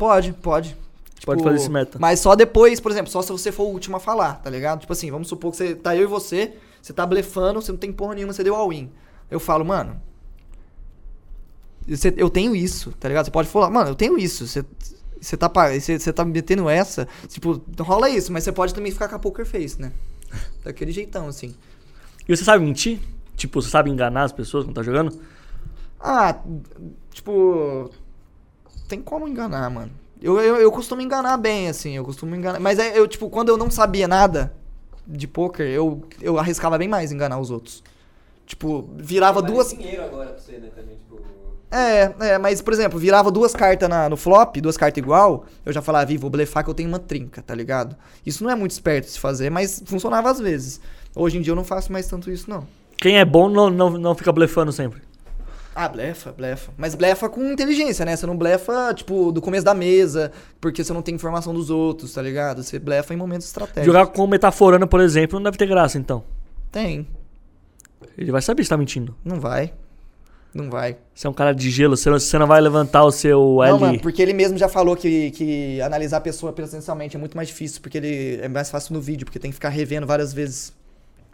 Pode, 0.00 0.32
pode. 0.32 0.74
Pode 1.26 1.42
fazer 1.44 1.56
esse 1.56 1.68
meta. 1.70 1.98
Mas 2.00 2.20
só 2.20 2.34
depois, 2.34 2.80
por 2.80 2.90
exemplo, 2.90 3.12
só 3.12 3.20
se 3.20 3.30
você 3.30 3.52
for 3.52 3.64
o 3.64 3.68
último 3.68 3.98
a 3.98 4.00
falar, 4.00 4.36
tá 4.42 4.48
ligado? 4.48 4.80
Tipo 4.80 4.92
assim, 4.94 5.10
vamos 5.10 5.28
supor 5.28 5.50
que 5.50 5.58
você 5.58 5.74
tá 5.74 5.94
eu 5.94 6.04
e 6.04 6.06
você, 6.06 6.54
você 6.80 6.94
tá 6.94 7.04
blefando, 7.04 7.60
você 7.60 7.70
não 7.70 7.78
tem 7.78 7.92
porra 7.92 8.14
nenhuma, 8.14 8.32
você 8.32 8.42
deu 8.42 8.54
all-in. 8.56 8.90
Eu 9.30 9.38
falo, 9.38 9.62
mano. 9.62 10.00
você- 11.86 12.14
eu 12.16 12.30
tenho 12.30 12.56
isso, 12.56 12.92
tá 12.98 13.08
ligado? 13.08 13.26
Você 13.26 13.30
pode 13.30 13.48
falar, 13.48 13.68
mano, 13.70 13.90
eu 13.90 13.94
tenho 13.94 14.16
isso. 14.18 14.46
Você, 14.46 14.64
você, 15.20 15.36
tá, 15.36 15.48
você, 15.48 15.98
você 15.98 16.12
tá 16.12 16.24
me 16.24 16.32
metendo 16.32 16.68
essa. 16.68 17.06
Tipo, 17.28 17.60
rola 17.80 18.08
isso, 18.08 18.32
mas 18.32 18.44
você 18.44 18.52
pode 18.52 18.72
também 18.74 18.90
ficar 18.92 19.08
com 19.08 19.16
a 19.16 19.18
poker 19.18 19.44
face, 19.44 19.80
né? 19.80 19.92
Daquele 20.64 20.92
jeitão, 20.92 21.28
assim. 21.28 21.54
E 22.26 22.34
você 22.36 22.44
sabe 22.44 22.64
mentir? 22.64 22.98
Tipo, 23.36 23.60
você 23.60 23.68
sabe 23.68 23.90
enganar 23.90 24.22
as 24.24 24.32
pessoas 24.32 24.64
quando 24.64 24.76
tá 24.76 24.82
jogando? 24.82 25.20
Ah, 25.98 26.38
tipo. 27.12 27.90
Tem 28.90 29.00
como 29.00 29.28
enganar, 29.28 29.70
mano. 29.70 29.92
Eu, 30.20 30.40
eu, 30.40 30.56
eu 30.56 30.72
costumo 30.72 31.00
enganar 31.00 31.36
bem, 31.36 31.68
assim. 31.68 31.96
Eu 31.96 32.04
costumo 32.04 32.34
enganar. 32.34 32.58
Mas 32.58 32.76
é, 32.80 32.98
eu, 32.98 33.06
tipo, 33.06 33.30
quando 33.30 33.48
eu 33.50 33.56
não 33.56 33.70
sabia 33.70 34.08
nada 34.08 34.52
de 35.06 35.28
poker, 35.28 35.64
eu, 35.64 36.02
eu 36.20 36.36
arriscava 36.40 36.76
bem 36.76 36.88
mais 36.88 37.12
enganar 37.12 37.38
os 37.38 37.52
outros. 37.52 37.84
Tipo, 38.44 38.90
virava 38.96 39.40
duas. 39.40 39.70
dinheiro 39.70 40.02
agora 40.04 40.30
pra 40.30 40.38
você, 40.38 40.58
né? 40.58 40.70
Também, 40.74 40.96
tipo. 40.96 41.20
É, 41.70 42.32
é, 42.32 42.38
mas, 42.38 42.60
por 42.60 42.72
exemplo, 42.72 42.98
virava 42.98 43.30
duas 43.30 43.54
cartas 43.54 43.88
na- 43.88 44.08
no 44.08 44.16
flop, 44.16 44.56
duas 44.56 44.76
cartas 44.76 45.00
igual, 45.00 45.44
eu 45.64 45.72
já 45.72 45.80
falava, 45.80 46.12
"Ih, 46.12 46.16
vou 46.18 46.28
blefar 46.28 46.64
que 46.64 46.70
eu 46.70 46.74
tenho 46.74 46.88
uma 46.88 46.98
trinca, 46.98 47.40
tá 47.42 47.54
ligado? 47.54 47.94
Isso 48.26 48.42
não 48.42 48.50
é 48.50 48.56
muito 48.56 48.72
esperto 48.72 49.04
de 49.06 49.12
se 49.12 49.20
fazer, 49.20 49.50
mas 49.50 49.80
funcionava 49.86 50.28
às 50.28 50.40
vezes. 50.40 50.80
Hoje 51.14 51.38
em 51.38 51.40
dia 51.40 51.52
eu 51.52 51.56
não 51.56 51.62
faço 51.62 51.92
mais 51.92 52.08
tanto 52.08 52.28
isso, 52.28 52.50
não. 52.50 52.66
Quem 52.96 53.18
é 53.20 53.24
bom 53.24 53.48
não, 53.48 53.70
não, 53.70 53.88
não 53.90 54.14
fica 54.16 54.32
blefando 54.32 54.72
sempre. 54.72 55.00
Ah, 55.82 55.88
blefa, 55.88 56.30
blefa. 56.30 56.72
Mas 56.76 56.94
blefa 56.94 57.26
com 57.30 57.42
inteligência, 57.42 58.04
né? 58.04 58.14
Você 58.14 58.26
não 58.26 58.36
blefa, 58.36 58.92
tipo, 58.92 59.32
do 59.32 59.40
começo 59.40 59.64
da 59.64 59.72
mesa, 59.72 60.30
porque 60.60 60.84
você 60.84 60.92
não 60.92 61.00
tem 61.00 61.14
informação 61.14 61.54
dos 61.54 61.70
outros, 61.70 62.12
tá 62.12 62.20
ligado? 62.20 62.62
Você 62.62 62.78
blefa 62.78 63.14
em 63.14 63.16
momentos 63.16 63.46
estratégicos. 63.46 63.86
Jogar 63.86 64.06
com 64.08 64.26
metaforando, 64.26 64.86
por 64.86 65.00
exemplo, 65.00 65.38
não 65.38 65.44
deve 65.44 65.56
ter 65.56 65.66
graça, 65.66 65.96
então. 65.96 66.22
Tem. 66.70 67.08
Ele 68.18 68.30
vai 68.30 68.42
saber 68.42 68.62
se 68.62 68.68
tá 68.68 68.76
mentindo. 68.76 69.16
Não 69.24 69.40
vai. 69.40 69.72
Não 70.52 70.68
vai. 70.68 70.98
Você 71.14 71.26
é 71.26 71.30
um 71.30 71.32
cara 71.32 71.54
de 71.54 71.70
gelo, 71.70 71.96
você 71.96 72.10
não, 72.10 72.18
você 72.18 72.38
não 72.38 72.46
vai 72.46 72.60
levantar 72.60 73.02
o 73.04 73.10
seu 73.10 73.62
L. 73.62 73.72
Não, 73.72 73.78
mano, 73.78 74.00
porque 74.00 74.20
ele 74.20 74.34
mesmo 74.34 74.58
já 74.58 74.68
falou 74.68 74.94
que, 74.94 75.30
que 75.30 75.80
analisar 75.80 76.18
a 76.18 76.20
pessoa 76.20 76.52
presencialmente 76.52 77.16
é 77.16 77.18
muito 77.18 77.34
mais 77.34 77.48
difícil, 77.48 77.80
porque 77.80 77.96
ele 77.96 78.38
é 78.42 78.48
mais 78.48 78.70
fácil 78.70 78.92
no 78.92 79.00
vídeo, 79.00 79.24
porque 79.24 79.38
tem 79.38 79.50
que 79.50 79.54
ficar 79.54 79.70
revendo 79.70 80.06
várias 80.06 80.34
vezes, 80.34 80.74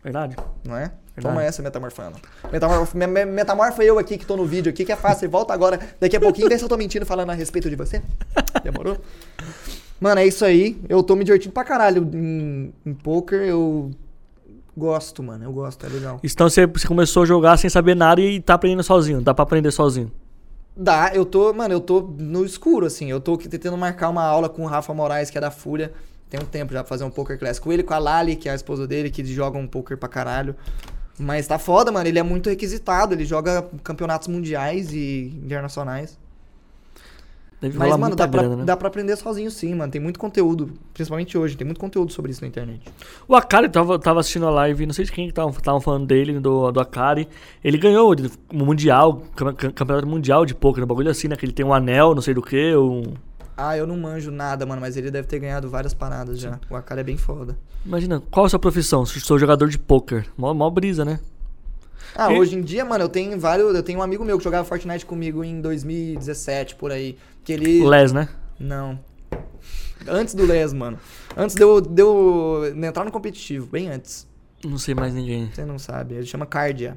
Verdade. 0.05 0.37
não 0.65 0.77
é? 0.77 0.93
Verdade. 1.17 1.35
Toma 1.35 1.43
essa, 1.43 1.63
metamorfando. 1.63 2.17
Metamorfo, 2.53 2.97
me- 2.97 3.07
me- 3.07 3.25
metamorfa 3.25 3.83
eu 3.83 3.99
aqui 3.99 4.19
que 4.19 4.27
tô 4.27 4.37
no 4.37 4.45
vídeo 4.45 4.71
aqui, 4.71 4.85
que 4.85 4.93
é 4.93 4.97
fácil. 4.97 5.29
Volta 5.31 5.53
agora, 5.55 5.81
daqui 5.99 6.15
a 6.17 6.21
pouquinho, 6.21 6.49
vê 6.49 6.59
se 6.59 6.65
eu 6.65 6.69
tô 6.69 6.77
mentindo 6.77 7.07
falando 7.07 7.31
a 7.31 7.35
respeito 7.35 7.69
de 7.71 7.75
você. 7.77 8.03
Demorou? 8.63 8.99
Mano, 9.99 10.21
é 10.21 10.27
isso 10.27 10.45
aí. 10.45 10.79
Eu 10.89 11.03
tô 11.03 11.17
me 11.17 11.25
divertindo 11.25 11.55
pra 11.55 11.65
caralho 11.65 12.09
em, 12.13 12.73
em 12.85 12.93
poker. 12.95 13.41
Eu 13.41 13.91
gosto, 14.77 15.23
mano. 15.23 15.43
Eu 15.45 15.53
gosto, 15.53 15.87
é 15.87 15.89
legal. 15.89 16.21
Então 16.23 16.49
você, 16.51 16.67
você 16.67 16.87
começou 16.87 17.23
a 17.23 17.27
jogar 17.27 17.57
sem 17.57 17.71
saber 17.71 17.95
nada 17.97 18.21
e 18.21 18.41
tá 18.41 18.55
aprendendo 18.55 18.83
sozinho. 18.83 19.21
Dá 19.23 19.33
pra 19.33 19.43
aprender 19.45 19.71
sozinho. 19.71 20.13
Dá, 20.77 21.11
eu 21.15 21.25
tô, 21.25 21.51
mano, 21.55 21.73
eu 21.73 21.81
tô 21.81 22.03
no 22.19 22.45
escuro, 22.45 22.85
assim. 22.85 23.11
Eu 23.11 23.19
tô 23.19 23.39
tentando 23.39 23.79
marcar 23.79 24.11
uma 24.11 24.23
aula 24.23 24.51
com 24.51 24.63
o 24.65 24.67
Rafa 24.67 24.93
Moraes, 24.93 25.31
que 25.31 25.39
é 25.39 25.41
da 25.41 25.51
Fúria. 25.51 25.91
Tem 26.29 26.39
um 26.39 26.45
tempo 26.45 26.73
já 26.75 26.81
pra 26.83 26.89
fazer 26.89 27.05
um 27.05 27.11
poker 27.11 27.39
class 27.39 27.59
com 27.59 27.73
ele, 27.73 27.83
com 27.85 27.95
a 27.95 27.99
Lali, 27.99 28.37
que 28.37 28.49
é 28.49 28.53
a 28.53 28.55
esposa 28.55 28.87
dele, 28.87 29.09
que 29.11 29.25
joga 29.25 29.57
um 29.57 29.67
poker 29.67 29.97
pra 29.97 30.09
caralho. 30.09 30.55
Mas 31.19 31.47
tá 31.47 31.59
foda, 31.59 31.91
mano. 31.91 32.07
Ele 32.09 32.19
é 32.19 32.23
muito 32.23 32.49
requisitado. 32.51 33.15
Ele 33.15 33.25
joga 33.25 33.67
campeonatos 33.83 34.29
mundiais 34.29 34.93
e 34.93 35.33
internacionais. 35.45 36.19
Deve 37.59 37.79
Mas, 37.79 37.97
mano, 37.97 38.15
dá 38.15 38.29
pra, 38.29 38.43
grana, 38.43 38.57
né? 38.57 38.65
dá 38.67 38.77
pra 38.77 38.89
aprender 38.89 39.17
sozinho 39.17 39.51
sim, 39.51 39.75
mano. 39.75 39.91
Tem 39.91 39.99
muito 40.01 40.19
conteúdo, 40.21 40.75
principalmente 40.93 41.39
hoje. 41.39 41.57
Tem 41.57 41.65
muito 41.65 41.81
conteúdo 41.81 42.13
sobre 42.13 42.31
isso 42.31 42.43
na 42.43 42.49
internet. 42.49 42.83
O 43.27 43.35
Akari 43.35 43.67
tava, 43.71 43.99
tava 43.99 44.21
assistindo 44.21 44.47
a 44.47 44.51
live, 44.51 44.85
não 44.85 44.93
sei 44.93 45.07
de 45.07 45.13
quem 45.13 45.27
que 45.27 45.33
tava, 45.33 45.51
tava 45.63 45.81
falando 45.81 46.07
dele, 46.07 46.39
do, 46.39 46.71
do 46.71 46.81
Akari. 46.81 47.27
Ele 47.65 47.79
ganhou 47.79 48.15
o 48.53 48.57
mundial, 48.65 49.23
cam- 49.35 49.55
cam- 49.55 49.71
campeonato 49.73 50.07
mundial 50.07 50.45
de 50.45 50.55
poker, 50.55 50.85
um 50.85 50.87
bagulho 50.87 51.11
assim, 51.11 51.29
né? 51.29 51.37
Que 51.37 51.47
ele 51.47 51.53
tem 51.53 51.65
um 51.65 51.73
anel, 51.73 52.15
não 52.15 52.21
sei 52.21 52.35
do 52.35 52.43
que, 52.43 52.77
um... 52.77 53.15
Ah, 53.57 53.77
eu 53.77 53.87
não 53.87 53.97
manjo 53.97 54.31
nada, 54.31 54.67
mano, 54.67 54.81
mas 54.83 54.97
ele 54.97 55.11
deve 55.11 55.27
ter 55.27 55.39
ganhado 55.39 55.69
várias 55.71 55.95
paradas 55.95 56.39
já. 56.39 56.61
O 56.69 56.77
Akari 56.77 57.01
é 57.01 57.05
bem 57.05 57.17
foda. 57.17 57.57
Imagina, 57.85 58.21
qual 58.31 58.45
a 58.45 58.49
sua 58.51 58.59
profissão? 58.59 59.07
Sou 59.07 59.39
jogador 59.39 59.69
de 59.69 59.79
poker. 59.79 60.27
Mó, 60.37 60.53
mó 60.53 60.69
brisa, 60.69 61.05
né? 61.05 61.19
Ah, 62.15 62.33
E- 62.33 62.39
hoje 62.39 62.55
em 62.57 62.61
dia, 62.63 62.85
mano, 62.85 63.05
eu 63.05 63.09
tenho 63.09 63.39
vários. 63.41 63.75
Eu 63.75 63.83
tenho 63.83 63.99
um 63.99 64.03
amigo 64.03 64.25
meu 64.25 64.37
que 64.39 64.45
jogava 64.45 64.65
Fortnite 64.65 65.07
comigo 65.07 65.43
em 65.43 65.61
2017, 65.61 66.75
por 66.77 66.91
aí. 66.93 67.17
Que 67.45 67.53
ele. 67.55 67.87
Les, 67.89 68.13
né? 68.13 68.29
Não. 68.61 68.99
Antes 70.07 70.35
do 70.35 70.45
Les, 70.45 70.73
mano. 70.73 70.99
Antes 71.37 71.57
de 71.57 71.63
eu, 71.63 71.81
de 71.81 72.03
eu 72.03 72.73
entrar 72.85 73.05
no 73.05 73.11
competitivo, 73.11 73.67
bem 73.67 73.89
antes. 73.89 74.27
Não 74.65 74.79
sei 74.79 74.95
mais 74.95 75.15
ninguém. 75.15 75.51
Você 75.53 75.65
não 75.65 75.79
sabe. 75.79 76.15
Ele 76.15 76.27
chama 76.27 76.45
Cardia. 76.47 76.97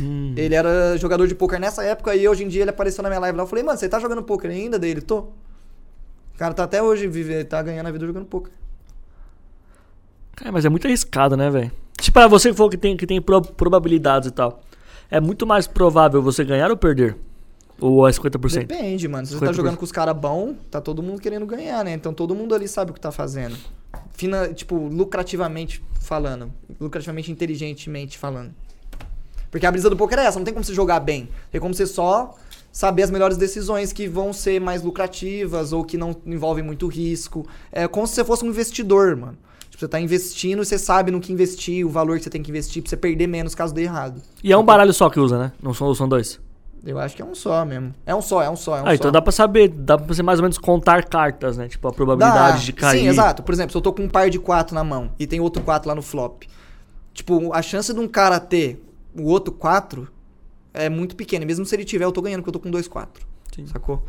Hum. 0.00 0.32
Ele 0.36 0.54
era 0.54 0.96
jogador 0.96 1.26
de 1.28 1.34
poker 1.34 1.60
nessa 1.60 1.84
época 1.84 2.14
e 2.16 2.26
hoje 2.26 2.44
em 2.44 2.48
dia 2.48 2.62
ele 2.62 2.70
apareceu 2.70 3.02
na 3.02 3.08
minha 3.10 3.20
live 3.20 3.36
lá. 3.36 3.42
Eu 3.44 3.46
falei, 3.46 3.62
mano, 3.64 3.78
você 3.78 3.88
tá 3.88 3.98
jogando 3.98 4.22
poker 4.22 4.50
ainda 4.50 4.78
dele? 4.78 5.00
Tô. 5.02 5.28
O 6.34 6.38
cara 6.38 6.54
tá 6.54 6.64
até 6.64 6.82
hoje, 6.82 7.06
vive, 7.06 7.44
tá 7.44 7.62
ganhando 7.62 7.86
a 7.86 7.92
vida 7.92 8.06
jogando 8.06 8.26
poker. 8.26 8.52
Cara, 10.36 10.50
mas 10.52 10.64
é 10.64 10.68
muito 10.68 10.86
arriscado, 10.86 11.36
né, 11.36 11.50
velho? 11.50 11.70
Tipo, 12.00 12.14
pra 12.14 12.26
você 12.26 12.50
que 12.50 12.56
for 12.56 12.68
que 12.70 12.76
tem, 12.76 12.96
que 12.96 13.06
tem 13.06 13.20
pro- 13.20 13.42
probabilidades 13.42 14.28
e 14.28 14.32
tal. 14.32 14.60
É 15.10 15.20
muito 15.20 15.46
mais 15.46 15.66
provável 15.66 16.22
você 16.22 16.44
ganhar 16.44 16.70
ou 16.70 16.76
perder? 16.76 17.16
Ou 17.78 18.08
é 18.08 18.10
50%? 18.10 18.66
Depende, 18.66 19.06
mano. 19.08 19.26
Se 19.26 19.34
você 19.34 19.44
tá 19.44 19.52
50%. 19.52 19.54
jogando 19.54 19.76
com 19.76 19.84
os 19.84 19.92
caras 19.92 20.16
bons, 20.16 20.56
tá 20.70 20.80
todo 20.80 21.02
mundo 21.02 21.20
querendo 21.20 21.44
ganhar, 21.46 21.84
né? 21.84 21.92
Então 21.92 22.14
todo 22.14 22.34
mundo 22.34 22.54
ali 22.54 22.66
sabe 22.66 22.90
o 22.90 22.94
que 22.94 23.00
tá 23.00 23.12
fazendo. 23.12 23.56
Fina, 24.12 24.48
tipo, 24.52 24.74
lucrativamente 24.76 25.82
falando. 26.00 26.52
Lucrativamente, 26.80 27.30
inteligentemente 27.30 28.16
falando. 28.16 28.52
Porque 29.50 29.66
a 29.66 29.70
brisa 29.70 29.90
do 29.90 29.96
poker 29.96 30.18
é 30.18 30.24
essa, 30.24 30.38
não 30.38 30.44
tem 30.44 30.54
como 30.54 30.64
você 30.64 30.72
jogar 30.74 30.98
bem. 31.00 31.28
Tem 31.50 31.60
como 31.60 31.74
você 31.74 31.86
só 31.86 32.34
saber 32.72 33.02
as 33.02 33.10
melhores 33.10 33.36
decisões 33.36 33.92
que 33.92 34.08
vão 34.08 34.32
ser 34.32 34.60
mais 34.60 34.82
lucrativas 34.82 35.72
ou 35.72 35.84
que 35.84 35.98
não 35.98 36.16
envolvem 36.24 36.64
muito 36.64 36.88
risco. 36.88 37.46
É 37.70 37.86
como 37.86 38.06
se 38.06 38.14
você 38.14 38.24
fosse 38.24 38.44
um 38.44 38.48
investidor, 38.48 39.14
mano. 39.14 39.36
Tipo, 39.68 39.80
você 39.80 39.88
tá 39.88 40.00
investindo 40.00 40.62
e 40.62 40.66
você 40.66 40.78
sabe 40.78 41.10
no 41.10 41.20
que 41.20 41.32
investir, 41.32 41.86
o 41.86 41.90
valor 41.90 42.16
que 42.16 42.24
você 42.24 42.30
tem 42.30 42.42
que 42.42 42.50
investir 42.50 42.82
pra 42.82 42.88
você 42.90 42.96
perder 42.96 43.26
menos 43.26 43.54
caso 43.54 43.74
dê 43.74 43.82
errado. 43.82 44.20
E 44.42 44.52
é 44.52 44.56
um 44.56 44.64
baralho 44.64 44.92
só 44.92 45.10
que 45.10 45.20
usa, 45.20 45.38
né? 45.38 45.52
Não 45.62 45.74
são, 45.74 45.94
são 45.94 46.08
dois. 46.08 46.40
Eu 46.84 46.98
acho 46.98 47.14
que 47.14 47.22
é 47.22 47.24
um 47.24 47.34
só 47.34 47.64
mesmo. 47.64 47.94
É 48.04 48.14
um 48.14 48.20
só, 48.20 48.42
é 48.42 48.50
um 48.50 48.56
só, 48.56 48.76
é 48.76 48.80
um 48.80 48.86
ah, 48.86 48.88
só. 48.88 48.94
então 48.94 49.12
dá 49.12 49.22
pra 49.22 49.30
saber, 49.30 49.68
dá 49.68 49.96
pra 49.96 50.06
você 50.06 50.22
mais 50.22 50.40
ou 50.40 50.42
menos 50.42 50.58
contar 50.58 51.04
cartas, 51.04 51.56
né? 51.56 51.68
Tipo, 51.68 51.88
a 51.88 51.92
probabilidade 51.92 52.58
Dá. 52.58 52.64
de 52.64 52.72
cair. 52.72 53.00
Sim, 53.00 53.08
exato. 53.08 53.42
Por 53.42 53.52
exemplo, 53.52 53.70
se 53.70 53.76
eu 53.76 53.82
tô 53.82 53.92
com 53.92 54.02
um 54.02 54.08
par 54.08 54.28
de 54.28 54.38
4 54.38 54.74
na 54.74 54.82
mão 54.82 55.10
e 55.18 55.26
tem 55.26 55.38
outro 55.38 55.62
4 55.62 55.88
lá 55.88 55.94
no 55.94 56.02
flop. 56.02 56.42
Tipo, 57.14 57.52
a 57.52 57.62
chance 57.62 57.92
de 57.94 58.00
um 58.00 58.08
cara 58.08 58.40
ter 58.40 58.82
o 59.16 59.24
outro 59.24 59.52
4 59.52 60.08
é 60.74 60.88
muito 60.88 61.16
pequena. 61.16 61.44
Mesmo 61.44 61.64
se 61.64 61.74
ele 61.74 61.84
tiver, 61.84 62.04
eu 62.04 62.12
tô 62.12 62.22
ganhando, 62.22 62.40
porque 62.40 62.50
eu 62.50 62.54
tô 62.54 62.60
com 62.60 62.70
dois 62.70 62.88
4. 62.88 63.24
Sim. 63.54 63.66
Sacou? 63.66 64.02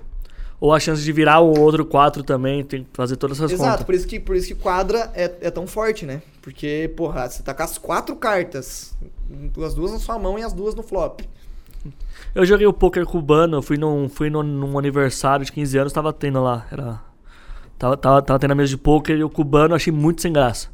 Ou 0.60 0.74
a 0.74 0.80
chance 0.80 1.04
de 1.04 1.12
virar 1.12 1.40
o 1.42 1.60
outro 1.60 1.86
4 1.86 2.24
também, 2.24 2.64
tem 2.64 2.84
que 2.84 2.90
fazer 2.94 3.18
todas 3.18 3.38
essas 3.38 3.52
Exato, 3.52 3.70
contas. 3.72 3.86
por 3.86 3.96
isso 3.96 4.08
que, 4.08 4.20
por 4.20 4.36
isso 4.36 4.48
que 4.48 4.56
quadra 4.56 5.12
é, 5.14 5.24
é 5.42 5.52
tão 5.52 5.68
forte, 5.68 6.06
né? 6.06 6.22
Porque, 6.42 6.92
porra, 6.96 7.30
você 7.30 7.44
tá 7.44 7.54
com 7.54 7.64
as 7.64 7.78
quatro 7.78 8.16
cartas 8.16 8.96
As 9.66 9.74
duas 9.74 9.92
na 9.92 10.00
sua 10.00 10.18
mão 10.18 10.40
e 10.40 10.44
as 10.44 10.54
duas 10.54 10.74
no 10.74 10.82
flop. 10.84 11.22
Eu 12.34 12.46
joguei 12.46 12.66
o 12.66 12.72
poker 12.72 13.06
cubano, 13.06 13.58
eu 13.58 13.62
fui 13.62 13.78
num, 13.78 14.08
fui 14.08 14.30
num, 14.30 14.42
num 14.42 14.80
aniversário 14.80 15.46
de 15.46 15.52
15 15.52 15.78
anos, 15.78 15.94
tava 15.94 16.14
tendo 16.14 16.42
lá. 16.42 16.66
Era, 16.72 17.02
tava, 17.78 17.98
tava, 17.98 18.22
tava 18.22 18.40
tendo 18.40 18.52
a 18.52 18.56
mesa 18.56 18.70
de 18.70 18.78
poker 18.78 19.18
e 19.18 19.24
o 19.24 19.30
cubano 19.30 19.74
eu 19.74 19.76
achei 19.76 19.92
muito 19.92 20.22
sem 20.22 20.32
graça. 20.32 20.70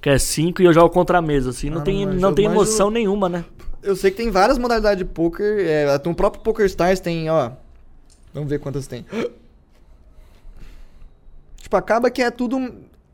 Que 0.00 0.08
é 0.10 0.18
5 0.18 0.62
e 0.62 0.64
eu 0.64 0.72
jogo 0.72 0.88
contra 0.90 1.18
a 1.18 1.22
mesa, 1.22 1.50
assim. 1.50 1.68
Não 1.68 1.80
Ah, 1.80 1.84
tem, 1.84 2.06
não 2.06 2.14
não 2.14 2.34
tem 2.34 2.46
emoção 2.46 2.90
nenhuma, 2.90 3.28
né? 3.28 3.44
Eu 3.82 3.94
sei 3.96 4.10
que 4.10 4.16
tem 4.16 4.30
várias 4.30 4.58
modalidades 4.58 4.98
de 4.98 5.04
poker. 5.04 5.58
É, 5.60 6.00
no 6.04 6.14
próprio 6.14 6.42
Poker 6.42 6.66
Stars 6.66 7.00
tem, 7.00 7.30
ó. 7.30 7.52
Vamos 8.34 8.48
ver 8.48 8.58
quantas 8.58 8.86
tem. 8.86 9.04
Tipo, 11.56 11.76
acaba 11.76 12.10
que 12.10 12.22
é 12.22 12.30
tudo 12.30 12.56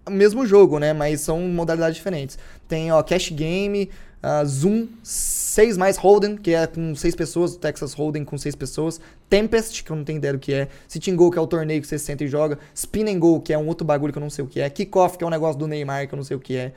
o 0.07 0.11
mesmo 0.11 0.47
jogo, 0.47 0.79
né? 0.79 0.93
Mas 0.93 1.23
são 1.23 1.41
modalidades 1.41 1.97
diferentes. 1.97 2.39
Tem, 2.69 2.93
ó, 2.93 3.03
Cash 3.03 3.31
Game, 3.31 3.91
ah, 4.27 4.43
Zoom, 4.47 4.89
6 5.03 5.77
mais 5.77 5.99
Hold'em, 5.99 6.35
que 6.35 6.55
é 6.55 6.67
com 6.67 6.95
6 6.95 7.15
pessoas, 7.15 7.57
Texas 7.57 7.93
Hold'em 7.93 8.25
com 8.25 8.39
6 8.39 8.55
pessoas, 8.55 8.99
Tempest, 9.29 9.85
que 9.85 9.91
eu 9.91 9.97
não 9.97 10.03
tenho 10.03 10.17
ideia 10.17 10.33
do 10.33 10.39
que 10.39 10.55
é, 10.55 10.69
Sitting 10.89 11.15
Go, 11.15 11.31
que 11.31 11.39
é 11.39 11.43
o 11.43 11.47
torneio 11.47 11.83
que 11.83 11.87
você 11.87 11.99
senta 11.99 12.25
e 12.25 12.27
joga, 12.27 12.59
Spin 12.75 13.07
and 13.11 13.19
Go, 13.19 13.39
que 13.43 13.53
é 13.53 13.59
um 13.59 13.67
outro 13.67 13.87
bagulho 13.87 14.15
que 14.15 14.19
eu 14.19 14.23
não 14.23 14.31
sei 14.31 14.43
o 14.43 14.49
que 14.49 14.61
é, 14.61 14.71
Kickoff, 14.71 15.19
que 15.19 15.25
é 15.25 15.27
um 15.27 15.31
negócio 15.31 15.59
do 15.59 15.67
Neymar, 15.67 16.09
que 16.09 16.15
eu 16.15 16.17
não 16.17 16.25
sei 16.25 16.39
o 16.39 16.41
que 16.41 16.57
é, 16.57 16.73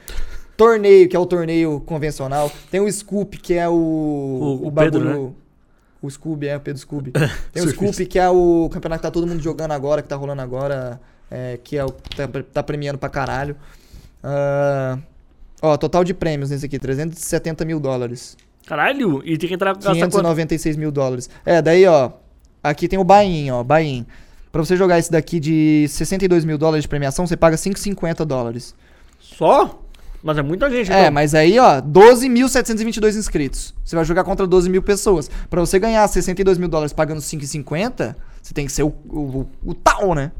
Torneio, 0.57 1.07
que 1.07 1.15
é 1.15 1.19
o 1.19 1.25
torneio 1.25 1.79
convencional, 1.85 2.51
tem 2.71 2.81
o 2.81 2.91
Scoop, 2.91 3.37
que 3.37 3.53
é 3.53 3.69
o... 3.69 3.73
O- 3.73 4.67
o 4.67 4.71
Pedro, 4.71 5.03
né? 5.05 5.31
O 6.01 6.09
Scooby, 6.09 6.47
é, 6.47 6.57
o 6.57 6.59
Pedro 6.59 6.79
Scooby. 6.79 7.11
Tem 7.51 7.63
o. 7.63 7.69
Scoop, 7.69 8.05
que 8.05 8.19
é 8.19 8.29
o 8.29 8.69
campeonato 8.71 9.01
que 9.01 9.07
tá 9.07 9.11
todo 9.11 9.25
mundo 9.25 9.41
jogando 9.41 9.71
agora, 9.71 10.01
que 10.03 10.07
tá 10.07 10.15
rolando 10.15 10.41
agora, 10.43 11.01
é, 11.29 11.59
que 11.63 11.75
é 11.75 11.83
o 11.83 11.89
tá, 11.89 12.27
tá 12.53 12.61
premiando 12.63 12.99
pra 12.99 13.09
caralho. 13.09 13.55
Ah, 14.23 14.99
ó, 15.61 15.75
total 15.75 16.03
de 16.03 16.13
prêmios 16.13 16.51
nesse 16.51 16.65
aqui, 16.67 16.77
370 16.77 17.65
mil 17.65 17.79
dólares. 17.79 18.37
Caralho, 18.67 19.21
e 19.25 19.37
tem 19.39 19.49
que 19.49 19.55
entrar 19.55 19.73
com 19.73 19.79
gastar 19.81 19.93
quanto? 19.93 20.11
596 20.11 20.75
mil 20.77 20.91
dólares. 20.91 21.29
É, 21.43 21.61
daí, 21.63 21.85
ó, 21.87 22.11
aqui 22.63 22.87
tem 22.87 22.99
o 22.99 23.03
buy-in, 23.03 23.49
ó, 23.49 23.63
buy-in. 23.63 24.05
Pra 24.51 24.63
você 24.63 24.77
jogar 24.77 24.99
esse 24.99 25.11
daqui 25.11 25.39
de 25.39 25.87
62 25.89 26.45
mil 26.45 26.57
dólares 26.59 26.83
de 26.83 26.87
premiação, 26.87 27.25
você 27.25 27.35
paga 27.35 27.55
5,50 27.57 28.23
dólares. 28.23 28.75
Só? 29.19 29.81
Mas 30.23 30.37
é 30.37 30.41
muita 30.41 30.69
gente, 30.69 30.91
É, 30.91 31.01
então. 31.01 31.11
mas 31.13 31.33
aí, 31.35 31.57
ó, 31.59 31.79
12.722 31.81 33.15
inscritos. 33.15 33.73
Você 33.83 33.95
vai 33.95 34.03
jogar 34.03 34.23
contra 34.23 34.45
12 34.47 34.69
mil 34.69 34.81
pessoas. 34.81 35.29
Pra 35.49 35.61
você 35.61 35.79
ganhar 35.79 36.07
62 36.07 36.57
mil 36.57 36.67
dólares 36.67 36.91
pagando 36.93 37.21
5,50, 37.21 38.15
você 38.41 38.53
tem 38.53 38.65
que 38.65 38.71
ser 38.71 38.83
o, 38.83 38.87
o, 39.09 39.45
o 39.63 39.73
tal, 39.73 40.13
né? 40.15 40.31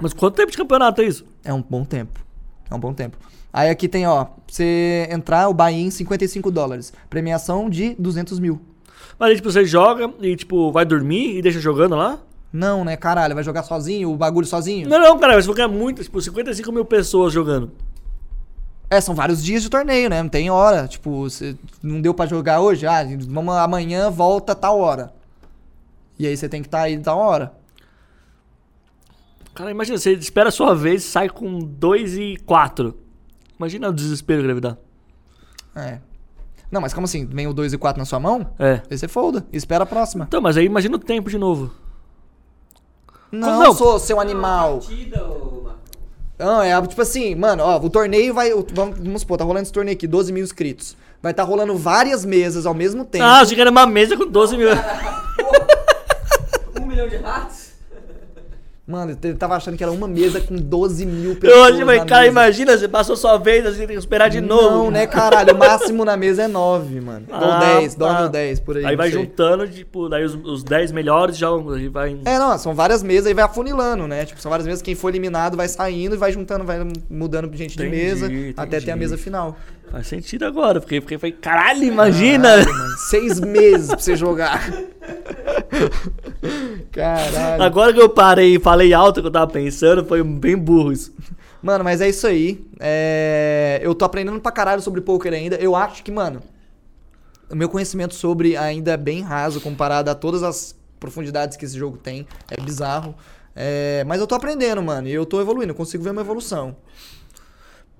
Mas 0.00 0.12
quanto 0.12 0.34
tempo 0.36 0.50
de 0.50 0.56
campeonato 0.56 1.00
é 1.00 1.04
isso? 1.04 1.24
É 1.44 1.52
um 1.52 1.62
bom 1.62 1.84
tempo. 1.84 2.20
É 2.70 2.74
um 2.74 2.80
bom 2.80 2.92
tempo. 2.92 3.16
Aí 3.52 3.70
aqui 3.70 3.88
tem, 3.88 4.06
ó, 4.06 4.26
você 4.46 5.08
entrar, 5.10 5.48
o 5.48 5.54
buy-in 5.54 5.90
55 5.90 6.50
dólares. 6.50 6.92
Premiação 7.08 7.70
de 7.70 7.94
200 7.98 8.38
mil. 8.38 8.60
Mas 9.18 9.30
aí, 9.30 9.36
tipo, 9.36 9.50
você 9.50 9.64
joga 9.64 10.12
e, 10.20 10.36
tipo, 10.36 10.70
vai 10.70 10.84
dormir 10.84 11.38
e 11.38 11.42
deixa 11.42 11.58
jogando 11.60 11.94
lá? 11.96 12.18
Não, 12.52 12.84
né, 12.84 12.96
caralho? 12.96 13.34
Vai 13.34 13.42
jogar 13.44 13.62
sozinho, 13.62 14.10
o 14.12 14.16
bagulho 14.16 14.46
sozinho? 14.46 14.88
Não, 14.88 14.98
não, 15.00 15.18
cara, 15.18 15.40
você 15.40 15.52
ganhar 15.54 15.68
muito, 15.68 16.02
tipo, 16.02 16.20
55 16.20 16.70
mil 16.72 16.84
pessoas 16.84 17.32
jogando. 17.32 17.70
É, 18.88 19.00
são 19.00 19.14
vários 19.14 19.42
dias 19.42 19.62
de 19.62 19.68
torneio, 19.68 20.08
né? 20.08 20.22
Não 20.22 20.28
tem 20.28 20.48
hora. 20.50 20.86
Tipo, 20.86 21.28
você 21.28 21.56
não 21.82 22.00
deu 22.00 22.14
pra 22.14 22.26
jogar 22.26 22.60
hoje? 22.60 22.86
Ah, 22.86 23.02
vamos 23.28 23.54
amanhã, 23.56 24.10
volta 24.10 24.54
tal 24.54 24.78
hora. 24.78 25.12
E 26.18 26.26
aí 26.26 26.36
você 26.36 26.48
tem 26.48 26.62
que 26.62 26.68
estar 26.68 26.82
aí 26.82 26.98
tal 26.98 27.18
hora. 27.18 27.52
Cara, 29.54 29.70
imagina, 29.70 29.98
você 29.98 30.12
espera 30.12 30.50
a 30.50 30.52
sua 30.52 30.74
vez 30.74 31.02
e 31.04 31.08
sai 31.08 31.28
com 31.28 31.58
2 31.58 32.16
e 32.18 32.36
4. 32.46 32.96
Imagina 33.58 33.88
o 33.88 33.92
desespero 33.92 34.42
que 34.42 34.48
deve 34.48 34.60
dar. 34.60 34.78
É. 35.74 35.98
Não, 36.70 36.80
mas 36.80 36.92
como 36.92 37.06
assim? 37.06 37.24
Vem 37.26 37.46
o 37.46 37.54
2 37.54 37.72
e 37.72 37.78
4 37.78 37.98
na 37.98 38.04
sua 38.04 38.20
mão? 38.20 38.50
É. 38.58 38.82
Aí 38.90 38.98
você 38.98 39.08
folda. 39.08 39.46
e 39.52 39.56
Espera 39.56 39.84
a 39.84 39.86
próxima. 39.86 40.24
Então, 40.28 40.40
mas 40.40 40.56
aí 40.56 40.64
imagina 40.66 40.96
o 40.96 40.98
tempo 40.98 41.30
de 41.30 41.38
novo. 41.38 41.72
Não, 43.32 43.60
Não. 43.60 43.74
sou 43.74 43.98
seu 43.98 44.20
animal. 44.20 44.78
Partida. 44.78 45.26
Não, 46.38 46.62
é 46.62 46.86
tipo 46.86 47.00
assim, 47.00 47.34
mano, 47.34 47.62
ó, 47.62 47.78
o 47.78 47.88
torneio 47.88 48.34
vai. 48.34 48.52
o- 48.52 48.66
Vamos, 48.74 48.98
vamos 48.98 49.20
supor, 49.22 49.38
tá 49.38 49.44
rolando 49.44 49.62
esse 49.64 49.72
torneio 49.72 49.96
aqui, 49.96 50.06
12 50.06 50.32
mil 50.32 50.44
inscritos. 50.44 50.96
Vai 51.22 51.32
estar 51.32 51.44
rolando 51.44 51.74
várias 51.76 52.24
mesas 52.24 52.66
ao 52.66 52.74
mesmo 52.74 53.04
tempo. 53.04 53.24
Ah, 53.24 53.40
achei 53.40 53.54
que 53.54 53.60
era 53.60 53.70
uma 53.70 53.86
mesa 53.86 54.16
com 54.16 54.26
12 54.26 54.56
mil. 54.56 54.68
Um 56.80 56.86
milhão 56.86 57.08
de 57.08 57.16
ratos? 57.16 57.65
Mano, 58.86 59.18
ele 59.20 59.34
tava 59.34 59.56
achando 59.56 59.76
que 59.76 59.82
era 59.82 59.90
uma 59.90 60.06
mesa 60.06 60.40
com 60.40 60.54
12 60.54 61.04
mil 61.04 61.34
pessoas. 61.34 61.72
achei, 61.72 61.84
mas, 61.84 62.04
cara, 62.04 62.20
mesa. 62.20 62.30
imagina, 62.30 62.78
você 62.78 62.86
passou 62.86 63.16
sua 63.16 63.36
vez, 63.36 63.66
assim, 63.66 63.78
tem 63.78 63.88
que 63.88 63.94
esperar 63.94 64.28
de 64.30 64.40
novo. 64.40 64.70
Não, 64.84 64.90
né, 64.92 65.08
caralho? 65.08 65.52
O 65.54 65.58
máximo 65.58 66.04
na 66.04 66.16
mesa 66.16 66.44
é 66.44 66.46
9, 66.48 67.00
mano. 67.00 67.26
Ah, 67.28 67.72
Ou 67.74 67.80
10, 67.80 67.94
tá. 67.96 68.06
9 68.12 68.22
ou 68.22 68.28
10, 68.28 68.60
por 68.60 68.76
aí. 68.76 68.84
Aí 68.84 68.90
não 68.92 68.96
vai 68.98 69.10
sei. 69.10 69.18
juntando, 69.20 69.66
tipo, 69.68 70.08
daí 70.08 70.24
os, 70.24 70.34
os 70.36 70.62
10 70.62 70.92
melhores 70.92 71.36
já 71.36 71.48
vai. 71.90 72.16
É, 72.24 72.38
não, 72.38 72.56
são 72.58 72.76
várias 72.76 73.02
mesas 73.02 73.28
e 73.28 73.34
vai 73.34 73.44
afunilando, 73.44 74.06
né? 74.06 74.24
Tipo, 74.24 74.40
são 74.40 74.50
várias 74.50 74.66
mesas, 74.68 74.82
quem 74.82 74.94
for 74.94 75.08
eliminado 75.08 75.56
vai 75.56 75.66
saindo 75.66 76.14
e 76.14 76.18
vai 76.18 76.30
juntando, 76.30 76.64
vai 76.64 76.86
mudando 77.10 77.52
gente 77.56 77.76
de 77.76 77.84
Entendi, 77.86 77.96
mesa 78.04 78.26
entendi. 78.26 78.54
até 78.56 78.80
ter 78.80 78.92
a 78.92 78.96
mesa 78.96 79.18
final. 79.18 79.56
Faz 79.90 80.06
sentido 80.08 80.44
agora, 80.44 80.80
porque 80.80 81.00
porque 81.00 81.18
foi, 81.18 81.32
caralho, 81.32 81.84
imagina! 81.84 82.48
Caralho, 82.48 82.74
mano, 82.74 82.98
seis 83.08 83.40
meses 83.40 83.88
pra 83.88 83.98
você 83.98 84.16
jogar. 84.16 84.60
Caralho. 86.92 87.62
Agora 87.62 87.92
que 87.92 88.00
eu 88.00 88.08
parei 88.08 88.56
e 88.56 88.60
falei 88.60 88.92
alto 88.92 89.20
que 89.20 89.26
eu 89.26 89.30
tava 89.30 89.50
pensando, 89.50 90.04
foi 90.04 90.22
bem 90.22 90.56
burro 90.56 90.92
isso. 90.92 91.14
Mano, 91.62 91.82
mas 91.84 92.00
é 92.00 92.08
isso 92.08 92.26
aí. 92.26 92.64
É, 92.78 93.80
Eu 93.82 93.94
tô 93.94 94.04
aprendendo 94.04 94.40
pra 94.40 94.52
caralho 94.52 94.82
sobre 94.82 95.00
poker 95.00 95.32
ainda. 95.32 95.56
Eu 95.56 95.74
acho 95.74 96.02
que, 96.02 96.12
mano, 96.12 96.42
o 97.50 97.56
meu 97.56 97.68
conhecimento 97.68 98.14
sobre 98.14 98.56
ainda 98.56 98.92
é 98.92 98.96
bem 98.96 99.22
raso 99.22 99.60
comparado 99.60 100.10
a 100.10 100.14
todas 100.14 100.42
as 100.42 100.74
profundidades 101.00 101.56
que 101.56 101.64
esse 101.64 101.76
jogo 101.78 101.96
tem. 101.96 102.26
É 102.50 102.60
bizarro. 102.60 103.14
É, 103.54 104.04
Mas 104.06 104.20
eu 104.20 104.26
tô 104.26 104.34
aprendendo, 104.34 104.82
mano, 104.82 105.08
e 105.08 105.12
eu 105.14 105.24
tô 105.24 105.40
evoluindo, 105.40 105.70
eu 105.72 105.76
consigo 105.76 106.04
ver 106.04 106.10
uma 106.10 106.20
evolução. 106.20 106.76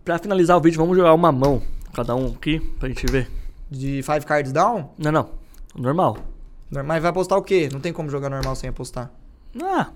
Pra 0.05 0.19
finalizar 0.19 0.57
o 0.57 0.61
vídeo, 0.61 0.79
vamos 0.79 0.97
jogar 0.97 1.15
uma 1.15 1.33
mão, 1.33 1.63
cada 1.97 2.15
um 2.15 2.27
aqui, 2.27 2.61
pra 2.79 2.89
gente 2.89 3.07
ver. 3.07 3.31
De 3.71 4.03
five 4.03 4.25
cards 4.25 4.53
down? 4.53 4.91
Não, 4.99 5.11
não. 5.11 5.31
Normal. 5.75 6.19
Mas 6.71 7.03
vai 7.03 7.11
apostar 7.11 7.39
o 7.39 7.43
quê? 7.43 7.69
Não 7.73 7.81
tem 7.81 7.93
como 7.93 8.11
jogar 8.11 8.29
normal 8.29 8.55
sem 8.55 8.69
apostar. 8.69 9.11
Ah, 9.63 9.91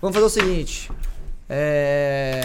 Vamos 0.00 0.14
fazer 0.14 0.26
o 0.26 0.30
seguinte. 0.30 0.90
É. 1.48 2.40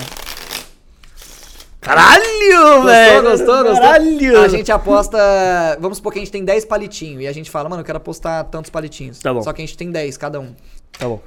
Caralho, 1.80 2.84
velho! 2.84 3.22
Gostou, 3.22 3.48
gostou, 3.48 3.64
gostou? 3.64 3.82
Caralho! 3.82 4.42
A 4.42 4.48
gente 4.50 4.72
aposta. 4.72 5.18
Vamos 5.80 5.98
supor 5.98 6.12
que 6.12 6.20
a 6.20 6.22
gente 6.22 6.32
tem 6.32 6.44
10 6.44 6.66
palitinhos. 6.66 7.22
E 7.22 7.28
a 7.28 7.32
gente 7.32 7.50
fala, 7.50 7.70
mano, 7.70 7.82
eu 7.82 7.86
quero 7.86 7.98
apostar 7.98 8.44
tantos 8.46 8.70
palitinhos. 8.70 9.20
Tá 9.20 9.34
bom. 9.34 9.42
Só 9.42 9.54
que 9.54 9.62
a 9.62 9.66
gente 9.66 9.78
tem 9.78 9.90
10 9.90 10.18
cada 10.18 10.40
um. 10.40 10.54
Tá 11.00 11.08
bom. 11.08 11.22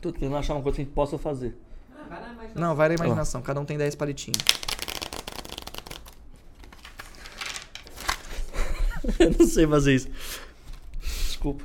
Tô 0.00 0.10
tentando 0.10 0.36
achar 0.36 0.54
uma 0.54 0.62
coisa 0.62 0.76
que 0.76 0.82
a 0.82 0.84
gente 0.84 0.94
possa 0.94 1.18
fazer. 1.18 1.54
Vai 2.10 2.20
na 2.20 2.32
imaginação. 2.32 2.60
Não, 2.60 2.74
vai 2.74 2.88
na 2.88 2.94
imaginação. 2.96 3.40
Cada 3.40 3.60
um 3.60 3.64
tem 3.64 3.78
10 3.78 3.94
palitinhos. 3.94 4.40
Eu 9.18 9.30
não 9.38 9.46
sei 9.46 9.66
fazer 9.66 9.94
isso. 9.94 10.08
Desculpa. 11.00 11.64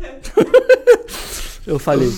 Eu 1.66 1.78
falei. 1.78 2.08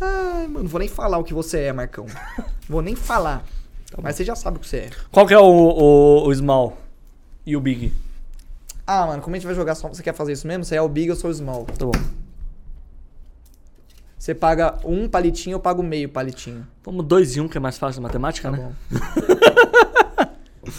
Ai, 0.00 0.46
mano, 0.46 0.66
vou 0.66 0.78
nem 0.78 0.88
falar 0.88 1.18
o 1.18 1.24
que 1.24 1.34
você 1.34 1.60
é, 1.60 1.72
Marcão. 1.72 2.06
Vou 2.68 2.82
nem 2.82 2.96
falar. 2.96 3.44
Tá 3.88 3.98
Mas 4.02 4.16
você 4.16 4.24
já 4.24 4.34
sabe 4.34 4.56
o 4.56 4.60
que 4.60 4.66
você 4.66 4.78
é. 4.78 4.90
Qual 5.12 5.24
que 5.24 5.32
é 5.32 5.38
o, 5.38 5.44
o, 5.44 6.26
o 6.26 6.34
small 6.34 6.76
e 7.46 7.56
o 7.56 7.60
big? 7.60 7.92
Ah, 8.84 9.06
mano, 9.06 9.22
como 9.22 9.36
a 9.36 9.38
gente 9.38 9.46
vai 9.46 9.54
jogar 9.54 9.76
só. 9.76 9.88
Você 9.88 10.02
quer 10.02 10.14
fazer 10.14 10.32
isso 10.32 10.48
mesmo? 10.48 10.64
Você 10.64 10.74
é 10.74 10.82
o 10.82 10.88
big, 10.88 11.08
eu 11.08 11.14
sou 11.14 11.30
o 11.30 11.34
small. 11.34 11.64
Tá 11.64 11.86
bom. 11.86 11.92
Você 14.26 14.34
paga 14.34 14.76
um 14.84 15.08
palitinho, 15.08 15.54
eu 15.54 15.60
pago 15.60 15.84
meio 15.84 16.08
palitinho. 16.08 16.66
Vamos 16.82 17.06
dois 17.06 17.36
e 17.36 17.40
um, 17.40 17.46
que 17.46 17.58
é 17.58 17.60
mais 17.60 17.78
fácil 17.78 18.02
na 18.02 18.08
matemática, 18.08 18.50
Tá 18.50 18.56
né? 18.56 18.72
bom. 18.90 20.26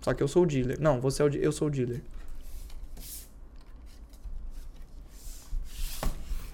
Só 0.00 0.14
que 0.14 0.22
eu 0.22 0.28
sou 0.28 0.44
o 0.44 0.46
dealer. 0.46 0.78
Não, 0.80 1.00
você 1.00 1.20
é 1.20 1.24
o 1.24 1.28
eu 1.34 1.50
sou 1.50 1.66
o 1.66 1.70
dealer. 1.70 2.00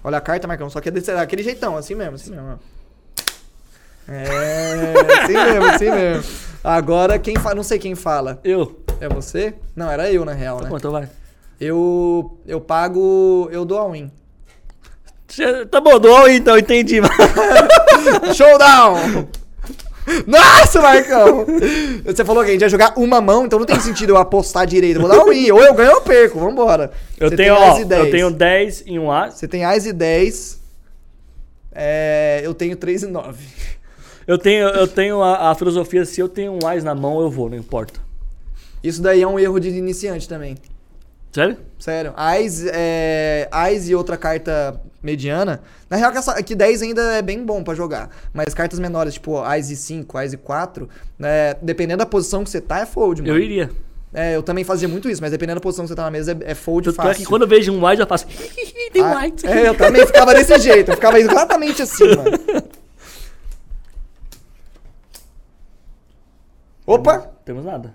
Olha 0.03 0.17
a 0.17 0.21
carta, 0.21 0.47
Marcão. 0.47 0.71
Só 0.71 0.81
que 0.81 0.89
é 0.89 0.91
desse, 0.91 1.13
daquele 1.13 1.43
jeitão, 1.43 1.77
assim 1.77 1.93
mesmo, 1.93 2.15
assim 2.15 2.31
mesmo. 2.31 2.53
ó. 2.53 2.57
É, 4.11 5.21
assim 5.21 5.33
mesmo, 5.33 5.65
assim 5.65 5.91
mesmo. 5.91 6.23
Agora 6.63 7.19
quem 7.19 7.35
fala, 7.37 7.53
não 7.53 7.61
sei 7.63 7.77
quem 7.77 7.93
fala. 7.93 8.39
Eu. 8.43 8.83
É 8.99 9.07
você? 9.07 9.53
Não, 9.75 9.91
era 9.91 10.11
eu 10.11 10.25
na 10.25 10.33
real, 10.33 10.57
Tá 10.57 10.63
né? 10.63 10.69
bom, 10.71 10.77
então 10.77 10.91
vai. 10.91 11.07
Eu 11.61 12.39
eu 12.47 12.59
pago, 12.59 13.47
eu 13.51 13.63
dou 13.65 13.77
a 13.77 13.87
win. 13.91 14.11
Tá 15.69 15.81
bom, 15.81 15.99
do 15.99 16.07
all 16.07 16.29
então, 16.29 16.57
entendi. 16.57 16.99
Showdown! 18.33 19.27
Nossa, 20.25 20.81
Marcão! 20.81 21.45
Você 22.05 22.23
falou 22.23 22.43
que 22.43 22.49
a 22.49 22.53
gente 22.53 22.61
ia 22.61 22.69
jogar 22.69 22.93
uma 22.97 23.19
mão, 23.19 23.45
então 23.45 23.59
não 23.59 23.65
tem 23.65 23.79
sentido 23.79 24.11
eu 24.11 24.17
apostar 24.17 24.65
direito. 24.65 25.01
Vou 25.01 25.09
dar 25.09 25.19
um 25.19 25.29
win. 25.29 25.51
Ou 25.51 25.61
eu 25.61 25.73
ganho 25.73 25.89
ou 25.91 25.95
eu 25.97 26.01
perco. 26.01 26.39
Vambora. 26.39 26.91
Eu 27.19 27.29
Você 27.29 27.35
tenho, 27.35 27.55
tem 27.55 27.63
ó, 27.63 27.79
e 27.79 27.85
10. 27.85 28.05
eu 28.05 28.11
tenho 28.11 28.31
10 28.31 28.83
em 28.87 28.99
um 28.99 29.11
A. 29.11 29.29
Você 29.29 29.47
tem 29.47 29.65
Ás 29.65 29.85
e 29.85 29.91
10. 29.91 30.61
É, 31.73 32.41
eu 32.43 32.53
tenho 32.53 32.77
3 32.77 33.03
e 33.03 33.07
9. 33.07 33.45
Eu 34.25 34.37
tenho, 34.37 34.67
eu 34.69 34.87
tenho 34.87 35.21
a, 35.21 35.51
a 35.51 35.55
filosofia, 35.55 36.03
se 36.03 36.19
eu 36.19 36.27
tenho 36.27 36.57
um 36.61 36.67
AIS 36.67 36.83
na 36.83 36.95
mão, 36.95 37.21
eu 37.21 37.29
vou, 37.29 37.49
não 37.49 37.57
importa. 37.57 37.99
Isso 38.83 39.01
daí 39.01 39.21
é 39.21 39.27
um 39.27 39.39
erro 39.39 39.59
de 39.59 39.69
iniciante 39.69 40.27
também. 40.27 40.57
Sério? 41.37 41.57
Sério. 41.77 42.13
Ais, 42.17 42.65
é, 42.65 43.47
Ais 43.51 43.87
e 43.87 43.93
outra 43.93 44.17
carta 44.17 44.81
mediana. 45.03 45.61
Na 45.87 45.95
real, 45.95 46.11
que, 46.11 46.17
essa, 46.17 46.41
que 46.41 46.55
10 46.55 46.81
ainda 46.81 47.01
é 47.13 47.21
bem 47.21 47.45
bom 47.45 47.63
pra 47.63 47.75
jogar. 47.75 48.09
Mas 48.33 48.55
cartas 48.55 48.79
menores, 48.79 49.13
tipo 49.13 49.37
Ais 49.37 49.69
e 49.69 49.75
5, 49.75 50.17
Ais 50.17 50.33
e 50.33 50.37
4, 50.37 50.89
né, 51.19 51.53
dependendo 51.61 51.99
da 51.99 52.07
posição 52.07 52.43
que 52.43 52.49
você 52.49 52.59
tá, 52.59 52.79
é 52.79 52.87
fold, 52.87 53.21
mano. 53.21 53.31
Eu 53.35 53.39
iria. 53.39 53.69
É, 54.11 54.35
eu 54.35 54.41
também 54.41 54.63
fazia 54.63 54.87
muito 54.87 55.07
isso, 55.07 55.21
mas 55.21 55.29
dependendo 55.29 55.59
da 55.59 55.63
posição 55.63 55.85
que 55.85 55.89
você 55.89 55.95
tá 55.95 56.05
na 56.05 56.09
mesa, 56.09 56.31
é, 56.31 56.53
é 56.53 56.55
fold 56.55 56.85
Tanto 56.85 57.01
é 57.01 57.03
fácil. 57.03 57.17
que 57.23 57.29
quando 57.29 57.43
eu 57.43 57.47
vejo 57.47 57.71
um 57.71 57.85
AIS, 57.85 57.99
eu 57.99 58.07
faço. 58.07 58.25
Tem 58.91 59.03
Ah. 59.03 59.21
É, 59.43 59.67
eu 59.67 59.75
também 59.75 60.07
ficava 60.07 60.33
desse 60.33 60.57
jeito. 60.57 60.89
Eu 60.89 60.95
ficava 60.95 61.19
exatamente 61.19 61.83
assim, 61.83 62.15
mano. 62.15 62.31
Opa! 66.87 67.29
Temos 67.45 67.63
nada. 67.63 67.93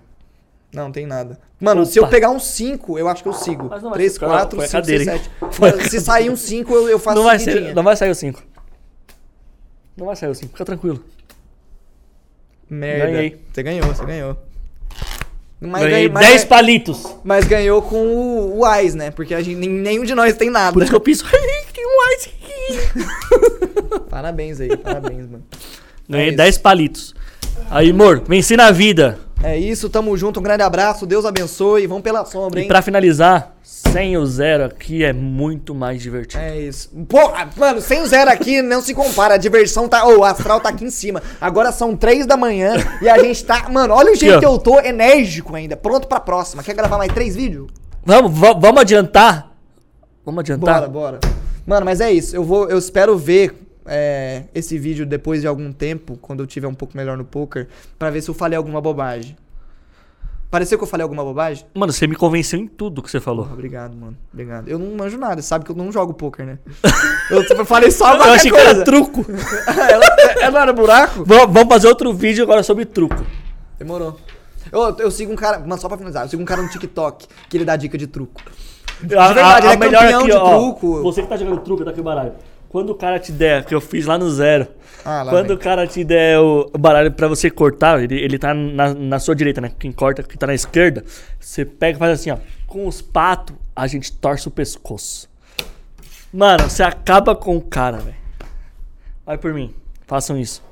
Não, 0.73 0.91
tem 0.91 1.05
nada. 1.05 1.39
Mano, 1.59 1.85
se 1.85 1.99
eu 1.99 2.03
Opa. 2.03 2.11
pegar 2.11 2.29
um 2.31 2.39
5, 2.39 2.97
eu 2.97 3.07
acho 3.07 3.21
que 3.21 3.29
eu 3.29 3.33
sigo. 3.33 3.67
Mas 3.69 3.81
não 3.83 3.89
vai 3.91 3.99
3, 3.99 4.13
ser- 4.13 4.19
4, 4.19 4.55
foi 4.57 4.65
a 4.65 4.67
5, 4.67 4.81
cadeira, 4.81 5.03
6, 5.03 5.15
hein? 5.17 5.23
7. 5.39 5.55
Foi 5.55 5.69
a 5.69 5.89
Se 5.89 5.99
sair 6.01 6.29
um 6.29 6.35
5, 6.35 6.73
eu, 6.73 6.89
eu 6.89 6.99
faço 6.99 7.17
Não 7.17 7.23
vai, 7.25 7.37
ser, 7.39 7.75
não 7.75 7.83
vai 7.83 7.95
sair 7.95 8.09
o 8.09 8.15
5. 8.15 8.41
Não 9.95 10.07
vai 10.07 10.15
sair 10.15 10.29
o 10.29 10.35
5, 10.35 10.51
fica 10.51 10.65
tranquilo. 10.65 11.03
Merda. 12.69 13.05
Ganhei. 13.11 13.41
Você 13.53 13.63
ganhou, 13.63 13.85
você 13.87 14.05
ganhou. 14.05 14.37
Mas 15.61 15.81
Ganhei 15.83 15.89
ganhei- 15.91 16.09
mas- 16.09 16.27
10 16.27 16.43
palitos. 16.45 17.15
Mas 17.23 17.45
ganhou 17.45 17.81
com 17.81 17.95
o, 17.95 18.57
o 18.59 18.65
Ais, 18.65 18.95
né? 18.95 19.11
Porque 19.11 19.33
a 19.33 19.41
gente, 19.41 19.55
nenhum 19.55 20.03
de 20.03 20.13
nós 20.15 20.35
tem 20.35 20.49
nada. 20.49 20.73
Por 20.73 20.81
isso 20.81 20.91
que 20.91 20.95
eu 20.95 20.99
piso. 20.99 21.23
Tem 21.73 21.85
um 21.85 22.01
AIS 22.09 22.27
aqui. 22.27 23.99
Parabéns 24.09 24.59
aí, 24.59 24.75
parabéns, 24.77 25.27
mano. 25.29 25.43
Ganhei 26.09 26.27
É 26.27 26.29
isso. 26.29 26.37
10 26.37 26.57
palitos. 26.59 27.15
Aí, 27.69 27.91
amor, 27.91 28.21
venci 28.27 28.55
na 28.57 28.71
vida. 28.71 29.19
É 29.43 29.57
isso, 29.57 29.89
tamo 29.89 30.15
junto, 30.15 30.39
um 30.39 30.43
grande 30.43 30.63
abraço, 30.63 31.05
Deus 31.05 31.25
abençoe, 31.25 31.85
vamos 31.85 32.01
pela 32.01 32.23
sombra, 32.23 32.59
E 32.59 32.63
hein? 32.63 32.67
pra 32.69 32.81
finalizar, 32.81 33.53
sem 33.61 34.15
o 34.17 34.25
zero 34.25 34.63
aqui 34.63 35.03
é 35.03 35.11
muito 35.11 35.75
mais 35.75 36.01
divertido. 36.01 36.41
É 36.41 36.57
isso. 36.61 36.89
Pô, 37.09 37.19
mano, 37.57 37.81
sem 37.81 38.01
o 38.01 38.07
zero 38.07 38.31
aqui 38.31 38.61
não 38.61 38.81
se 38.81 38.93
compara. 38.93 39.33
A 39.33 39.37
diversão 39.37 39.89
tá. 39.89 40.05
Ô, 40.07 40.19
o 40.19 40.23
astral 40.23 40.61
tá 40.61 40.69
aqui 40.69 40.85
em 40.85 40.89
cima. 40.89 41.21
Agora 41.41 41.73
são 41.73 41.93
três 41.95 42.25
da 42.25 42.37
manhã 42.37 42.75
e 43.01 43.09
a 43.09 43.19
gente 43.19 43.43
tá. 43.43 43.67
Mano, 43.69 43.93
olha 43.93 44.13
o 44.13 44.15
jeito 44.15 44.39
que 44.39 44.45
eu 44.45 44.57
tô 44.57 44.79
enérgico 44.79 45.53
ainda. 45.55 45.75
Pronto 45.75 46.07
pra 46.07 46.21
próxima. 46.21 46.63
Quer 46.63 46.73
gravar 46.73 46.97
mais 46.97 47.11
três 47.11 47.35
vídeos? 47.35 47.67
Vamos, 48.05 48.37
va- 48.37 48.53
vamos 48.53 48.81
adiantar? 48.81 49.51
Vamos 50.25 50.39
adiantar? 50.39 50.75
Bora, 50.75 50.87
bora. 50.87 51.19
Mano, 51.67 51.85
mas 51.85 51.99
é 51.99 52.11
isso. 52.11 52.33
Eu 52.35 52.43
vou. 52.45 52.69
Eu 52.69 52.77
espero 52.77 53.17
ver 53.17 53.53
é, 53.85 54.43
esse 54.53 54.77
vídeo 54.77 55.05
depois 55.05 55.41
de 55.41 55.47
algum 55.47 55.71
tempo, 55.71 56.17
quando 56.21 56.41
eu 56.41 56.47
tiver 56.47 56.67
um 56.67 56.73
pouco 56.73 56.95
melhor 56.97 57.17
no 57.17 57.25
poker, 57.25 57.67
pra 57.99 58.09
ver 58.09 58.21
se 58.21 58.29
eu 58.29 58.33
falei 58.33 58.57
alguma 58.57 58.79
bobagem. 58.81 59.35
Pareceu 60.49 60.77
que 60.77 60.83
eu 60.83 60.87
falei 60.87 61.01
alguma 61.01 61.23
bobagem? 61.23 61.65
Mano, 61.73 61.91
você 61.91 62.05
me 62.05 62.15
convenceu 62.15 62.59
em 62.59 62.67
tudo 62.67 63.01
que 63.01 63.09
você 63.09 63.19
falou. 63.19 63.43
Porra, 63.45 63.55
obrigado, 63.55 63.95
mano. 63.95 64.15
Obrigado. 64.31 64.67
Eu 64.67 64.77
não 64.77 64.95
manjo 64.95 65.17
nada, 65.17 65.41
sabe 65.41 65.65
que 65.65 65.71
eu 65.71 65.75
não 65.75 65.91
jogo 65.91 66.13
poker, 66.13 66.45
né? 66.45 66.59
Eu 67.31 67.65
falei 67.65 67.89
só 67.89 68.11
Eu 68.13 68.17
qualquer 68.17 68.35
achei 68.35 68.51
que 68.51 68.57
coisa. 68.57 68.69
era 68.69 68.83
truco. 68.83 69.25
ela, 69.89 70.05
ela 70.39 70.51
não 70.51 70.59
era 70.61 70.71
buraco? 70.73 71.25
Va- 71.25 71.47
Vamos 71.47 71.73
fazer 71.73 71.87
outro 71.87 72.13
vídeo 72.13 72.43
agora 72.43 72.61
sobre 72.61 72.85
truco. 72.85 73.25
Demorou. 73.79 74.15
Eu, 74.71 74.95
eu 74.99 75.09
sigo 75.09 75.31
um 75.33 75.35
cara, 75.35 75.57
mas 75.65 75.79
só 75.81 75.87
pra 75.87 75.97
finalizar, 75.97 76.25
eu 76.25 76.29
sigo 76.29 76.41
um 76.43 76.45
cara 76.45 76.61
no 76.61 76.69
TikTok 76.69 77.27
que 77.49 77.57
ele 77.57 77.65
dá 77.65 77.75
dica 77.75 77.97
de 77.97 78.05
truco. 78.05 78.39
De 79.01 79.07
verdade, 79.07 79.65
ele 79.65 79.73
é 79.73 79.77
campeão 79.77 80.23
de 80.23 80.31
truco. 80.33 81.01
Você 81.01 81.23
que 81.23 81.27
tá 81.27 81.35
jogando 81.35 81.61
truco 81.61 81.83
daqui 81.83 81.99
o 81.99 82.03
baralho. 82.03 82.33
Quando 82.73 82.89
o 82.89 82.95
cara 82.95 83.19
te 83.19 83.31
der, 83.31 83.63
que 83.65 83.75
eu 83.75 83.79
fiz 83.79 84.07
lá 84.07 84.17
no 84.17 84.31
zero. 84.31 84.67
Ah, 85.05 85.21
lá 85.21 85.31
quando 85.31 85.49
vem. 85.49 85.55
o 85.55 85.59
cara 85.59 85.85
te 85.85 86.03
der 86.03 86.39
o 86.39 86.71
baralho 86.75 87.11
pra 87.11 87.27
você 87.27 87.47
cortar, 87.47 88.01
ele, 88.01 88.19
ele 88.19 88.39
tá 88.39 88.51
na, 88.51 88.95
na 88.95 89.19
sua 89.19 89.35
direita, 89.35 89.61
né? 89.61 89.71
Quem 89.77 89.91
corta, 89.91 90.23
que 90.23 90.35
tá 90.35 90.47
na 90.47 90.55
esquerda, 90.55 91.05
você 91.39 91.63
pega 91.65 91.97
e 91.97 91.99
faz 91.99 92.19
assim, 92.19 92.31
ó. 92.31 92.37
Com 92.65 92.87
os 92.87 92.99
patos, 92.99 93.55
a 93.75 93.85
gente 93.85 94.11
torce 94.13 94.47
o 94.47 94.51
pescoço. 94.51 95.29
Mano, 96.33 96.67
você 96.67 96.81
acaba 96.81 97.35
com 97.35 97.55
o 97.55 97.61
cara, 97.61 97.99
velho. 97.99 98.17
Vai 99.23 99.37
por 99.37 99.53
mim. 99.53 99.71
Façam 100.07 100.35
isso. 100.35 100.63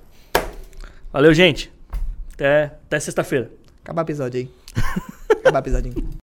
Valeu, 1.14 1.36
gente. 1.36 1.72
Até, 2.34 2.64
até 2.88 3.00
sexta-feira. 3.00 3.52
Acabar 3.84 4.02
o 4.02 4.06
episódio 4.06 4.40
aí. 4.40 4.50
Acabar 5.38 5.60
o 5.60 5.62
episódio 5.62 5.94
aí. 5.96 6.12